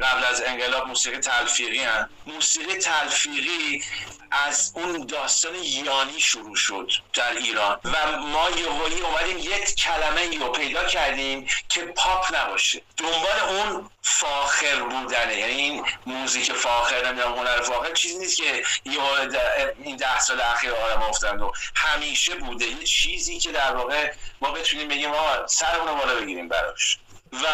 قبل 0.00 0.24
از 0.24 0.42
انقلاب 0.42 0.86
موسیقی 0.86 1.18
تلفیقی 1.18 1.78
هم 1.78 2.08
موسیقی 2.26 2.74
تلفیقی 2.74 3.82
از 4.30 4.72
اون 4.74 5.06
داستان 5.06 5.54
یانی 5.54 6.20
شروع 6.20 6.56
شد 6.56 6.90
در 7.12 7.32
ایران. 7.36 7.80
و 7.84 8.18
ما 8.18 8.50
یهویی 8.50 9.00
اومدیم 9.00 9.38
یک 9.38 9.74
کلمه 9.74 10.38
رو 10.38 10.48
پیدا 10.48 10.84
کردیم 10.84 11.46
که 11.68 11.80
پاپ 11.80 12.36
نباشه. 12.36 12.82
دنبال 12.96 13.40
اون 13.48 13.90
فاخر 14.02 14.80
بودنه. 14.82 15.36
یعنی 15.36 15.52
این 15.52 15.84
موزیک 16.06 16.52
فاخر 16.52 17.06
نمی‌دونم 17.06 17.34
هنر 17.34 17.62
فاخر 17.62 17.92
چیزی 17.92 18.18
نیست 18.18 18.36
که 18.36 18.64
این 19.84 19.96
ده 19.96 20.20
سال 20.20 20.40
اخیر 20.40 20.70
آدم 20.70 21.02
افتند 21.02 21.42
و 21.42 21.52
همیشه 21.74 22.34
بوده. 22.34 22.64
یه 22.64 22.84
چیزی 22.84 23.38
که 23.38 23.52
در 23.52 23.76
واقع 23.76 24.12
ما 24.40 24.50
بتونیم 24.50 24.88
بگیم 24.88 25.10
آقا 25.10 25.46
سرمون 25.46 25.98
بالا 25.98 26.14
بگیریم 26.14 26.48
براش. 26.48 26.98
و 27.42 27.46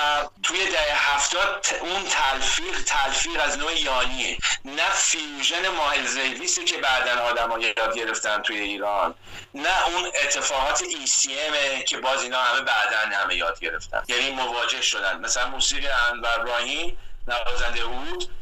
توی 0.42 0.70
دهه 0.70 1.14
هفتاد 1.14 1.66
اون 1.80 2.04
تلفیق 2.04 2.84
تلفیق 2.84 3.40
از 3.40 3.58
نوع 3.58 3.80
یانیه. 3.80 4.38
نه 4.64 4.90
فیوژن 4.94 5.68
مایل 5.68 6.06
زیویسی 6.06 6.64
که 6.64 6.76
بعدا 6.76 7.22
آدم 7.22 7.60
یاد 7.60 7.94
گرفتن 7.96 8.42
توی 8.42 8.60
ایران. 8.60 9.14
نه 9.54 9.86
اون 9.86 10.06
اتفاقات 10.06 10.84
ECM 10.84 11.84
که 11.86 11.98
باز 11.98 12.22
اینا 12.22 12.42
همه 12.42 12.60
بعدا 12.60 13.16
همه 13.16 13.34
یاد 13.34 13.60
گرفتن. 13.60 14.02
یعنی 14.08 14.30
مواجه 14.30 14.82
شدن. 14.82 15.20
مثلا 15.20 15.48
موسیقی 15.48 15.88
انور 15.88 16.40
ابراهیم 16.40 16.98
نوازنده 17.28 17.84
بود 17.84 18.39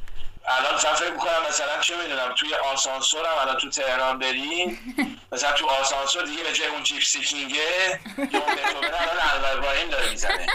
الان 0.48 0.74
مثلا 0.74 0.94
فکر 0.94 1.10
می‌کنم 1.10 1.42
مثلا 1.48 1.80
چه 1.80 1.96
می‌دونم 1.96 2.34
توی 2.34 2.54
آسانسور 2.54 3.26
هم 3.26 3.38
الان 3.38 3.56
تو 3.56 3.70
تهران 3.70 4.18
بریم 4.18 4.96
مثلا 5.32 5.52
تو 5.52 5.66
آسانسور 5.66 6.22
دیگه 6.22 6.42
به 6.42 6.52
جای 6.52 6.66
اون 6.66 6.82
جیپسی 6.82 7.20
کینگه 7.20 8.00
یا 8.18 8.40
اون 8.74 8.84
الان 8.84 9.18
انور 9.34 9.52
ابراهیم 9.58 9.90
داره 9.90 10.10
می‌زنه 10.10 10.46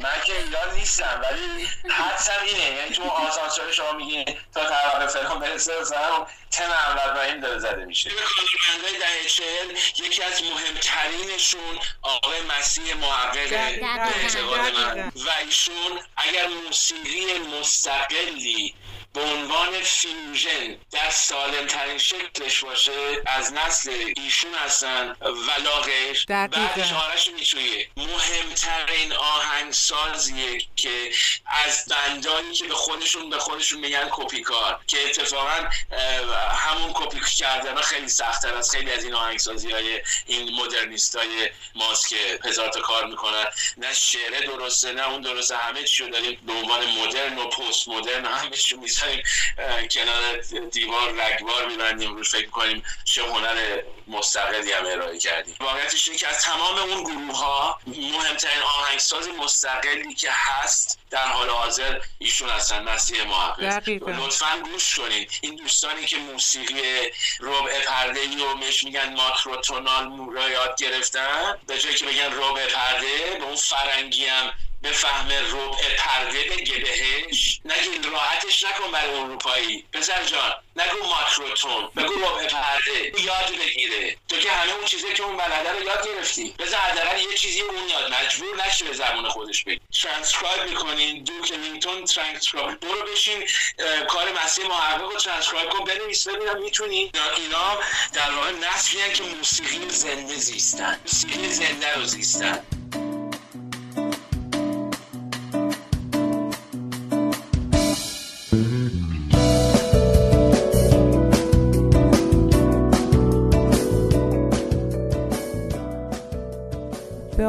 من 0.00 0.20
که 0.24 0.38
ایران 0.38 0.74
نیستم 0.74 1.20
ولی 1.22 1.68
حدسم 1.90 2.32
اینه 2.44 2.76
یعنی 2.76 2.90
تو 2.94 3.02
آسانسور 3.02 3.72
شما 3.72 3.92
میگی 3.92 4.24
تا 4.54 4.64
طبقه 4.64 5.06
فلان 5.06 5.38
برسه 5.38 5.80
مثلا 5.80 6.26
انور 6.60 7.10
ابراهیم 7.10 7.40
داره 7.40 7.58
زده 7.58 7.84
میشه 7.84 8.10
کارمندای 8.10 8.98
دهه 8.98 9.28
چهل 9.28 9.70
یکی 10.06 10.22
از 10.22 10.42
مهمترینشون 10.42 11.78
آقای 12.02 12.40
مسیح 12.40 12.94
محقق 12.94 13.46
دقیقاً. 13.50 13.86
به 13.96 14.22
اعتقاد 14.22 14.74
من. 14.74 15.08
و 15.08 15.30
ایشون 15.44 16.00
اگر 16.16 16.46
موسیقی 16.46 17.38
مستقلی 17.38 18.74
به 19.14 19.20
عنوان 19.20 19.82
فیوژن 19.82 20.76
در 20.90 21.10
سالم 21.10 21.66
ترین 21.66 21.98
شکلش 21.98 22.64
باشه 22.64 23.22
از 23.26 23.52
نسل 23.52 24.12
ایشون 24.16 24.54
هستن 24.54 25.16
ولاغش 25.20 26.24
دقیقاً. 26.28 26.66
بعدش 26.66 26.92
آرش 26.92 27.28
میتویه. 27.28 27.88
مهمترین 27.96 29.12
آهنگسازیه 29.12 30.58
که 30.76 31.10
از 31.46 31.84
بندایی 31.90 32.54
که 32.54 32.64
به 32.64 32.74
خودشون 32.74 33.30
به 33.30 33.38
خودشون 33.38 33.80
میگن 33.80 34.08
کپی 34.10 34.42
کار 34.42 34.80
که 34.86 35.04
اتفاقا 35.04 35.68
همون 36.50 36.92
کپی 36.94 37.20
کردن 37.38 37.80
خیلی 37.80 38.08
سختتر 38.08 38.54
از 38.54 38.70
خیلی 38.70 38.90
از 38.92 39.04
این 39.04 39.14
آهنگسازی 39.14 39.70
های 39.70 40.02
این 40.26 40.60
مدرنیست 40.60 41.16
های 41.16 41.50
ماست 41.74 42.08
که 42.08 42.38
هزار 42.44 42.68
تا 42.68 42.80
کار 42.80 43.06
می‌کنن. 43.06 43.44
نه 43.76 43.94
شعره 43.94 44.40
درسته 44.40 44.92
نه 44.92 45.08
اون 45.08 45.20
درسته 45.22 45.56
همه 45.56 45.84
چی 45.84 46.02
رو 46.02 46.10
داریم 46.10 46.40
به 46.46 46.52
عنوان 46.52 46.86
مدرن 46.86 47.38
و 47.38 47.48
پست 47.48 47.88
مدرن 47.88 48.26
همه 48.26 48.56
چی 48.56 48.76
می‌ذاریم 49.06 49.88
کنار 49.88 50.36
دیوار 50.70 51.12
رگبار 51.12 51.66
میبندیم 51.68 52.16
روش 52.16 52.30
فکر 52.30 52.50
کنیم 52.50 52.82
چه 53.04 53.22
هنر 53.22 53.82
مستقلی 54.06 54.72
هم 54.72 54.86
ارائه 54.86 55.18
کردیم. 55.18 55.56
واقعیتش 55.60 56.08
اینه 56.08 56.18
که 56.18 56.28
از 56.28 56.42
تمام 56.42 56.78
اون 56.78 57.04
گروه 57.04 57.36
ها 57.36 57.80
مهمترین 57.86 58.62
آهنگساز 58.62 59.28
مستقلی 59.28 60.14
که 60.14 60.28
هست 60.32 60.98
در 61.10 61.26
حال 61.26 61.48
حاضر 61.48 62.00
ایشون 62.18 62.48
هستن 62.48 62.82
مسیح 62.82 63.24
محقق. 63.24 63.62
لطفا 64.08 64.58
گوش 64.72 64.98
کنید 64.98 65.30
این 65.40 65.56
دوستانی 65.56 66.04
که 66.04 66.16
موسیقی 66.16 67.10
ربع 67.40 67.80
پرده 67.84 68.20
ای 68.20 68.36
رو 68.36 68.56
بهش 68.56 68.84
میگن 68.84 69.14
microtonal 69.14 70.16
رو 70.16 70.50
یاد 70.50 70.76
گرفتن 70.78 71.58
به 71.66 71.78
جایی 71.78 71.94
که 71.96 72.04
بگن 72.06 72.32
ربع 72.32 72.66
پرده 72.66 73.36
به 73.38 73.44
اون 73.44 73.56
فرنگی 73.56 74.26
هم 74.26 74.52
بفهمه 74.84 75.40
ربع 75.40 75.96
پرده 75.98 76.42
بگه 76.42 76.78
بهش 76.78 77.60
نگین 77.64 78.12
راحتش 78.12 78.64
نکن 78.64 78.90
برای 78.90 79.14
اروپایی 79.14 79.84
پسر 79.92 80.24
جان 80.24 80.52
نگو 80.76 81.06
microtone 81.06 81.90
بگو 81.96 82.14
ربع 82.14 82.46
پرده. 82.46 83.20
یاد 83.20 83.50
بگیره. 83.58 84.16
تو 84.28 84.36
که 84.38 84.52
همه 84.52 84.72
اون 84.72 84.84
چیزی 84.84 85.12
که 85.14 85.22
اون 85.22 85.36
بلده 85.36 85.72
رو 85.72 85.82
یاد 85.82 86.06
گرفتی. 86.06 86.54
بذار 86.58 86.80
حداقل 86.80 87.20
یه 87.20 87.34
چیزی 87.34 87.60
اون 87.60 87.88
یاد. 87.88 88.14
مجبور 88.14 88.66
نشه 88.66 88.84
به 88.84 88.92
زبان 88.92 89.28
خودش 89.28 89.64
بگی. 89.64 89.80
ترانسکرایب 90.02 90.62
می‌کنین 90.68 91.24
دوک 91.24 91.52
لینگتون 91.52 92.04
ترانسکرایب 92.04 92.80
برو 92.80 93.02
بشین 93.12 93.48
کار 94.08 94.32
مسیح 94.44 94.66
محقق 94.66 95.02
رو 95.02 95.18
ترانسکرایب 95.18 95.70
کن. 95.70 95.84
بنویس 95.84 96.28
ببینم 96.28 96.62
می‌تونی. 96.62 97.12
اینا 97.36 97.78
در 98.12 98.30
واقع 98.30 98.50
نسلی 98.50 99.12
که 99.12 99.22
موسیقی 99.22 99.90
زنده 99.90 100.36
زیستن. 100.36 101.00
موسیقی 101.04 101.48
زنده 101.48 101.94
رو 101.94 102.04
زیستن. 102.04 102.64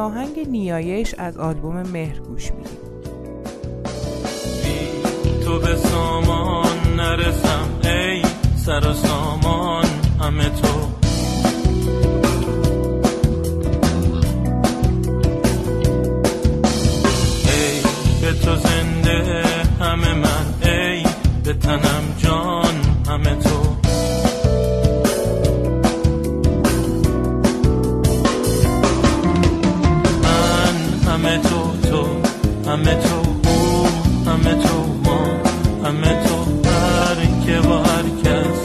آهنگ 0.06 0.50
نیایش 0.50 1.16
از 1.18 1.38
آلبوم 1.38 1.82
مهر 1.82 2.20
گوش 2.20 2.52
میدیم. 2.52 2.78
تو 5.46 5.60
به 5.60 5.76
سامان 5.76 6.96
نرسم 6.96 7.70
ای 7.84 8.22
سر 8.58 8.88
و 8.88 8.94
سامان 8.94 9.86
همه 10.20 10.50
تو. 10.50 10.68
ای 17.48 17.82
به 18.22 18.34
تو 18.34 18.56
زنده 18.56 19.44
همه 19.80 20.14
من 20.14 20.70
ای 20.70 21.04
به 21.44 21.54
تنم 21.54 22.04
جان 22.18 22.76
همه 23.08 23.36
تو. 23.36 23.45
همه 32.76 32.96
تو 32.96 33.50
او 33.50 33.88
همه 34.26 34.54
تو 34.54 34.86
ما 35.06 35.20
همه 35.86 36.24
تو 36.24 36.70
هر 36.70 37.46
که 37.46 37.68
با 37.68 37.78
هر 37.78 38.04
کس. 38.24 38.60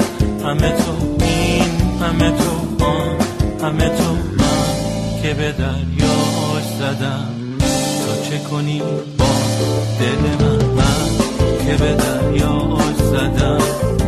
همه 0.45 0.71
تو 0.71 1.25
این 1.25 2.01
همه 2.01 2.31
تو 2.31 2.85
آن 2.85 3.17
همه 3.63 3.89
تو 3.89 4.13
من 4.13 5.23
که 5.23 5.35
به 5.35 5.53
دریاش 5.53 6.65
زدم. 6.79 7.35
تو 7.59 8.31
چه 8.31 8.39
کنی 8.39 8.83
با 9.19 9.27
دل 10.01 10.45
من؟ 10.45 10.65
من 10.65 11.67
که 11.67 11.85
به 11.85 11.95
دریاش 11.95 12.97
زدم. 12.97 14.00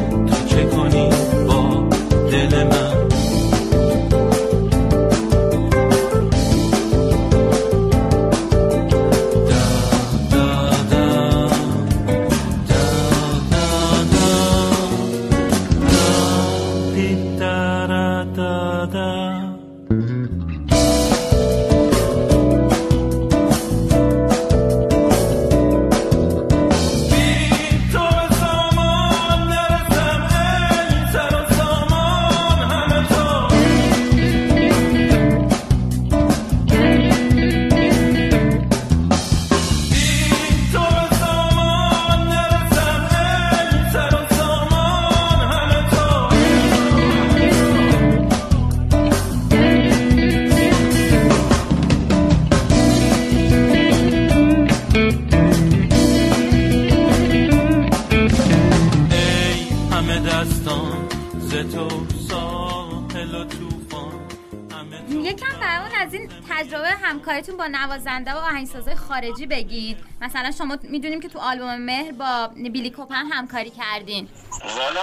نوازنده 67.93 68.32
و 68.32 68.36
آهنگسازای 68.36 68.95
خارجی 68.95 69.47
بگید 69.47 69.99
مثلا 70.20 70.51
شما 70.59 70.78
می‌دونیم 70.82 71.20
که 71.20 71.28
تو 71.28 71.38
آلبوم 71.38 71.76
مهر 71.76 72.12
با 72.12 72.49
بیلی 72.49 72.90
کوپن 72.90 73.26
همکاری 73.32 73.70
کردین. 73.70 74.28
والا 74.62 75.01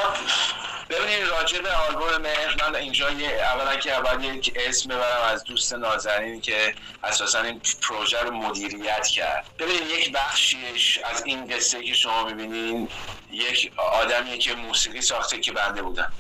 ببینید 0.90 1.28
راجع 1.28 1.62
به 1.62 1.70
آلبوم 1.72 2.18
مهر 2.22 2.56
من 2.64 2.76
اینجا 2.76 3.12
یه 3.12 3.30
اولا 3.30 3.76
که 3.76 3.94
اول 3.94 4.24
یک 4.24 4.54
اسم 4.56 4.90
ببرم 4.90 5.26
از 5.34 5.44
دوست 5.44 5.74
نازنین 5.74 6.42
که 6.42 6.76
اساسا 7.04 7.42
این 7.42 7.62
پروژه 7.82 8.22
رو 8.22 8.32
مدیریت 8.32 9.08
کرد. 9.08 9.46
ببینید 9.60 9.90
یک 9.90 10.12
بخشیش 10.12 11.00
از 11.14 11.24
این 11.26 11.48
قصه 11.48 11.84
که 11.84 11.94
شما 11.94 12.24
می‌بینین 12.24 12.90
یک 13.32 13.72
آدمیه 13.78 14.38
که 14.38 14.56
موسیقی 14.56 15.02
ساخته 15.02 15.40
که 15.40 15.52
بنده 15.52 15.82
بودم. 15.82 16.14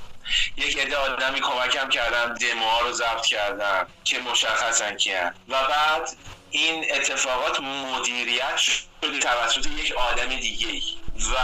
یک 0.57 0.77
عده 0.77 0.97
آدمی 0.97 1.41
کمکم 1.41 1.89
کردن 1.89 2.33
دموها 2.33 2.79
رو 2.81 2.91
ضبط 2.91 3.25
کردن 3.25 3.85
که 4.03 4.19
مشخصن 4.19 4.95
کیان 4.95 5.33
و 5.47 5.53
بعد 5.63 6.09
این 6.51 6.85
اتفاقات 6.91 7.59
مدیریت 7.59 8.57
شده 8.57 9.19
توسط 9.21 9.65
یک 9.65 9.91
آدم 9.91 10.35
دیگه 10.35 10.81
و 11.15 11.35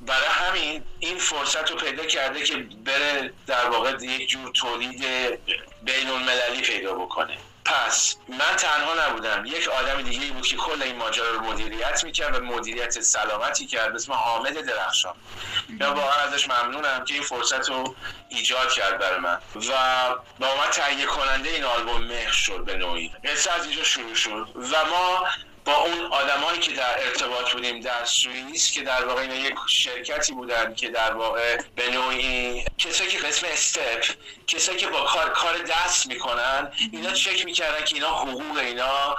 برای 0.00 0.28
همین 0.28 0.84
این 0.98 1.18
فرصت 1.18 1.70
رو 1.70 1.76
پیدا 1.76 2.06
کرده 2.06 2.42
که 2.42 2.56
بره 2.56 3.32
در 3.46 3.70
واقع 3.70 4.04
یک 4.04 4.28
جور 4.28 4.50
تولید 4.54 5.04
بین 5.82 6.08
المللی 6.10 6.62
پیدا 6.62 6.94
بکنه. 6.94 7.38
پس 7.68 8.16
من 8.28 8.56
تنها 8.56 8.94
نبودم. 9.06 9.46
یک 9.46 9.68
آدم 9.68 10.02
دیگه 10.02 10.32
بود 10.32 10.46
که 10.46 10.56
کل 10.56 10.82
این 10.82 10.96
ماجرا 10.96 11.30
رو 11.30 11.40
مدیریت 11.40 12.04
می‌کرد 12.04 12.36
و 12.36 12.44
مدیریت 12.44 13.00
سلامتی 13.00 13.66
کرد. 13.66 13.94
اسم 13.94 14.12
حامد 14.12 14.60
درخشان. 14.60 15.14
یا 15.80 15.94
واقعا 15.94 16.22
ازش 16.22 16.48
ممنونم 16.48 17.04
که 17.04 17.14
این 17.14 17.22
فرصت 17.22 17.68
رو 17.68 17.96
ایجاد 18.28 18.72
کرد 18.72 18.98
برای 18.98 19.18
من. 19.18 19.40
و 19.54 19.70
با 20.38 20.56
من 20.56 20.70
تهیه 20.70 21.06
کننده 21.06 21.50
این 21.50 21.64
آلبوم 21.64 22.04
مهر 22.04 22.30
شد 22.30 22.64
به 22.64 22.76
نوعی. 22.76 23.12
قصه 23.24 23.52
از 23.52 23.66
اینجا 23.66 23.84
شروع 23.84 24.14
شد. 24.14 24.48
و 24.56 24.84
ما 24.84 25.26
با 25.68 25.76
اون 25.76 26.12
آدمایی 26.12 26.58
که 26.58 26.72
در 26.72 27.04
ارتباط 27.04 27.52
بودیم 27.52 27.80
در 27.80 28.04
سوئیس 28.04 28.72
که 28.72 28.82
در 28.82 29.04
واقع 29.04 29.20
اینا 29.20 29.34
یک 29.34 29.54
شرکتی 29.66 30.32
بودن 30.32 30.74
که 30.74 30.88
در 30.88 31.12
واقع 31.12 31.58
به 31.76 31.90
نوعی 31.90 32.64
کسایی 32.78 33.10
که 33.10 33.18
قسم 33.18 33.46
استپ 33.52 34.04
کسایی 34.46 34.78
که 34.78 34.86
با 34.86 35.00
کار 35.00 35.28
کار 35.28 35.58
دست 35.58 36.06
می‌کنن 36.06 36.72
اینا 36.92 37.12
چک 37.12 37.44
می‌کردن 37.44 37.84
که 37.84 37.94
اینا 37.94 38.08
حقوق 38.08 38.58
اینا 38.58 39.16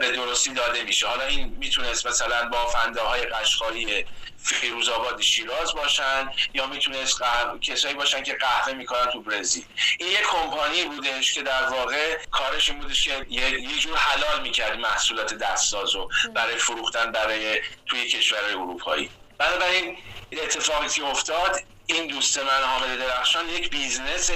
به 0.00 0.10
درستی 0.10 0.54
داده 0.54 0.82
میشه. 0.82 1.06
حالا 1.06 1.24
این 1.24 1.56
می‌تونست 1.58 2.06
مثلا 2.06 2.48
بافنده 2.48 3.00
های 3.00 3.20
قشقایی 3.20 4.04
فیروز 4.44 4.88
آباد 4.88 5.20
شیراز 5.20 5.74
باشن 5.74 6.30
یا 6.54 6.66
می‌تونست 6.66 7.22
کسایی 7.60 7.94
باشن 7.94 8.22
که 8.22 8.34
قهوه 8.34 8.72
می‌کنن 8.72 9.06
تو 9.06 9.20
برزیل. 9.20 9.64
این 9.98 10.10
یه 10.10 10.20
کمپانی 10.22 10.84
بودش 10.84 11.32
که 11.32 11.42
در 11.42 11.64
واقع 11.64 12.18
کارش 12.30 12.70
این 12.70 12.80
بودش 12.80 13.04
که 13.04 13.26
یه, 13.30 13.78
جور 13.78 13.96
حلال 13.96 14.42
می‌کرد 14.42 14.78
محصولات 14.78 15.34
دستسازو 15.34 16.08
برای 16.34 16.56
فروختن 16.56 17.12
برای 17.12 17.60
توی 17.86 18.08
کشورهای 18.08 18.54
اروپایی. 18.54 19.10
بنابراین 19.38 19.96
اتفاقی 20.32 20.88
که 20.88 21.04
افتاد 21.04 21.60
این 21.86 22.06
دوست 22.06 22.38
من 22.38 22.62
حامد 22.62 22.98
درخشان 22.98 23.48
یک 23.48 23.70
business 23.70 24.30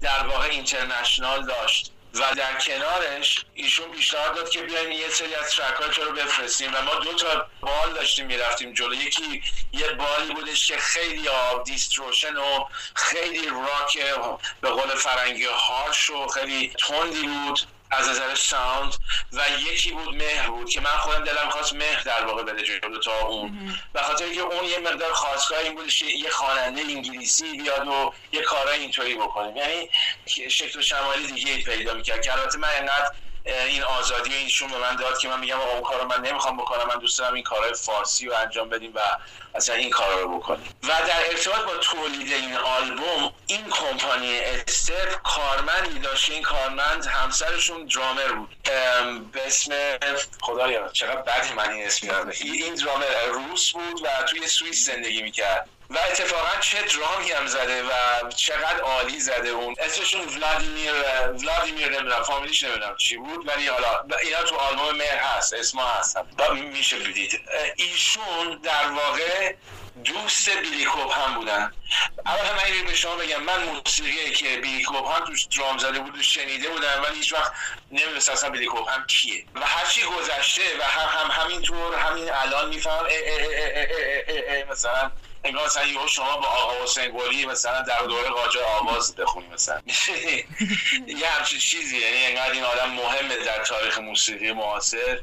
در 0.00 0.26
واقع 0.26 0.48
international 0.48 1.46
داشت. 1.46 1.92
و 2.14 2.34
در 2.34 2.58
کنارش 2.58 3.44
ایشون 3.54 3.90
پیشنهاد 3.90 4.34
داد 4.34 4.50
که 4.50 4.62
بیایم 4.62 4.92
یه 4.92 5.08
سری 5.08 5.34
از 5.34 5.50
track 5.50 5.98
رو 5.98 6.12
بفرستیم 6.12 6.74
و 6.74 6.82
ما 6.82 6.94
دو 6.94 7.12
تا 7.14 7.46
بال 7.60 7.92
داشتیم 7.94 8.26
می‌رفتیم 8.26 8.72
جلو. 8.72 8.94
یکی 8.94 9.42
یه 9.72 9.92
بالی 9.92 10.34
بودش 10.34 10.66
که 10.66 10.78
خیلی 10.78 11.28
آب 11.28 11.64
دیستروشن 11.64 12.36
و 12.36 12.64
خیلی 12.94 13.48
راک 13.48 13.98
به 14.60 14.68
قول 14.70 14.94
فرنگی 14.94 15.44
هارش 15.44 16.10
و 16.10 16.26
خیلی 16.26 16.72
تندی 16.88 17.22
بود. 17.22 17.60
از 17.92 18.08
نظر 18.08 18.34
ساوند 18.34 18.94
و 19.32 19.40
یکی 19.72 19.92
بود 19.92 20.14
مهر 20.14 20.48
بود 20.48 20.70
که 20.70 20.80
من 20.80 20.90
خودم 20.90 21.24
دلم 21.24 21.50
خواست 21.50 21.72
مهر 21.72 22.02
در 22.02 22.24
واقع 22.26 22.42
بده 22.42 22.62
جلو 22.62 22.98
تا 22.98 23.18
اون. 23.18 23.78
و 23.94 24.02
خاطر 24.02 24.32
که 24.32 24.40
اون 24.40 24.64
یه 24.64 24.78
مقدار 24.78 25.12
خواستگاه 25.12 25.58
این 25.58 25.74
بودش 25.74 26.02
یه 26.02 26.30
خواننده 26.30 26.80
انگلیسی 26.80 27.52
بیاد 27.58 27.88
و 27.88 28.14
یه 28.32 28.42
کارای 28.42 28.78
اینطوری 28.78 29.14
بکنیم. 29.14 29.56
یعنی 29.56 29.90
شکل 30.26 30.78
و 30.78 30.82
شمالی 30.82 31.32
دیگه 31.32 31.62
پیدا 31.62 31.94
می‌کرد 31.94 32.22
که 32.22 32.32
البته 32.32 32.58
من 32.58 32.68
انقدر 32.76 33.10
این 33.44 33.82
آزادی 33.82 34.34
اینشون 34.34 34.68
به 34.68 34.78
من 34.78 34.96
داد 34.96 35.18
که 35.18 35.28
من 35.28 35.40
میگم 35.40 35.60
اون 35.60 35.82
کارو 35.82 36.08
من 36.08 36.20
نمی‌خوام 36.20 36.56
بکنم 36.56 36.88
من 36.88 37.00
دوست 37.00 37.18
دارم 37.18 37.34
این 37.34 37.42
کارهای 37.44 37.74
فارسی 37.74 38.26
رو 38.26 38.34
انجام 38.36 38.68
بدیم 38.68 38.92
و 38.94 39.00
اصلا 39.54 39.74
این 39.74 39.90
کارا 39.90 40.20
رو 40.20 40.38
بکنیم. 40.38 40.74
و 40.82 40.86
در 40.86 41.28
ارتباط 41.30 41.60
با 41.60 41.76
تولید 41.76 42.32
این 42.32 42.56
آلبوم 42.56 43.32
این 43.46 43.70
کمپانی 43.70 44.38
استپ 44.40 45.22
کارمندی 45.22 45.98
داشت 45.98 46.30
این 46.30 46.42
کارمند 46.42 47.06
همسرشون 47.06 47.86
درامر 47.86 48.32
بود. 48.32 48.56
به 49.32 49.46
اسم 49.46 49.72
خدایا 50.40 50.88
چقدر 50.88 51.22
بدی 51.22 51.52
من 51.54 51.70
این 51.70 51.86
اسم 51.86 52.30
این 52.42 52.74
درامر 52.74 53.24
روس 53.32 53.72
بود 53.72 54.02
و 54.04 54.22
توی 54.22 54.46
سوئیس 54.46 54.86
زندگی 54.86 55.22
می‌کرد. 55.22 55.68
و 55.94 55.98
اتفاقا 55.98 56.60
چه 56.60 56.82
درامی 56.82 57.32
هم 57.32 57.46
زده 57.46 57.82
و 57.82 57.88
چقدر 58.36 58.80
عالی 58.80 59.20
زده 59.20 59.48
اون. 59.48 59.74
اسمشون 59.78 60.20
ولادیمیر 60.20 60.92
ولادیمیر 61.42 61.88
نمی‌دونم 61.88 62.22
فامیلیش 62.22 62.62
نمی‌دونم 62.64 62.96
چی 62.96 63.16
بود 63.16 63.48
ولی 63.48 63.66
حالا 63.66 64.04
اینا 64.22 64.42
تو 64.42 64.56
آلبوم 64.56 64.96
مهر 64.96 65.16
هست 65.16 65.52
اسما 65.52 65.86
هست. 65.86 66.16
میشه 66.52 66.98
بدید. 66.98 67.40
ایشون 67.76 68.60
در 68.62 68.88
واقع 68.88 69.54
دوست 70.04 70.50
بیلیکوب 70.50 71.10
هم 71.10 71.34
بودن. 71.34 71.72
اول 72.26 72.50
من 72.52 72.86
به 72.86 72.94
شما 72.94 73.16
بگم 73.16 73.42
من 73.42 73.64
موسیقی 73.64 74.30
که 74.30 74.56
بیلیکوب 74.56 75.06
هم 75.06 75.24
توش 75.24 75.44
درام 75.44 75.78
زده 75.78 75.98
بود 75.98 76.22
شنیده 76.22 76.68
بودم 76.68 77.02
ولی 77.04 77.16
هیچ 77.16 77.32
وقت 77.32 77.52
نمی‌دونست 77.90 78.30
اصلا 78.30 78.50
بیلیکوب 78.50 78.88
هم 78.88 79.06
کیه. 79.06 79.46
و 79.54 79.66
هرچی 79.66 80.02
گذشته 80.02 80.62
و 80.80 80.82
هم, 80.82 81.20
هم 81.20 81.42
همینطور 81.42 81.94
همین 81.94 82.32
الان 82.32 82.68
میفهم 82.68 83.06
مثلا 84.70 85.10
انگار 85.44 85.66
مثلا 85.66 85.86
یهو 85.86 86.08
شما 86.08 86.36
با 86.36 86.46
آقا 86.46 86.84
حسین 86.84 87.18
گلی 87.18 87.46
مثلا 87.46 87.82
در 87.82 87.98
دوره 87.98 88.28
قاجار 88.28 88.64
آواز 88.64 89.16
بخونی 89.16 89.46
مثلا. 89.48 89.80
یه 91.06 91.28
همچین 91.28 91.58
چیزی 91.58 91.98
یعنی 91.98 92.26
انقدر 92.26 92.52
این 92.52 92.64
آدم 92.64 92.90
مهمه 92.90 93.36
در 93.36 93.64
تاریخ 93.64 93.98
موسیقی 93.98 94.52
معاصر. 94.52 95.20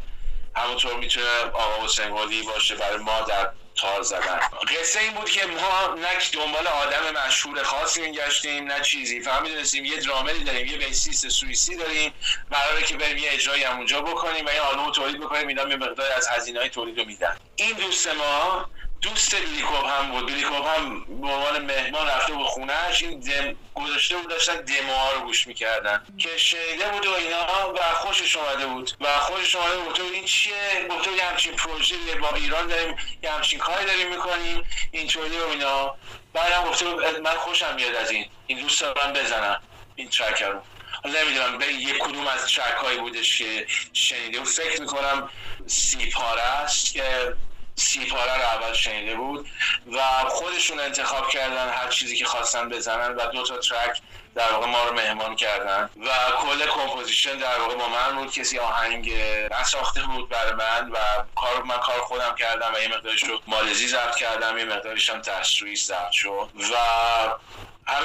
همونطور 0.55 0.95
می‌تونه 0.95 1.25
آقا 1.53 1.85
حسین 1.85 2.15
گلی 2.15 2.41
باشه 2.41 2.75
برای 2.75 2.97
ما 2.97 3.21
در 3.21 3.49
تار 3.75 4.01
زدن 4.01 4.39
قصه 4.79 4.99
این 4.99 5.11
بود 5.11 5.29
که 5.29 5.45
ما 5.45 5.95
نه 5.95 6.07
دنبال 6.33 6.67
آدم 6.67 7.25
مشهور 7.27 7.63
خاصی 7.63 8.01
میگشتیم 8.01 8.71
نه 8.71 8.81
چیزی. 8.81 9.21
فقط 9.21 9.41
می‌دونستیم 9.41 9.85
یه 9.85 9.97
درامری 9.97 10.43
داریم 10.43 10.67
یه 10.67 10.77
بیسیست 10.77 11.29
سوئیسی 11.29 11.75
داریم. 11.75 12.13
قراره 12.51 12.83
که 12.83 12.97
بریم 12.97 13.17
یه 13.17 13.31
اجرایی 13.31 13.63
همونجا 13.63 14.01
بکنیم 14.01 14.45
و 14.45 14.49
این 14.49 14.59
آلبوم 14.59 14.91
تولید 14.91 15.21
بکنیم. 15.21 15.47
اینا 15.47 15.67
یه 15.67 15.75
مقدار 15.75 16.11
از 16.11 16.27
هزینه 16.27 16.59
های 16.59 16.69
تولید 16.69 16.99
رو 16.99 17.05
میدن. 17.05 17.37
این 17.55 17.73
دوست 17.73 18.07
ما 18.07 18.69
دوست 19.01 19.35
بیلیکوب 19.35 19.85
هم 19.85 20.11
بود. 20.11 20.25
بیلیکوب 20.25 20.65
هم 20.65 21.05
به 21.21 21.27
عنوان 21.27 21.65
مهمان 21.65 22.07
رفته 22.07 22.33
بود 22.33 22.45
خونهش 22.45 23.03
این 23.03 23.19
دم 23.19 23.55
گذاشته 23.75 24.17
بود 24.17 24.29
داشتن 24.29 24.55
دموها 24.55 25.11
رو 25.11 25.21
گوش 25.21 25.47
می‌کردن. 25.47 26.05
که 26.17 26.37
شنیده 26.37 26.87
بود 26.87 27.05
و 27.05 27.13
اینا 27.13 27.73
و 27.73 27.93
خوشش 27.93 28.35
اومده 28.35 28.65
بود. 28.65 28.91
و 29.01 29.19
خوشش 29.19 29.55
اومده 29.55 29.77
بود. 29.77 30.01
این 30.01 30.25
چیه؟ 30.25 30.87
گفته 30.89 31.11
یه 31.11 31.23
همچین 31.23 31.55
پروژه 31.55 31.95
با 32.21 32.29
ایران 32.29 32.67
داریم 32.67 32.95
یه 33.23 33.31
همچین 33.31 33.59
کاری 33.59 33.85
داریم 33.85 34.09
می‌کنیم. 34.09 34.63
اینطوری 34.91 35.37
و 35.37 35.47
اینا. 35.47 35.95
بعدم 36.33 36.63
گفته 36.63 36.85
من 37.19 37.35
خوشم 37.35 37.75
میاد 37.75 37.95
از 37.95 38.11
این. 38.11 38.29
این 38.47 38.59
دوست 38.59 38.81
دارم 38.81 39.13
بزنم. 39.13 39.61
این 39.95 40.09
track 40.09 40.43
رو. 40.43 40.61
نمی‌دونم 41.05 41.57
به 41.57 41.65
یک 41.65 41.97
کدوم 41.97 42.27
از 42.27 42.53
track 42.53 42.77
هایی 42.77 42.97
بودش 42.97 43.37
که 43.37 43.67
شنیده 43.93 44.41
و 44.41 44.43
فکر 44.43 44.81
می‌کنم 44.81 45.29
سی 45.67 46.09
پاره 46.09 46.41
است 46.41 46.93
که 46.93 47.35
سی 47.79 48.05
پاره 48.05 48.37
رو 48.37 48.43
اول 48.43 48.73
شنیده 48.73 49.15
بود 49.15 49.49
و 49.91 49.99
خودشون 50.29 50.79
انتخاب 50.79 51.29
کردن 51.29 51.69
هر 51.69 51.87
چیزی 51.87 52.15
که 52.15 52.25
خواستن 52.25 52.69
بزنن 52.69 53.15
و 53.15 53.25
دو 53.31 53.43
تا 53.43 53.57
track 53.57 54.01
در 54.35 54.51
واقع 54.51 54.65
ما 54.65 54.83
رو 54.83 54.93
مهمان 54.93 55.35
کردن. 55.35 55.89
و 56.05 56.31
کل 56.37 56.65
composition 56.65 57.37
در 57.37 57.59
واقع 57.59 57.75
با 57.75 57.89
من 57.89 58.15
بود 58.15 58.31
کسی 58.31 58.59
آهنگ 58.59 59.13
نساخته 59.61 60.01
بود 60.01 60.29
برای 60.29 60.53
من 60.53 60.91
و 60.91 60.97
کار 61.35 61.63
من 61.63 61.77
کار 61.77 62.01
خودم 62.01 62.35
کردم 62.35 62.71
و 62.75 62.79
یه 62.79 62.87
مقدارش 62.87 63.23
رو 63.23 63.39
مالزی 63.47 63.87
ضبط 63.87 64.15
کردم 64.15 64.57
یه 64.57 64.65
مقدارش 64.65 65.09
هم 65.09 65.21
تشریح 65.21 65.75
ضبط 65.75 66.11
شد. 66.11 66.49
و 66.55 66.75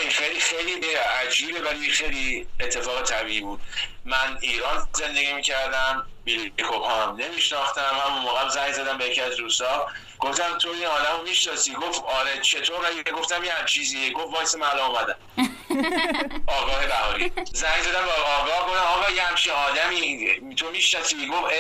همین 0.05 0.17
خیلی 0.17 0.41
خیلی 0.41 0.95
عجیبه 0.95 1.61
ولی 1.61 1.91
خیلی 1.91 2.47
اتفاق 2.61 3.03
طبیعی 3.03 3.41
بود. 3.41 3.61
من 4.05 4.39
ایران 4.41 4.89
زندگی 4.93 5.33
می‌کردم 5.33 6.07
بیلی 6.25 6.53
هم 6.91 7.17
نمیشناختم. 7.17 8.01
همون 8.07 8.23
موقع 8.23 8.49
زنگ 8.49 8.73
زدم 8.73 8.99
به 8.99 9.05
یکی 9.05 9.21
از 9.21 9.37
دوستا. 9.37 9.87
گفتم 10.21 10.59
تو 10.59 10.69
این 10.69 10.87
آدم 10.87 11.23
می‌شناسی؟ 11.25 11.75
گفت 11.75 12.05
آره 12.05 12.41
چطور؟ 12.41 12.87
اگه 12.87 13.13
گفتم 13.13 13.45
یه 13.45 13.53
هم 13.53 13.65
چیزیه. 13.65 14.13
گفت 14.13 14.35
وایس 14.35 14.55
من 14.55 14.79
اومدم. 14.79 15.17
آقای 16.47 16.87
بهاری. 16.87 17.33
زنگ 17.53 17.83
زدم 17.83 18.07
با 18.07 18.13
آقا 18.13 18.67
گفتم 18.67 18.83
آقا 18.83 19.11
یه 19.11 19.23
همچین 19.23 19.53
آدمی. 19.53 20.55
تو 20.57 20.71
می‌شناسی؟ 20.71 21.27
گفت 21.27 21.55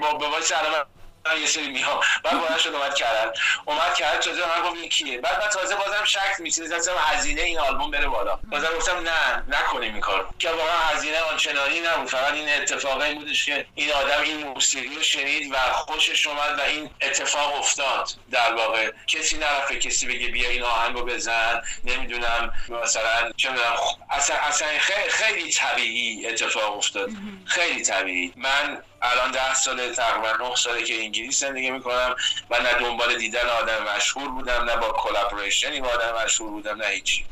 با 0.00 0.30
وایس 0.30 0.52
الان 0.52 0.86
یه 1.40 1.46
سری 1.46 1.68
میام 1.68 2.00
بعد 2.24 2.40
بلند 2.40 2.58
شد 2.58 2.74
اومد 2.74 2.94
کردن. 2.94 3.32
اومد 3.64 3.94
کرد 3.94 4.20
تازه 4.20 4.40
من 4.40 4.70
گفت 4.70 4.84
کیه. 4.84 5.18
بعد 5.18 5.42
من 5.42 5.48
تازه 5.48 5.74
بازم 5.76 6.04
شک 6.04 6.34
میشه 6.38 6.62
مثلا 6.62 6.98
هزینه 6.98 7.42
این 7.42 7.58
آلبوم 7.58 7.90
بره 7.90 8.08
بالا. 8.08 8.38
بازم 8.50 8.68
گفتم 8.76 8.98
نه 8.98 9.44
نکنیم 9.48 9.92
این 9.92 10.00
کارو. 10.00 10.24
که 10.38 10.50
واقعا 10.50 10.78
هزینه 10.78 11.20
آنچنانی 11.20 11.80
نبود. 11.80 12.08
فقط 12.08 12.32
این 12.32 12.48
اتفاقی 12.48 13.14
بودش 13.14 13.44
که 13.46 13.66
این 13.74 13.92
آدم 13.92 14.22
این 14.22 14.46
موسیقی 14.46 14.94
رو 14.96 15.02
شنید 15.02 15.52
و 15.52 15.56
خوشش 15.56 16.26
اومد 16.26 16.58
و 16.58 16.62
این 16.62 16.90
اتفاق 17.00 17.54
افتاد 17.54 18.10
در 18.30 18.54
واقع. 18.54 18.90
کسی 19.06 19.36
نرفت 19.36 19.72
کسی 19.72 20.06
بگه 20.06 20.28
بیا 20.28 20.50
این 20.50 20.62
آهنگو 20.62 21.04
بزن. 21.04 21.62
نمی‌دونم 21.84 22.52
مثلا 22.82 23.32
چه 23.36 23.50
می‌دونم 23.50 23.76
اصلا 24.10 24.36
اصلا 24.36 24.68
خیلی 24.78 25.10
خیلی 25.10 25.52
طبیعی 25.52 26.26
اتفاق 26.26 26.76
افتاد. 26.76 27.10
خیلی 27.46 27.82
طبیعی. 27.82 28.32
من 28.36 28.82
الان 29.02 29.32
ده 29.32 29.54
سال 29.54 29.94
تقریبا 29.94 30.32
نه 30.48 30.56
ساله 30.56 30.84
که 30.84 31.00
انگلیس 31.00 31.40
زندگی 31.40 31.72
می‌کنم 31.72 32.16
و 32.50 32.60
نه 32.60 32.74
دنبال 32.74 33.16
دیدن 33.18 33.48
آدم 33.50 33.84
مشهور 33.96 34.28
بودم 34.30 34.64
نه 34.64 34.76
با 34.76 34.90
کلابریشنی 34.92 35.82
با 35.82 35.88
آدم 35.88 36.24
مشهور 36.24 36.50
بودم 36.50 36.76
نه 36.82 36.86
هیچی 36.88 37.26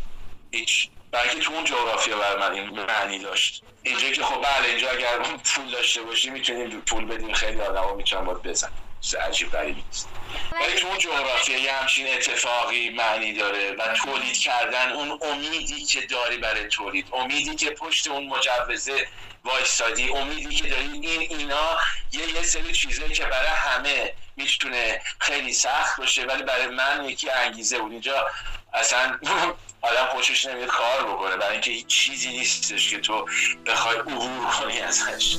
هیچ. 0.53 0.91
بلکه 1.13 1.41
تو 1.41 1.53
اون 1.55 1.65
جغرافیا 1.65 2.19
بر 2.19 2.39
من 2.39 2.53
این 2.53 2.71
معنی 2.71 3.19
داشت. 3.19 3.65
اینجا 3.83 4.11
که 4.13 4.23
خب 4.25 4.43
بله 4.43 4.69
اینجا 4.69 4.91
اگر 4.91 5.19
پول 5.45 5.71
داشته 5.73 6.03
باشی 6.03 6.31
می‌تونیم 6.31 6.81
پول 6.81 7.07
بدیم 7.07 7.33
خیلی 7.35 7.61
آدم 7.61 7.83
ها 7.85 7.95
می‌تونن 7.95 8.25
بزن 8.35 8.71
عجیب 9.29 9.51
غریبی 9.51 9.85
نیست 9.87 10.09
ولی 10.53 10.75
تو 10.81 10.87
اون 10.87 10.99
جغرافیا 10.99 11.59
یه 11.59 11.73
همچین 11.73 12.07
اتفاقی 12.15 12.91
معنی 12.91 13.33
داره 13.33 13.73
و 13.73 13.93
تولید 13.93 14.39
کردن 14.39 14.93
اون 14.93 15.19
امیدی 15.23 15.85
که 15.85 16.01
داری 16.01 16.37
برای 16.37 16.69
تولید. 16.69 17.07
امیدی 17.13 17.55
که 17.55 17.71
پشت 17.71 18.09
اون 18.09 18.27
مجوزه 18.27 19.09
وایستادی. 19.45 20.11
امیدی 20.11 20.55
که 20.55 20.69
داری 20.69 20.83
این 20.93 21.21
اینا 21.21 21.79
یه 22.13 22.29
یه 22.29 22.43
سری 22.43 22.73
چیزایی 22.73 23.13
که 23.13 23.25
برای 23.25 23.49
همه 23.49 24.15
می‌تونه 24.37 25.03
خیلی 25.19 25.53
سخت 25.53 26.01
باشه 26.01 26.25
ولی 26.25 26.43
برای 26.43 26.67
من 26.67 27.05
یکی 27.05 27.31
انگیزه 27.31 27.79
بود. 27.79 27.93
اینجا 27.93 28.27
اصلا 28.75 29.19
آدم 29.83 30.07
خوشش 30.07 30.47
نمیاد 30.47 30.69
کار 30.69 31.05
بکنه. 31.05 31.37
برای 31.37 31.53
اینکه 31.53 31.71
هیچ 31.71 31.87
چیزی 31.87 32.29
نیستش 32.29 32.91
که 32.91 32.99
تو 33.01 33.29
بخوای 33.67 33.97
عبور 33.97 34.47
کنی 34.47 34.81
ازش. 34.81 35.37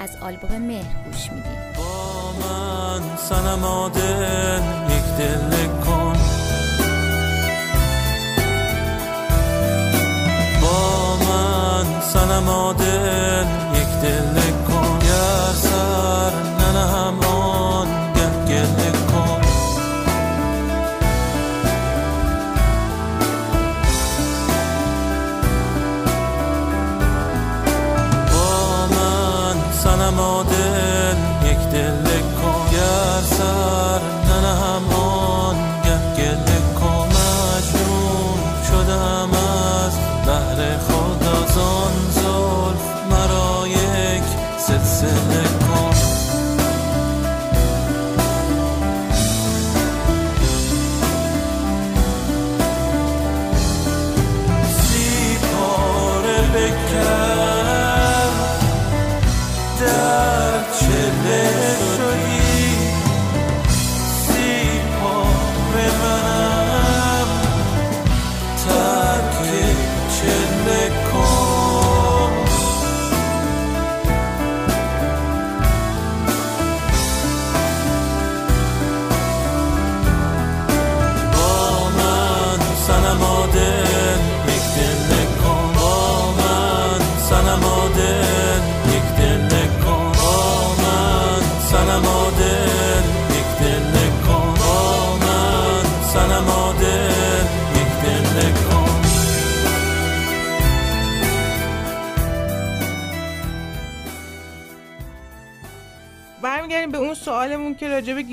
از 0.00 0.16
آلبوم 0.20 0.58
مهر 0.58 0.84
گوش 1.04 1.30
میدیم 1.32 1.58
با 1.76 2.32
من 2.32 3.16
سنما 3.16 3.88
دل 3.88 4.62
یک 4.90 5.04
دل 5.18 5.66
کن. 5.84 6.16
با 10.62 11.16
من 11.16 12.00
سنما 12.00 12.72
دل 12.72 13.46
یک 13.74 14.00
دل 14.02 14.39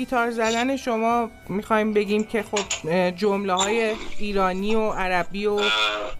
گیتار 0.08 0.30
زدن 0.30 0.76
شما 0.76 1.30
می‌خوایم 1.48 1.94
بگیم 1.94 2.24
که 2.24 2.42
خب 2.42 3.10
جمله 3.10 3.52
های 3.52 3.96
ایرانی 4.18 4.74
و 4.74 4.90
عربی 4.90 5.46
و 5.46 5.60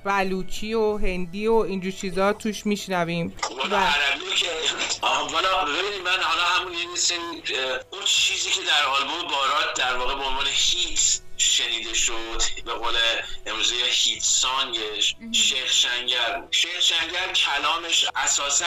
بلوچی 0.04 0.74
و 0.74 0.96
هندی 0.96 1.46
و 1.46 1.52
اینجور 1.52 1.92
چیزها 1.92 2.32
توش 2.32 2.66
میشنویم 2.66 3.36
والا 3.58 3.78
عربی 3.78 4.34
که 4.36 4.46
والا 5.02 5.64
ببینید 5.64 6.02
من 6.04 6.22
حالا 6.22 6.42
همون 6.42 6.72
یه 6.72 6.78
اون 7.90 8.02
چیزی 8.04 8.50
که 8.50 8.60
در 8.60 8.86
آلبوم 8.86 9.30
بارات 9.30 9.78
در 9.78 9.96
واقع 9.96 10.14
به 10.14 10.24
عنوان 10.24 10.46
هیت 10.46 11.20
شنیده 11.36 11.94
شد 11.94 12.42
به 12.64 12.72
قول 12.72 12.94
امروزه 13.46 13.74
هیت 13.90 14.22
سانگش 14.22 15.16
شیخ 15.32 15.72
شنگر. 15.72 16.42
شیخ 16.50 16.80
شنگر 16.80 17.32
کلامش 17.32 18.04
اساسا 18.16 18.66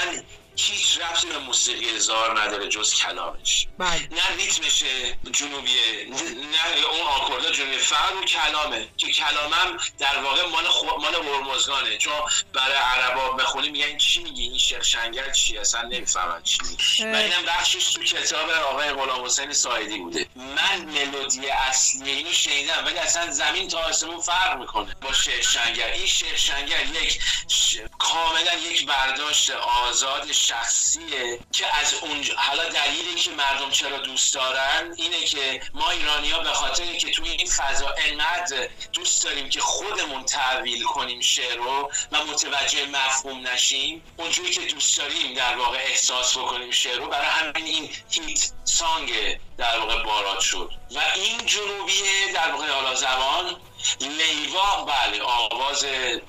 هیچ 0.56 1.00
ربطی 1.00 1.28
به 1.28 1.38
موسیقی 1.38 2.00
زار 2.00 2.42
نداره 2.42 2.68
جز 2.68 2.94
کلامش. 2.94 3.68
بله. 3.78 4.08
نه 4.12 4.36
ریتمش 4.38 4.84
جنوبیه 5.32 6.08
نه 6.10 6.86
اون 6.86 7.02
آکوردا 7.02 7.52
جنوبی 7.52 7.78
فقط 7.78 8.12
اون 8.12 8.26
کلامه. 8.26 8.88
که 8.98 9.12
کلامم 9.12 9.78
در 10.00 10.20
واقع 10.20 10.46
مال 10.46 10.68
خو... 10.68 10.86
مال 10.86 11.16
هرمزگانه. 11.16 11.98
چون 11.98 12.14
برای 12.54 12.78
عربا 12.78 13.32
بخونی 13.32 13.70
میگن 13.70 13.98
چی 13.98 14.24
میگی؟ 14.24 14.44
این 14.44 14.58
شیخ 14.58 14.84
شنگر 14.84 15.32
چی 15.32 15.58
اصلا 15.58 15.82
نمی‌فهمن 15.82 16.44
چی 16.44 16.58
میگی. 16.64 17.04
و 17.04 17.16
اینم 17.16 17.46
بخشش 17.46 17.94
تو 17.94 18.04
کتاب 18.04 18.50
آقای 18.50 18.92
غلام 18.92 19.26
حسین 19.26 19.54
سایدی 19.54 19.98
بوده. 19.98 20.28
من 20.36 20.86
ملودی 20.86 21.50
اصلی 21.50 22.12
اینو 22.12 22.34
شنیدم 22.34 22.86
ولی 22.86 22.98
اصلا 22.98 23.32
زمین 23.32 23.68
تا 23.68 23.80
آسمون 23.80 24.22
فرق 24.22 24.60
می‌کنه 24.60 24.96
با 25.02 25.14
شیخ 25.14 25.52
شنگر. 25.52 25.92
این 25.92 26.06
شیخ 26.06 26.38
شنگر 26.38 26.86
یک 26.86 27.20
ش... 27.48 27.78
کاملا 28.00 28.54
یک 28.54 28.86
برداشت 28.86 29.50
آزاد 29.50 30.32
شخصیه 30.42 31.40
که 31.52 31.76
از 31.76 31.94
اونجا 31.94 32.34
حالا 32.38 32.70
دلیلی 32.70 33.16
که 33.16 33.32
مردم 33.32 33.70
چرا 33.70 33.98
دوست 33.98 34.34
دارن 34.34 34.94
اینه 34.98 35.24
که 35.24 35.62
ما 35.74 35.90
ایرانی 35.90 36.30
ها 36.32 36.40
به 36.40 36.54
خاطر 36.54 36.96
که 36.96 37.12
توی 37.12 37.30
این 37.30 37.48
فضا 37.48 37.96
انقدر 37.98 38.70
دوست 38.94 39.24
داریم 39.24 39.50
که 39.50 39.60
خودمون 39.60 40.26
تحویل 40.26 40.84
کنیم 40.84 41.22
شعر 41.22 41.56
رو 41.56 41.92
و 42.12 42.24
متوجه 42.24 42.86
مفهوم 42.86 43.48
نشیم 43.48 44.04
اونجوری 44.18 44.52
که 44.52 44.62
دوست 44.62 44.98
داریم 44.98 45.34
در 45.34 45.58
واقع 45.58 45.78
احساس 45.78 46.38
بکنیم 46.38 46.72
شعر 46.72 46.98
رو 46.98 47.08
برای 47.08 47.28
همین 47.28 47.66
این 47.66 47.90
هیت 48.10 48.52
سانگ 48.64 49.12
در 49.58 49.80
واقع 49.80 50.04
بارات 50.04 50.40
شد. 50.40 50.72
و 50.96 51.00
این 51.16 51.46
جنوبی 51.46 52.02
در 52.34 52.52
واقع 52.52 52.70
حالا 52.70 52.96
زبان 52.96 53.56
لیوا 54.00 54.86
بله 54.86 55.22
آواز 55.24 55.86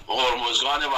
هرمزگان 0.08 0.84
و 0.84 0.94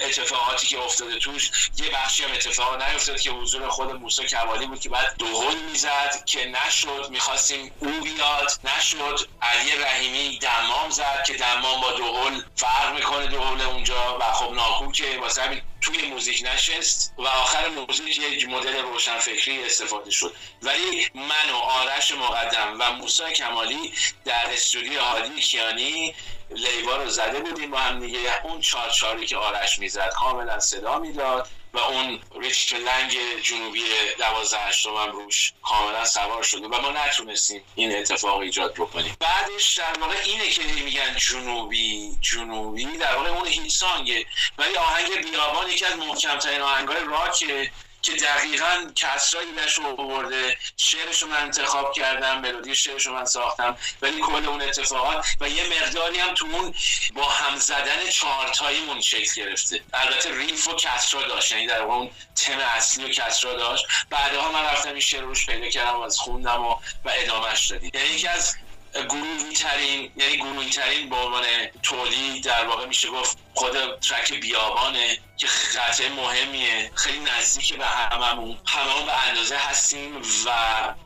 اتفاقاتی 0.00 0.66
که 0.66 0.78
افتاده 0.78 1.18
توش. 1.18 1.70
یه 1.76 1.90
بخشی 1.90 2.24
هم 2.24 2.32
اتفاق 2.32 2.82
نیفتاد 2.82 3.20
که 3.20 3.30
حضور 3.30 3.68
خود 3.68 3.90
موسی 3.90 4.28
کوالی 4.28 4.66
بود 4.66 4.80
که 4.80 4.88
بعد 4.88 5.14
دوهل 5.18 5.58
می‌زد 5.58 6.24
که 6.26 6.46
نشد 6.46 7.06
می‌خواستیم 7.10 7.74
او 7.78 7.90
بیاد. 7.90 8.50
نشد 8.64 9.20
علی 9.42 9.72
رحیمی 9.76 10.38
دمام 10.38 10.90
زد 10.90 11.24
که 11.26 11.34
دمام 11.34 11.80
با 11.80 11.90
دوهل 11.92 12.40
فرق 12.56 12.94
می‌کنه 12.94 13.26
دوهل 13.26 13.60
اونجا 13.60 14.18
و 14.20 14.32
خب 14.32 14.52
ناکوکه. 14.52 15.18
واسه 15.20 15.42
همین 15.42 15.62
توی 15.84 16.02
موزیک 16.02 16.42
نشست 16.54 17.14
و 17.18 17.22
آخر 17.22 17.68
موزیک 17.68 18.18
یک 18.18 18.48
مدل 18.48 18.82
روشنفکری 18.82 19.64
استفاده 19.64 20.10
شد. 20.10 20.34
ولی 20.62 21.08
من 21.14 21.50
و 21.52 21.56
آرش 21.56 22.12
مقدم 22.12 22.76
و 22.80 22.92
موسی 22.92 23.32
کمالی 23.32 23.92
در 24.24 24.52
استودیو 24.52 25.00
هادی 25.00 25.40
کیانی 25.40 26.14
لیوا 26.50 26.96
رو 26.96 27.10
زده 27.10 27.40
بودیم 27.40 27.70
با 27.70 27.78
هم 27.78 28.00
دیگه. 28.00 28.46
اون 28.46 28.60
چارچاری 28.60 29.26
که 29.26 29.36
آرش 29.36 29.78
می‌زد 29.78 30.12
کاملا 30.12 30.60
صدا 30.60 30.98
می‌داد. 30.98 31.48
و 31.74 31.78
اون 31.78 32.20
ریش 32.40 32.72
لنگ 32.72 33.18
جنوبی 33.42 33.82
دوازده 34.18 34.58
هشتم 34.58 35.10
روش 35.12 35.52
کاملا 35.62 36.04
سوار 36.04 36.42
شده 36.42 36.68
و 36.68 36.80
ما 36.80 36.90
نتونستیم 36.90 37.62
این 37.74 37.96
اتفاق 37.96 38.38
ایجاد 38.38 38.74
بکنیم. 38.74 39.16
بعدش 39.20 39.78
در 39.78 39.98
واقع 40.00 40.16
اینه 40.24 40.48
که 40.48 40.62
میگن 40.62 41.16
جنوبی 41.16 42.18
جنوبی 42.20 42.84
در 42.84 43.16
واقع 43.16 43.28
اون 43.28 43.46
هیت 43.46 43.68
سانگه 43.68 44.26
ولی 44.58 44.76
آهنگ 44.76 45.30
بیابان 45.30 45.70
یکی 45.70 45.84
از 45.84 45.96
محکمترین 45.96 46.60
آهنگای 46.60 47.04
راکه. 47.04 47.70
که 48.04 48.12
دقیقا 48.12 48.90
کسرایی 48.94 49.52
نشو 49.52 49.82
آورده 49.86 50.56
شعرش 50.76 51.22
رو 51.22 51.28
من 51.28 51.36
انتخاب 51.36 51.92
کردم 51.92 52.40
ملودی 52.40 52.74
شعرش 52.74 53.06
رو 53.06 53.14
من 53.14 53.24
ساختم 53.24 53.76
ولی 54.02 54.20
کل 54.20 54.46
اون 54.48 54.62
اتفاقات 54.62 55.26
و 55.40 55.48
یه 55.48 55.64
مقداری 55.64 56.18
هم 56.18 56.34
تو 56.34 56.46
اون 56.46 56.74
با 57.14 57.24
هم 57.24 57.56
زدن 57.56 58.08
چارتاییمون 58.10 59.00
شکل 59.00 59.42
گرفته. 59.42 59.80
البته 59.92 60.38
ریف 60.38 60.68
و 60.68 60.74
کسرا 60.74 61.22
داشت 61.22 61.52
یعنی 61.52 61.66
در 61.66 61.82
اون 61.82 62.10
تم 62.36 62.58
اصلی 62.58 63.04
و 63.04 63.08
کسرا 63.08 63.52
داشت. 63.52 63.86
بعدها 64.10 64.52
من 64.52 64.62
رفتم 64.64 64.90
این 64.90 65.00
شعر 65.00 65.22
روش 65.22 65.46
پیدا 65.46 65.68
کردم 65.68 65.96
و 65.96 66.00
از 66.00 66.18
خوندم 66.18 66.66
و, 66.66 66.70
و 67.04 67.12
ادامهش 67.14 67.66
دادیم. 67.66 67.90
یعنی 67.94 68.08
یکی 68.08 68.28
از 68.28 68.56
گروهی 68.94 69.54
ترین 69.56 70.12
یعنی 70.16 70.36
گروهی 70.36 70.70
ترین 70.70 71.10
به 71.10 71.16
عنوان 71.16 71.44
تولید 71.82 72.44
در 72.44 72.66
واقع 72.66 72.86
میشه 72.86 73.08
گفت 73.08 73.38
خود 73.54 74.00
ترک 74.00 74.32
بیابانه 74.32 75.18
که 75.36 75.46
قطعه 75.78 76.08
مهمیه. 76.08 76.90
خیلی 76.94 77.18
نزدیک 77.18 77.74
به 77.74 77.86
هممون. 77.86 78.58
هممون 78.66 79.06
به 79.06 79.28
اندازه 79.28 79.56
هستیم 79.56 80.16
و 80.46 80.50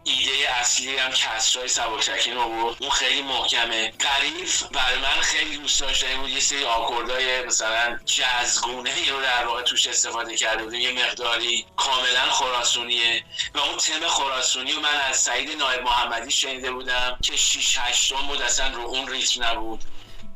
ایده 0.05 0.31
اصلی 0.61 0.97
هم 0.97 1.11
کسرای 1.11 1.69
رو 2.35 2.49
بود 2.49 2.77
اون 2.81 2.91
خیلی 2.91 3.23
محکمه. 3.23 3.93
قریف 3.99 4.63
برای 4.63 4.99
من 4.99 5.21
خیلی 5.21 5.57
دوست 5.57 5.81
داشته 5.81 6.17
بود. 6.17 6.31
یه 6.31 6.41
سری 6.41 6.65
آکوردای 6.65 7.43
مثلا 7.43 7.99
جزگونه 8.05 8.91
ای 8.91 9.11
رو 9.11 9.23
در 9.23 9.47
واقع 9.47 9.63
توش 9.63 9.87
استفاده 9.87 10.37
کرده 10.37 10.65
بودیم. 10.65 10.81
یه 10.81 11.05
مقداری 11.05 11.67
کاملا 11.77 12.31
خراسونیه 12.31 13.25
و 13.55 13.59
اون 13.59 13.77
تم 13.77 14.09
خراسونی 14.09 14.73
رو 14.73 14.81
من 14.81 15.01
از 15.09 15.17
سعید 15.17 15.51
نایب 15.59 15.83
محمدی 15.83 16.31
شنیده 16.31 16.73
بودم 16.73 17.19
که 17.23 17.37
6 17.37 17.79
8 17.79 18.13
بود 18.29 18.43
اصلا 18.43 18.69
رو 18.69 18.83
اون 18.83 19.09
ریتم 19.09 19.45
نبود. 19.45 19.85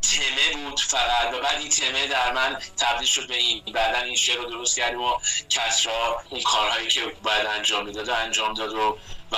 تمه 0.03 0.63
بود 0.65 0.81
فقط 0.81 1.35
و 1.35 1.41
بعد 1.41 1.59
این 1.59 1.69
تمه 1.69 2.07
در 2.07 2.33
من 2.33 2.59
تبدیل 2.77 3.09
شد 3.09 3.29
به 3.29 3.37
این 3.37 3.63
بعدا 3.75 3.99
این 3.99 4.17
شعر 4.17 4.37
رو 4.37 4.45
درست 4.45 4.77
کردیم 4.77 5.03
و 5.03 5.19
کسرا 5.51 6.23
اون 6.31 6.43
کارهایی 6.43 6.89
که 6.89 7.01
باید 7.23 7.47
انجام 7.47 7.87
می‌داد 7.87 8.09
و 8.09 8.15
انجام 8.15 8.55
داد 8.55 8.73
و 8.73 8.99
و 9.33 9.37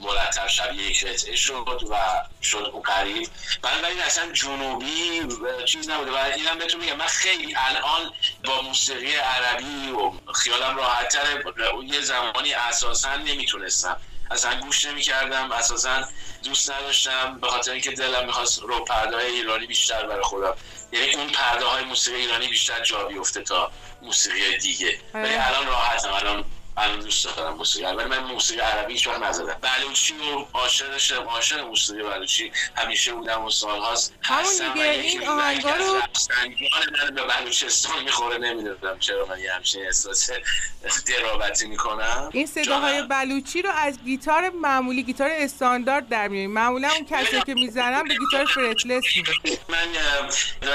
مرتب 0.00 0.46
شبیه 0.46 0.90
یک 0.90 1.06
قطعه 1.06 1.36
شد 1.36 1.82
و 1.90 1.96
شد 2.42 2.70
اون 2.72 2.82
قریب. 2.82 3.28
بنابراین 3.62 4.00
اصلا 4.00 4.32
جنوبی 4.32 5.22
چیز 5.64 5.88
نبوده 5.88 6.10
و 6.10 6.16
اینم 6.16 6.58
بهتون 6.58 6.80
میگم 6.80 6.96
من 6.96 7.06
خیلی 7.06 7.54
الان 7.56 8.12
با 8.44 8.62
موسیقی 8.62 9.14
عربی 9.14 9.90
و 9.90 10.32
خیالم 10.32 10.76
راحتتر 10.76 11.42
یه 11.86 12.00
زمانی 12.00 12.52
اساسا 12.52 13.16
نمی‌تونستم 13.16 14.00
اصلا 14.30 14.60
گوش 14.60 14.86
نمی 14.86 15.02
کردم 15.02 15.52
اساسا 15.52 16.08
دوست 16.44 16.70
نداشتم 16.70 17.38
به 17.40 17.48
خاطر 17.48 17.72
اینکه 17.72 17.90
دلم 17.90 18.26
می‌خواست 18.26 18.62
رو 18.62 18.84
پرده 18.84 19.16
های 19.16 19.26
ایرانی 19.26 19.66
بیشتر 19.66 20.06
برای 20.06 20.22
خودم 20.22 20.54
یعنی 20.92 21.14
اون 21.14 21.28
پرده 21.28 21.64
های 21.64 21.84
موسیقی 21.84 22.16
ایرانی 22.16 22.48
بیشتر 22.48 22.82
جا 22.84 23.04
بیفته 23.04 23.42
تا 23.42 23.70
موسیقی 24.02 24.58
دیگه. 24.58 25.00
ولی 25.14 25.34
الان 25.34 25.66
راحتم 25.66 26.12
الان 26.12 26.44
الان 26.78 27.00
دوست 27.00 27.36
دارم 27.36 27.56
موسیقی 27.56 27.84
ولی 27.84 28.08
من 28.08 28.18
موسیقی 28.18 28.60
عربی 28.60 28.92
هیچ 28.92 29.06
وقت 29.06 29.22
نزدم. 29.22 29.56
بلوچی 29.60 30.14
و 30.14 30.58
عاشقشم 30.58 31.22
عاشق 31.22 31.60
موسیقی 31.60 32.02
بلوچی. 32.02 32.52
همیشه 32.76 33.12
بودم 33.12 33.44
و 33.44 33.50
سالهاست 33.50 34.14
همون 34.22 34.72
دیگه 34.74 34.86
این 34.90 35.28
آهنگا 35.28 35.74
رو 35.74 35.94
من 35.94 37.14
به 37.14 37.22
بلوچستان 37.22 38.04
می‌خوره 38.04 38.38
نمی‌دونم 38.38 38.98
چرا 38.98 39.26
من 39.26 39.38
یه 39.38 39.52
همچین 39.52 39.86
احساس 39.86 40.30
درابتی 41.06 41.66
می‌کنم. 41.66 42.30
این 42.32 42.46
صداهای 42.46 43.02
بلوچی 43.02 43.62
رو 43.62 43.70
از 43.70 43.98
گیتار 44.04 44.50
معمولی 44.50 45.02
گیتار 45.02 45.30
استاندارد 45.32 46.08
در 46.08 46.28
میاریم 46.28 46.50
معمولا 46.50 46.88
اون 46.88 47.06
کسی 47.10 47.42
که 47.46 47.54
می‌زنن 47.54 48.02
به 48.02 48.14
گیتار 48.14 48.44
فرتلس 48.44 49.04
من 49.68 49.88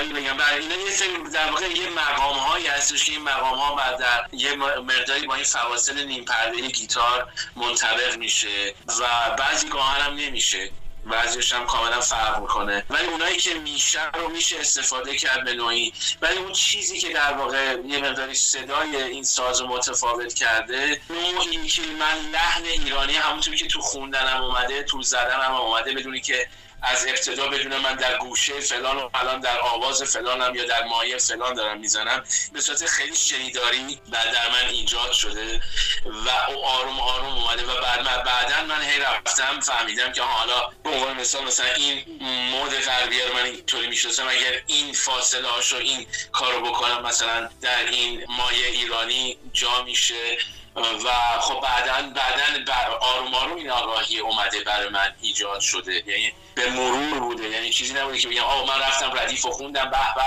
داری 0.04 0.24
بگم 0.24 0.38
برای 0.38 0.62
اینا 0.62 0.76
یه 0.76 0.92
سری 0.92 1.08
در 1.34 1.52
واقع 1.52 1.66
یه 1.66 1.90
مقام 1.90 2.38
هایی 2.38 2.68
هستش 2.68 3.06
که 3.06 3.12
این 3.12 3.22
مقام 3.22 3.58
ها 3.58 3.76
بعد 3.76 3.98
در 3.98 4.28
یه 4.32 4.56
مقداری 4.56 5.28
با 5.28 5.36
این 5.36 5.44
فواصل 5.44 6.06
نیم 6.06 6.26
پرده 6.26 6.68
گیتار 6.68 7.28
منطبق 7.56 8.18
میشه 8.18 8.74
و 8.88 9.36
بعضی 9.38 9.70
گاهن 9.70 10.02
هم 10.02 10.16
نمیشه. 10.16 10.72
بعضیش 11.06 11.54
هم 11.54 11.66
کاملا 11.66 12.02
فرق 12.02 12.40
می‌کنه. 12.40 12.84
ولی 12.90 13.08
اونایی 13.08 13.38
که 13.38 13.54
میشه 13.54 14.12
رو 14.12 14.30
میشه 14.30 14.60
استفاده 14.60 15.16
کرد 15.16 15.44
به 15.44 15.54
نوعی. 15.54 15.94
ولی 16.22 16.38
اون 16.38 16.52
چیزی 16.52 17.00
که 17.00 17.10
در 17.10 17.34
واقع 17.34 17.78
یه 17.88 18.00
مقداری 18.00 18.36
صدای 18.36 19.04
این 19.04 19.24
ساز 19.24 19.62
متفاوت 19.62 20.34
کرده 20.34 21.02
نوعی 21.10 21.68
که 21.68 21.82
من 21.82 22.32
لحن 22.32 22.66
ایرانی 22.66 23.14
همونطوری 23.16 23.58
که 23.58 23.68
تو 23.68 23.82
خوندنم 23.82 24.44
اومده 24.44 24.84
تو 24.84 25.02
زدنم 25.02 25.54
اومده 25.54 25.94
بدونی 25.94 26.22
که 26.22 26.48
از 26.84 27.08
ابتدا 27.08 27.48
بدون 27.48 27.78
من 27.78 27.96
در 27.96 28.18
گوشه 28.18 28.60
فلان 28.60 28.98
و 28.98 29.10
الان 29.14 29.40
در 29.40 29.60
آواز 29.60 30.04
فلانم 30.04 30.56
یا 30.56 30.66
در 30.66 30.84
مایه 30.84 31.18
فلان 31.18 31.54
دارم 31.54 31.80
می‌زنم. 31.80 32.24
به 32.54 32.62
صورت 32.62 32.86
خیلی 32.86 33.16
شنیداری 33.16 34.00
بعد 34.12 34.34
در 34.34 34.50
من 34.50 34.70
ایجاد 34.70 35.12
شده 35.12 35.62
و 36.06 36.52
او 36.52 36.66
آروم 36.66 37.00
آروم 37.00 37.34
اومده 37.34 37.64
و 37.64 37.82
بعد 37.82 38.02
من 38.02 38.24
بعدا 38.24 38.64
من 38.76 38.82
هی 38.82 39.00
رفتم 39.00 39.60
فهمیدم 39.60 40.12
که 40.12 40.22
حالا 40.22 40.70
به 40.84 40.90
عنوان 40.90 41.20
مثال 41.20 41.44
مثلا 41.44 41.74
این 41.74 42.22
مود 42.52 42.72
غربی 42.72 43.22
رو 43.22 43.34
من 43.34 43.44
اینطوری 43.44 43.88
می‌شناسم 43.88 44.28
اگر 44.28 44.62
این 44.68 44.94
فاصله 44.94 45.48
هاشو 45.48 45.78
این 45.78 46.08
کارو 46.32 46.62
بکنم 46.62 47.02
مثلا 47.02 47.50
در 47.62 47.86
این 47.86 48.26
مایه 48.30 48.68
ایرانی 48.68 49.38
جا 49.54 49.84
میشه. 49.84 50.38
و 50.76 51.40
خب 51.40 51.62
بعدا 51.62 52.10
بعدا 52.16 52.98
آروم 53.02 53.34
آروم 53.34 53.56
این 53.56 53.70
آگاهی 53.70 54.20
اومده 54.20 54.60
برای 54.60 54.90
من 54.90 55.14
ایجاد 55.22 55.60
شده. 55.60 56.04
یعنی 56.08 56.34
به 56.56 56.70
مرور 56.70 57.20
بوده. 57.20 57.50
یعنی 57.50 57.70
چیزی 57.70 57.94
نبوده 57.94 58.18
که 58.18 58.28
بگم 58.28 58.44
آه 58.44 58.68
من 58.68 58.80
رفتم 58.84 59.20
ردیف 59.20 59.46
و 59.46 59.52
خوندم 59.52 59.90
به 59.90 59.98
به. 60.16 60.24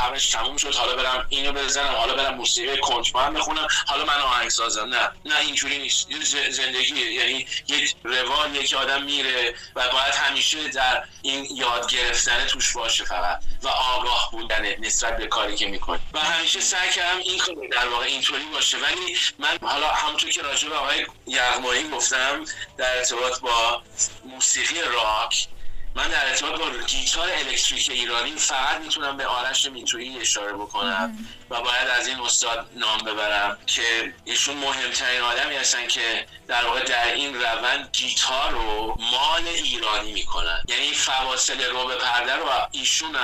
همش 0.00 0.30
تموم 0.30 0.56
شد. 0.56 0.74
حالا 0.74 0.96
برم 0.96 1.26
اینو 1.28 1.52
بزنم. 1.52 1.94
حالا 1.94 2.14
برم 2.14 2.34
موسیقی 2.34 2.80
کنجمان 2.80 3.34
بخونم. 3.34 3.68
حالا 3.86 4.04
من 4.04 4.20
آهنگ 4.20 4.48
سازم. 4.48 4.84
نه. 4.88 5.10
نه 5.24 5.40
اینجوری 5.40 5.78
نیست. 5.78 6.08
زندگی. 6.50 7.00
یعنی 7.00 7.46
یک 7.68 7.94
روال 8.04 8.62
که 8.62 8.76
آدم 8.76 9.02
میره 9.02 9.54
و 9.76 9.88
باید 9.88 10.14
همیشه 10.14 10.68
در 10.68 11.04
این 11.22 11.48
یاد 11.54 11.90
گرفتن 11.90 12.46
توش 12.46 12.72
باشه 12.72 13.04
فقط. 13.04 13.40
و 13.62 13.68
آگاه 13.68 14.28
بودن 14.32 14.74
نسبت 14.78 15.16
به 15.16 15.26
کاری 15.26 15.56
که 15.56 15.66
می‌کنه. 15.66 16.00
و 16.12 16.18
همیشه 16.18 16.60
سعی 16.60 16.90
کردم 16.90 17.18
این 17.18 17.38
کار 17.38 17.54
در 17.72 17.88
واقع 17.88 18.04
اینطوری 18.04 18.44
باشه. 18.44 18.78
ولی 18.78 19.16
من 19.38 19.58
حالا 19.68 19.88
همونطور 19.88 20.30
که 20.30 20.42
راجع 20.42 20.68
به 20.68 20.76
آقای 20.76 21.06
یغمایی 21.26 21.90
گفتم 21.90 22.44
در 22.76 22.96
ارتباط 22.96 23.40
با 23.40 23.82
موسیقی 24.24 24.80
راک 24.80 25.48
من 25.96 26.08
در 26.08 26.28
ارتباط 26.28 26.60
با 26.60 26.70
گیتار 26.86 27.28
الکتریک 27.32 27.90
ایرانی 27.90 28.30
فقط 28.30 28.80
می‌تونم 28.80 29.16
به 29.16 29.26
آرش 29.26 29.66
میتویی 29.66 30.20
اشاره 30.20 30.52
بکنم 30.52 31.18
و 31.50 31.60
باید 31.60 31.88
از 31.88 32.08
این 32.08 32.20
استاد 32.20 32.70
نام 32.76 32.98
ببرم 32.98 33.58
که 33.66 34.14
ایشون 34.24 34.56
مهمترین 34.56 35.20
آدمی 35.20 35.56
هستن 35.56 35.86
که 35.86 36.26
در 36.48 36.64
واقع 36.64 36.80
در 36.80 37.12
این 37.14 37.34
روند 37.34 37.88
گیتار 37.92 38.50
رو 38.50 38.96
مال 39.12 39.48
ایرانی 39.48 40.12
می‌کنن. 40.12 40.64
یعنی 40.68 40.92
فواصل 40.92 41.64
رو 41.64 41.86
به 41.86 41.96
پرده 41.96 42.36
رو 42.36 42.50
ایشون 42.70 43.16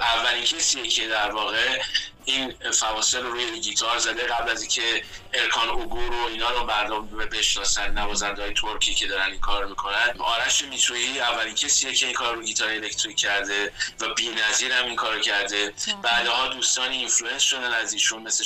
اولین 0.00 0.44
کسیه 0.44 0.88
که 0.88 1.08
در 1.08 1.30
واقع 1.30 1.82
این 2.32 2.54
فواصل 2.72 3.22
رو 3.22 3.30
روی 3.30 3.60
گیتار 3.60 3.98
زده 3.98 4.22
قبل 4.22 4.50
از 4.50 4.60
اینکه 4.60 5.02
ارکان 5.34 5.68
اوگور 5.68 6.12
و 6.12 6.26
اینا 6.26 6.50
رو 6.50 6.64
مردم 6.64 7.06
بشناسن 7.06 7.98
نوازنده 7.98 8.42
های 8.42 8.54
ترکی 8.54 8.94
که 8.94 9.06
دارن 9.06 9.30
این 9.30 9.40
کار 9.40 9.66
می‌کنن. 9.66 10.14
آرش 10.18 10.64
میتویی 10.64 11.20
اولین 11.20 11.54
کسیه 11.54 11.94
که 11.94 12.06
این 12.06 12.14
کار 12.14 12.34
رو 12.34 12.42
گیتار 12.42 12.68
الکتریک 12.68 13.16
کرده 13.16 13.72
و 14.00 14.14
بی‌نظیر 14.14 14.72
هم 14.72 14.86
این 14.86 14.96
کار 14.96 15.20
کرده. 15.20 15.74
بعدها 16.02 16.48
دوستانی 16.48 16.96
influence 16.96 17.42
شدن 17.42 17.72
از 17.72 17.92
ایشون 17.92 18.22
مثل 18.22 18.44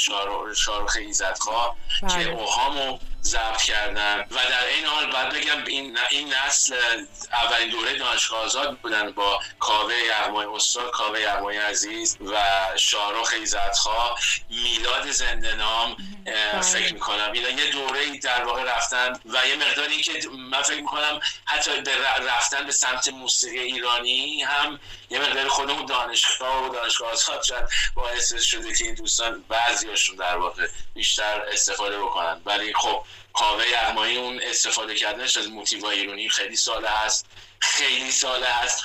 شاهرخ 0.55 0.97
ایزدخواه 0.97 1.77
که 2.01 2.07
بله. 2.07 2.29
اوهامو 2.29 2.99
ضبط 3.25 3.63
کردن. 3.63 4.21
و 4.31 4.35
در 4.35 4.67
این 4.67 4.87
حال 4.87 5.13
باید 5.13 5.29
بگم 5.29 5.65
این 5.65 5.99
این 6.11 6.35
نسل 6.35 7.05
اولین 7.33 7.71
دوره 7.71 7.99
دانشگاه 7.99 8.41
آزاد 8.41 8.79
بودن 8.79 9.11
با 9.11 9.41
کاوه 9.59 9.95
یغمای 9.95 10.47
استاد 10.47 10.91
کاوه 10.91 11.21
یغمایی 11.21 11.57
عزیز 11.57 12.17
و 12.21 12.43
شاهرخ 12.77 13.33
ایزدخواه 13.33 14.19
میلاد 14.51 15.11
زنده 15.11 15.55
نام 15.55 15.97
اه، 16.27 16.61
فکر 16.61 16.95
می‌کنم. 16.95 17.33
اینا 17.33 17.49
یه 17.49 17.71
دوره 17.71 18.01
ای 18.01 18.19
در 18.19 18.45
واقع 18.45 18.63
رفتن 18.63 19.13
و 19.25 19.47
یه 19.47 19.57
مقداری 19.57 20.03
که 20.03 20.29
من 20.51 20.63
فکر 20.63 20.81
می‌کنم 20.81 21.21
حتی 21.45 21.81
به 21.81 21.91
رفتن 22.21 22.67
به 22.67 22.73
سمت 22.73 23.09
موسیقی 23.09 23.59
ایرانی 23.59 24.43
هم 24.43 24.81
یه 25.11 25.19
مقدار 25.19 25.49
خودمون 25.49 25.87
دانشگاه 25.87 26.65
و 26.65 26.75
دانشگاه 26.75 27.13
آزاد 27.13 27.43
شد. 27.43 27.69
باعث 27.95 28.35
شده 28.43 28.75
که 28.75 28.85
این 28.85 28.95
دوستان 28.95 29.45
بعضیاشون 29.49 30.17
در 30.17 30.37
واقع 30.37 30.67
بیشتر 30.95 31.43
استفاده 31.53 31.99
بکنن. 31.99 32.43
ولی 32.45 32.75
خب 32.75 33.05
کاوه 33.33 33.69
یغمایی 33.69 34.17
اون 34.17 34.41
استفاده 34.43 34.95
کردنش 34.95 35.37
از 35.37 35.49
موتیوهای 35.49 36.01
ایرانی 36.01 36.29
خیلی 36.29 36.57
ساله 36.57 36.89
هست 36.89 37.27
خیلی 37.59 38.11
ساله 38.11 38.47
هست 38.47 38.83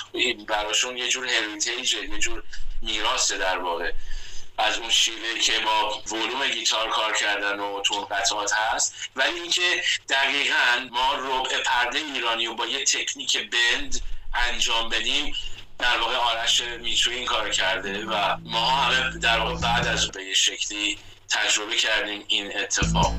براشون 0.48 0.98
یه 0.98 1.10
جور 1.10 1.28
هریتیجه 1.28 2.10
یه 2.10 2.20
جور 2.20 2.44
میراثه 2.82 3.38
در 3.38 3.58
واقع. 3.58 3.92
از 4.58 4.78
اون 4.78 4.90
شیوه 4.90 5.40
که 5.40 5.60
با 5.60 6.02
ولوم 6.12 6.48
گیتار 6.48 6.90
کار 6.90 7.14
کردن 7.14 7.60
و 7.60 7.82
تون 7.82 8.06
قطعات 8.06 8.54
هست. 8.54 8.96
ولی 9.16 9.40
اینکه 9.40 9.84
دقیقا 10.10 10.90
ما 10.92 11.14
ربع 11.14 11.64
پرده 11.64 12.00
ایرانی 12.00 12.48
و 12.48 12.54
با 12.54 12.66
یه 12.66 12.86
تکنیک 12.86 13.38
بند 13.38 14.02
انجام 14.34 14.90
بدیم 14.90 15.36
در 15.80 15.98
واقع 15.98 16.16
آرش 16.16 16.62
میتروی 16.62 17.16
این 17.16 17.26
کار 17.26 17.50
کرده 17.50 18.06
و 18.06 18.38
ما 18.38 18.70
همه 18.70 19.20
در 19.20 19.40
واقع 19.40 19.62
بعد 19.62 19.88
از 19.88 20.12
به 20.12 20.34
شکلی 20.34 20.98
تجربه 21.30 21.76
کردیم 21.76 22.24
این 22.28 22.58
اتفاق. 22.58 23.14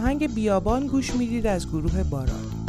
آهنگ 0.00 0.34
بیابان 0.34 0.86
گوش 0.86 1.14
می‌دید 1.14 1.46
از 1.46 1.68
گروه 1.68 2.02
باران. 2.02 2.59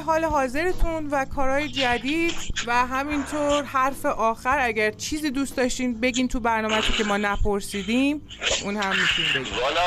حال 0.00 0.24
حاضرتون 0.24 1.06
و 1.10 1.24
کارهای 1.24 1.68
جدید 1.68 2.34
و 2.66 2.86
همینطور 2.86 3.62
حرف 3.62 4.06
آخر 4.06 4.58
اگر 4.58 4.90
چیزی 4.90 5.30
دوست 5.30 5.56
داشتین 5.56 6.00
بگین 6.00 6.28
تو 6.28 6.40
برنامه 6.40 6.82
که 6.82 7.04
ما 7.04 7.16
نپرسیدیم 7.16 8.28
اون 8.64 8.76
هم 8.76 8.90
می‌تونین 8.90 9.44
بگین 9.44 9.58
والا 9.60 9.80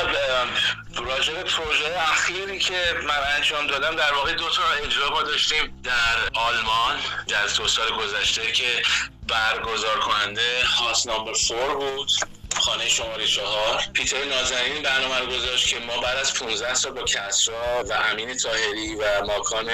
راجع 1.06 1.42
پروژه 1.42 1.84
اخیری 2.12 2.58
که 2.58 2.74
من 3.08 3.34
انجام 3.36 3.66
دادم 3.66 3.96
در 3.96 4.12
واقع 4.14 4.32
دو 4.32 4.48
تا 4.48 4.86
اجرا 4.86 5.10
ما 5.10 5.22
داشتیم 5.22 5.80
در 5.84 6.16
آلمان 6.34 6.96
در 7.28 7.46
دو 7.56 7.68
سال 7.68 7.88
گذشته 7.98 8.52
که 8.52 8.82
برگزار 9.28 10.00
کننده 10.00 10.64
هاس 10.64 11.06
نامبر 11.06 11.32
فور 11.32 11.74
بود. 11.74 12.10
خانه 12.54 12.88
شماره 12.88 13.26
چهار. 13.26 13.82
پیتر 13.92 14.24
نازنین 14.24 14.82
برنامه 14.82 15.18
رو 15.18 15.26
گذاشت 15.26 15.68
که 15.68 15.78
ما 15.78 15.98
بعد 16.00 16.16
از 16.18 16.34
15 16.34 16.74
سال 16.74 16.92
با 16.92 17.02
کسرا 17.02 17.84
و 17.88 17.92
امین 17.92 18.36
تاهری 18.36 18.94
و 18.94 19.24
ماکان 19.26 19.70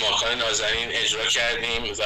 ماکان 0.00 0.38
نازنین 0.38 0.88
اجرا 0.92 1.26
کردیم 1.26 1.92
و 1.98 2.02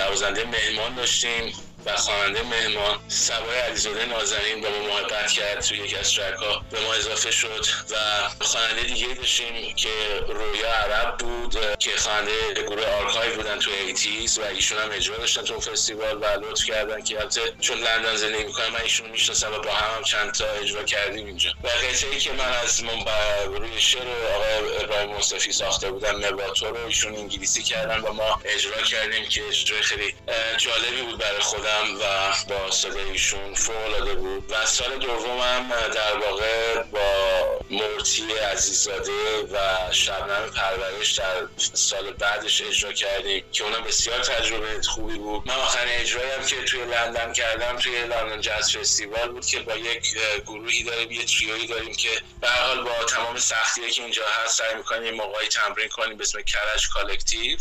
نوازنده 0.00 0.44
مهمان 0.44 0.94
داشتیم. 0.94 1.67
و 1.86 1.96
خواننده 1.96 2.42
مهمان 2.42 2.98
صبای 3.08 3.58
علیزاده 3.58 4.04
نازنین 4.04 4.60
با 4.60 4.68
ما 4.68 4.78
محبت 4.78 5.32
کرد 5.32 5.60
توی 5.60 5.78
یکی 5.78 5.96
از 5.96 6.12
track 6.14 6.38
به 6.70 6.80
ما 6.80 6.94
اضافه 6.94 7.30
شد 7.30 7.66
و 7.90 7.96
خواننده 8.44 8.82
دیگه 8.82 9.14
داشتیم 9.14 9.74
که 9.76 9.88
رویا 10.28 10.74
عرب 10.74 11.18
بود 11.18 11.56
که 11.78 11.90
خواننده 11.96 12.62
گروه 12.62 12.86
آرکای 12.86 13.30
بودن 13.30 13.58
توی 13.58 13.74
eighties 13.74 14.38
و 14.38 14.42
ایشون 14.44 14.78
هم 14.78 14.90
اجرا 14.92 15.16
داشتن 15.16 15.42
تو 15.42 15.60
فستیوال 15.60 16.18
و 16.18 16.24
لطف 16.24 16.64
کردن 16.64 17.02
که 17.02 17.20
البته 17.20 17.40
چون 17.60 17.78
لندن 17.78 18.16
زندگی 18.16 18.44
می‌کنم 18.44 18.68
من 18.68 18.80
ایشون 18.80 19.10
می‌شناسم 19.10 19.54
و 19.54 19.58
با 19.58 19.72
هم 19.72 19.96
هم 19.96 20.02
چند 20.02 20.32
تا 20.32 20.44
اجرا 20.44 20.82
کردیم 20.82 21.26
اینجا. 21.26 21.50
و 21.64 21.68
قطعه 21.68 22.18
که 22.18 22.32
من 22.32 22.52
از 22.62 22.84
من 22.84 23.04
روی 23.46 23.80
شعر 23.80 24.08
آقای 24.34 24.84
ابراهیم 24.84 25.10
مصطفی 25.10 25.52
ساخته 25.52 25.90
بودم 25.90 26.24
نباتو 26.24 26.66
رو 26.66 26.86
ایشون 26.86 27.16
انگلیسی 27.16 27.62
کردن 27.62 28.00
و 28.00 28.12
ما 28.12 28.40
اجرا 28.44 28.82
کردیم 28.82 29.28
که 29.28 29.48
اجرای 29.48 29.82
خیلی 29.82 30.14
جالبی 30.56 31.02
بود 31.02 31.18
برای 31.18 31.40
خودم. 31.40 31.67
و 32.00 32.34
با 32.48 32.70
صدای 32.70 33.10
ایشون 33.10 33.54
فوق 33.54 34.14
بود. 34.14 34.52
و 34.52 34.66
سال 34.66 34.98
دومم 34.98 35.70
در 35.94 36.16
واقع 36.16 36.82
با 36.82 37.10
مرتی 37.70 38.32
عزیزاده 38.32 39.42
و 39.52 39.58
شبنم 39.92 40.50
پرورش 40.50 41.12
در 41.12 41.46
سال 41.74 42.12
بعدش 42.12 42.62
اجرا 42.62 42.92
کردیم 42.92 43.44
که 43.52 43.64
اونم 43.64 43.84
بسیار 43.84 44.18
تجربه 44.18 44.82
خوبی 44.82 45.18
بود. 45.18 45.48
من 45.48 45.54
آخرین 45.54 46.00
اجرایم 46.00 46.46
که 46.46 46.62
توی 46.64 46.84
لندن 46.84 47.32
کردم 47.32 47.76
توی 47.76 48.04
لندن 48.04 48.40
جاز 48.40 48.76
فستیوال 48.76 49.28
بود 49.28 49.46
که 49.46 49.60
با 49.60 49.76
یک 49.76 50.18
گروهی 50.46 50.82
داریم 50.82 51.10
یه 51.10 51.24
تریویی 51.24 51.66
داریم 51.66 51.94
که 51.94 52.22
به 52.40 52.48
حال 52.48 52.84
با 52.84 53.04
تمام 53.04 53.38
سختیه 53.38 53.90
که 53.90 54.02
اینجا 54.02 54.22
هست 54.28 54.58
سعی 54.58 54.74
می‌کنیم 54.74 55.04
یه 55.04 55.10
موقعی 55.10 55.48
تمرین 55.48 55.88
کنیم 55.88 56.16
به 56.16 56.22
اسم 56.22 56.42
کرج 56.42 56.88
Collective 56.88 57.58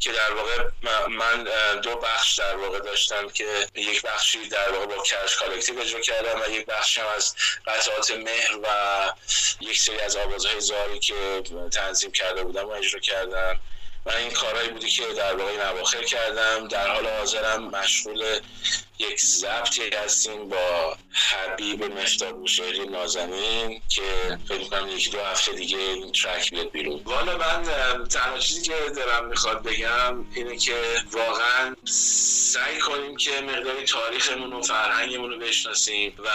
که 0.00 0.12
در 0.12 0.32
واقع 0.32 0.68
من 1.08 1.44
دو 1.82 1.96
بخش 1.96 2.38
در 2.38 2.56
واقع 2.56 2.80
داشتم 2.80 3.28
که 3.28 3.66
یک 3.74 4.02
بخشی 4.02 4.48
در 4.48 4.72
واقع 4.72 4.86
با 4.86 5.02
کرج 5.02 5.36
Collective 5.36 5.80
اجرا 5.80 6.00
کردم 6.00 6.40
و 6.40 6.50
یک 6.50 6.66
بخشی 6.66 7.00
هم 7.00 7.06
از 7.16 7.34
قطعات 7.66 8.10
مهر 8.10 8.58
و 8.62 8.68
یک 9.60 9.80
سری 9.80 10.00
از 10.00 10.16
آوازهای 10.16 10.60
زاری 10.60 10.98
که 10.98 11.42
تنظیم 11.72 12.12
کرده 12.12 12.44
بودم 12.44 12.64
و 12.64 12.70
اجرا 12.70 13.00
کردم 13.00 13.60
من 14.06 14.16
این 14.16 14.30
کارهایی 14.30 14.68
بودی 14.68 14.90
که 14.90 15.06
در 15.06 15.34
واقع 15.34 15.50
این 15.50 16.04
کردم. 16.04 16.68
در 16.68 16.88
حال 16.88 17.06
حاضرم 17.06 17.70
مشغول 17.70 18.40
یک 19.10 19.20
ضبطی 19.20 19.90
هستیم 20.04 20.48
با 20.48 20.96
حبیب 21.12 21.84
مفتاح 21.84 22.32
بوشهری 22.32 22.86
نازنین 22.86 23.82
که 23.88 24.38
فکر 24.48 24.64
کنم 24.64 24.88
یکی 24.88 25.10
دو 25.10 25.20
هفته 25.20 25.52
دیگه 25.52 25.78
این 25.78 26.12
ترک 26.12 26.50
بیاد 26.50 26.70
بیرون. 26.70 27.00
والا 27.04 27.38
من 27.38 27.64
تنها 28.08 28.38
چیزی 28.38 28.62
که 28.62 28.74
دارم 28.96 29.26
می‌خواد 29.28 29.62
بگم 29.62 30.24
اینه 30.34 30.56
که 30.56 30.76
واقعا 31.12 31.76
سعی 31.84 32.78
کنیم 32.78 33.16
که 33.16 33.40
مقداری 33.40 33.84
تاریخمون 33.84 34.52
و 34.52 34.62
فرهنگمون 34.62 35.30
رو 35.30 35.38
بشناسیم 35.38 36.14
و 36.18 36.28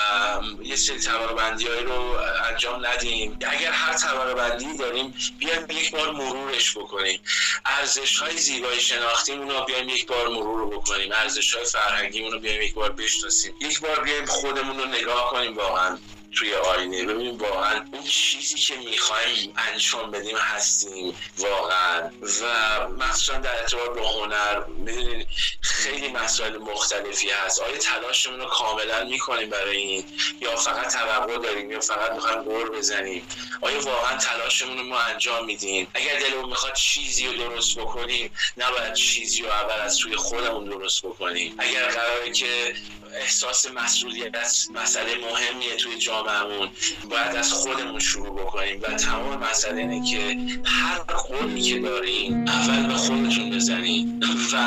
یه 0.64 0.76
سری 0.76 1.00
بندی 1.38 1.66
رو 1.66 2.18
انجام 2.50 2.86
ندیم. 2.86 3.40
اگر 3.48 3.72
هر 3.72 4.34
بندی 4.34 4.78
داریم 4.78 5.14
بیایم 5.40 5.66
یک 5.70 5.91
بار 5.91 6.12
مرورش 6.12 6.78
بکنیم. 6.78 7.20
ارزش 7.66 8.20
های 8.20 8.38
زیبای 8.38 8.80
شناختیمون 8.80 9.50
رو 9.50 9.66
بیایم 9.66 9.90
یک 9.90 10.08
بار 10.08 10.28
مرور 10.28 10.60
رو 10.60 10.70
بکنیم. 10.70 11.12
ارزش 11.12 11.56
های 11.56 11.66
فرهنگیمون 11.66 12.32
رو 12.32 12.40
بیایم 12.40 12.59
یک 12.60 12.73
بار 12.73 12.91
بشناسیم. 12.91 13.53
یک 13.60 13.81
بار 13.81 14.03
بیایم 14.03 14.26
خودمون 14.26 14.80
رو 14.80 14.86
نگاه 14.86 15.30
کنیم 15.31 15.57
واقعا. 15.57 15.98
توی 16.32 16.54
آینه. 16.54 17.06
ببینیم 17.06 17.38
واقعا 17.38 17.86
اون 17.94 18.04
چیزی 18.04 18.56
که 18.56 18.76
می‌خوایم 18.76 19.54
انجام 19.58 20.12
بدیم 20.12 20.38
هستیم 20.38 21.16
واقعا. 21.38 22.10
و 22.42 22.88
مخصوصا 22.88 23.38
در 23.38 23.60
ارتباط 23.62 23.90
با 23.90 24.10
هنر 24.10 24.64
می‌دونین 24.68 25.26
خیلی 25.62 26.08
مسائل 26.08 26.58
مختلفی 26.58 27.30
هست. 27.30 27.62
آیا 27.62 27.78
تلاشمون 27.78 28.40
رو 28.40 28.46
کاملا 28.46 29.04
می‌کنیم 29.04 29.50
برای 29.50 29.78
این؟ 29.78 30.06
یا 30.42 30.56
فقط 30.56 30.94
توقع 30.94 31.38
داریم؟ 31.38 31.72
یا 31.72 31.80
فقط 31.80 32.12
می‌خوایم 32.12 32.42
قور 32.42 32.70
بزنیم؟ 32.70 33.28
آیا 33.62 33.82
واقعا 33.82 34.18
تلاشمون 34.18 34.78
رو 34.78 34.84
ما 34.84 35.00
انجام 35.00 35.46
میدیم؟ 35.46 35.88
اگر 35.94 36.20
دلمون 36.20 36.50
می‌خواد 36.50 36.74
چیزی 36.74 37.28
رو 37.28 37.34
درست 37.34 37.80
بکنیم 37.80 38.32
نباید 38.58 38.94
چیزی 38.94 39.42
رو 39.42 39.50
اول 39.50 39.80
از 39.82 39.98
توی 39.98 40.16
خودمون 40.16 40.66
درست 40.66 41.02
بکنیم. 41.02 41.56
اگر 41.58 41.88
قراره 41.88 42.32
که 42.32 42.76
احساس 43.14 43.72
مسئولیت 43.72 44.66
مسئله 44.74 45.16
مهمیه 45.16 45.76
توی 45.76 45.98
جامعهمون 46.20 46.70
باید 47.12 47.36
از 47.36 47.54
خودمون 47.54 48.00
شروع 48.00 48.41
بکنیم 48.41 48.82
و 48.82 48.94
تمام 48.94 49.40
مسئله 49.40 49.82
اینه 49.82 50.06
که 50.12 50.38
هر 50.66 50.98
قولی 50.98 51.62
که 51.62 51.80
داریم 51.80 52.46
اول 52.48 52.88
به 52.88 52.94
خودتون 52.94 53.50
بزنید 53.50 54.26
و 54.54 54.58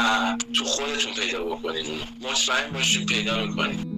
تو 0.54 0.64
خودتون 0.64 1.12
پیدا 1.12 1.44
بکنید. 1.44 1.86
مطمئن 2.20 2.70
باشید 2.70 3.06
پیدا 3.06 3.44
می‌کنید 3.44 3.91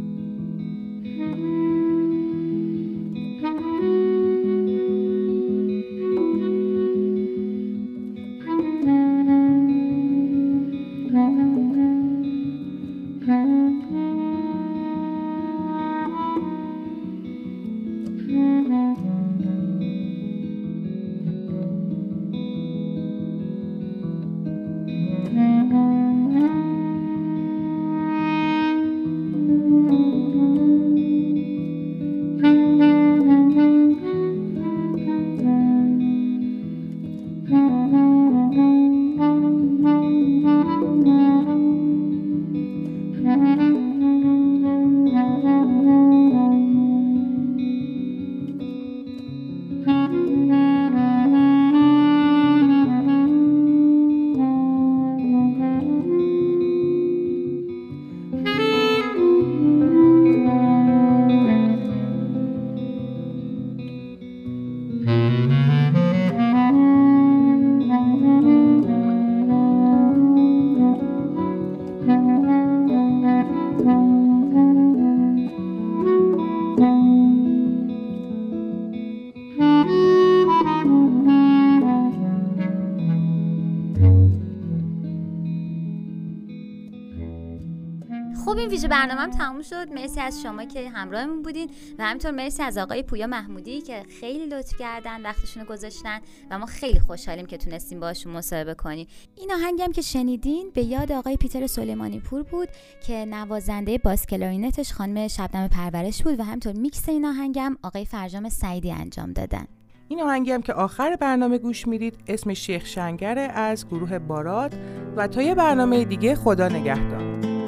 برنامه 89.06 89.22
هم 89.22 89.30
تموم 89.30 89.62
شد. 89.62 89.92
مرسی 89.92 90.20
از 90.20 90.42
شما 90.42 90.64
که 90.64 90.88
همراهمون 90.88 91.42
بودین 91.42 91.70
و 91.98 92.04
همینطور 92.04 92.30
مرسی 92.30 92.62
از 92.62 92.78
آقای 92.78 93.02
پویا 93.02 93.26
محمودی 93.26 93.80
که 93.80 94.02
خیلی 94.20 94.46
لطف 94.46 94.78
کردن 94.78 95.22
وقتشون 95.22 95.62
رو 95.62 95.68
گذاشتن 95.68 96.20
و 96.50 96.58
ما 96.58 96.66
خیلی 96.66 97.00
خوشحالیم 97.00 97.46
که 97.46 97.56
تونستیم 97.56 98.00
باشون 98.00 98.32
مصاحبه 98.32 98.74
کنیم. 98.74 99.06
این 99.36 99.52
آهنگم 99.52 99.92
که 99.92 100.02
شنیدین 100.02 100.70
به 100.74 100.82
یاد 100.82 101.12
آقای 101.12 101.36
پیتر 101.36 101.66
سلیمانی 101.66 102.20
پور 102.20 102.42
بود 102.42 102.68
که 103.06 103.24
نوازنده 103.24 103.98
bass 103.98 104.26
clarinet 104.26 104.79
ش 104.79 104.92
خانم 104.92 105.28
شبنم 105.28 105.68
پرورش 105.68 106.22
بود 106.22 106.40
و 106.40 106.42
همینطور 106.42 106.72
میکس 106.72 107.08
این 107.08 107.24
آهنگم 107.24 107.76
آقای 107.82 108.04
فرجام 108.04 108.48
سعیدی 108.48 108.92
انجام 108.92 109.32
دادن. 109.32 109.66
این 110.08 110.22
آهنگی 110.22 110.52
هم 110.52 110.62
که 110.62 110.72
آخر 110.72 111.16
برنامه 111.16 111.58
گوش 111.58 111.86
می‌دید 111.86 112.16
اسم 112.26 112.54
شیخ 112.54 112.86
شنگره 112.86 113.40
از 113.40 113.86
گروه 113.86 114.18
باراد 114.18 114.74
و 115.16 115.28
تا 115.28 115.42
یه 115.42 115.54
برنامه 115.54 116.04
دیگه 116.04 116.34
خدا 116.34 116.68
نگهدار. 116.68 117.63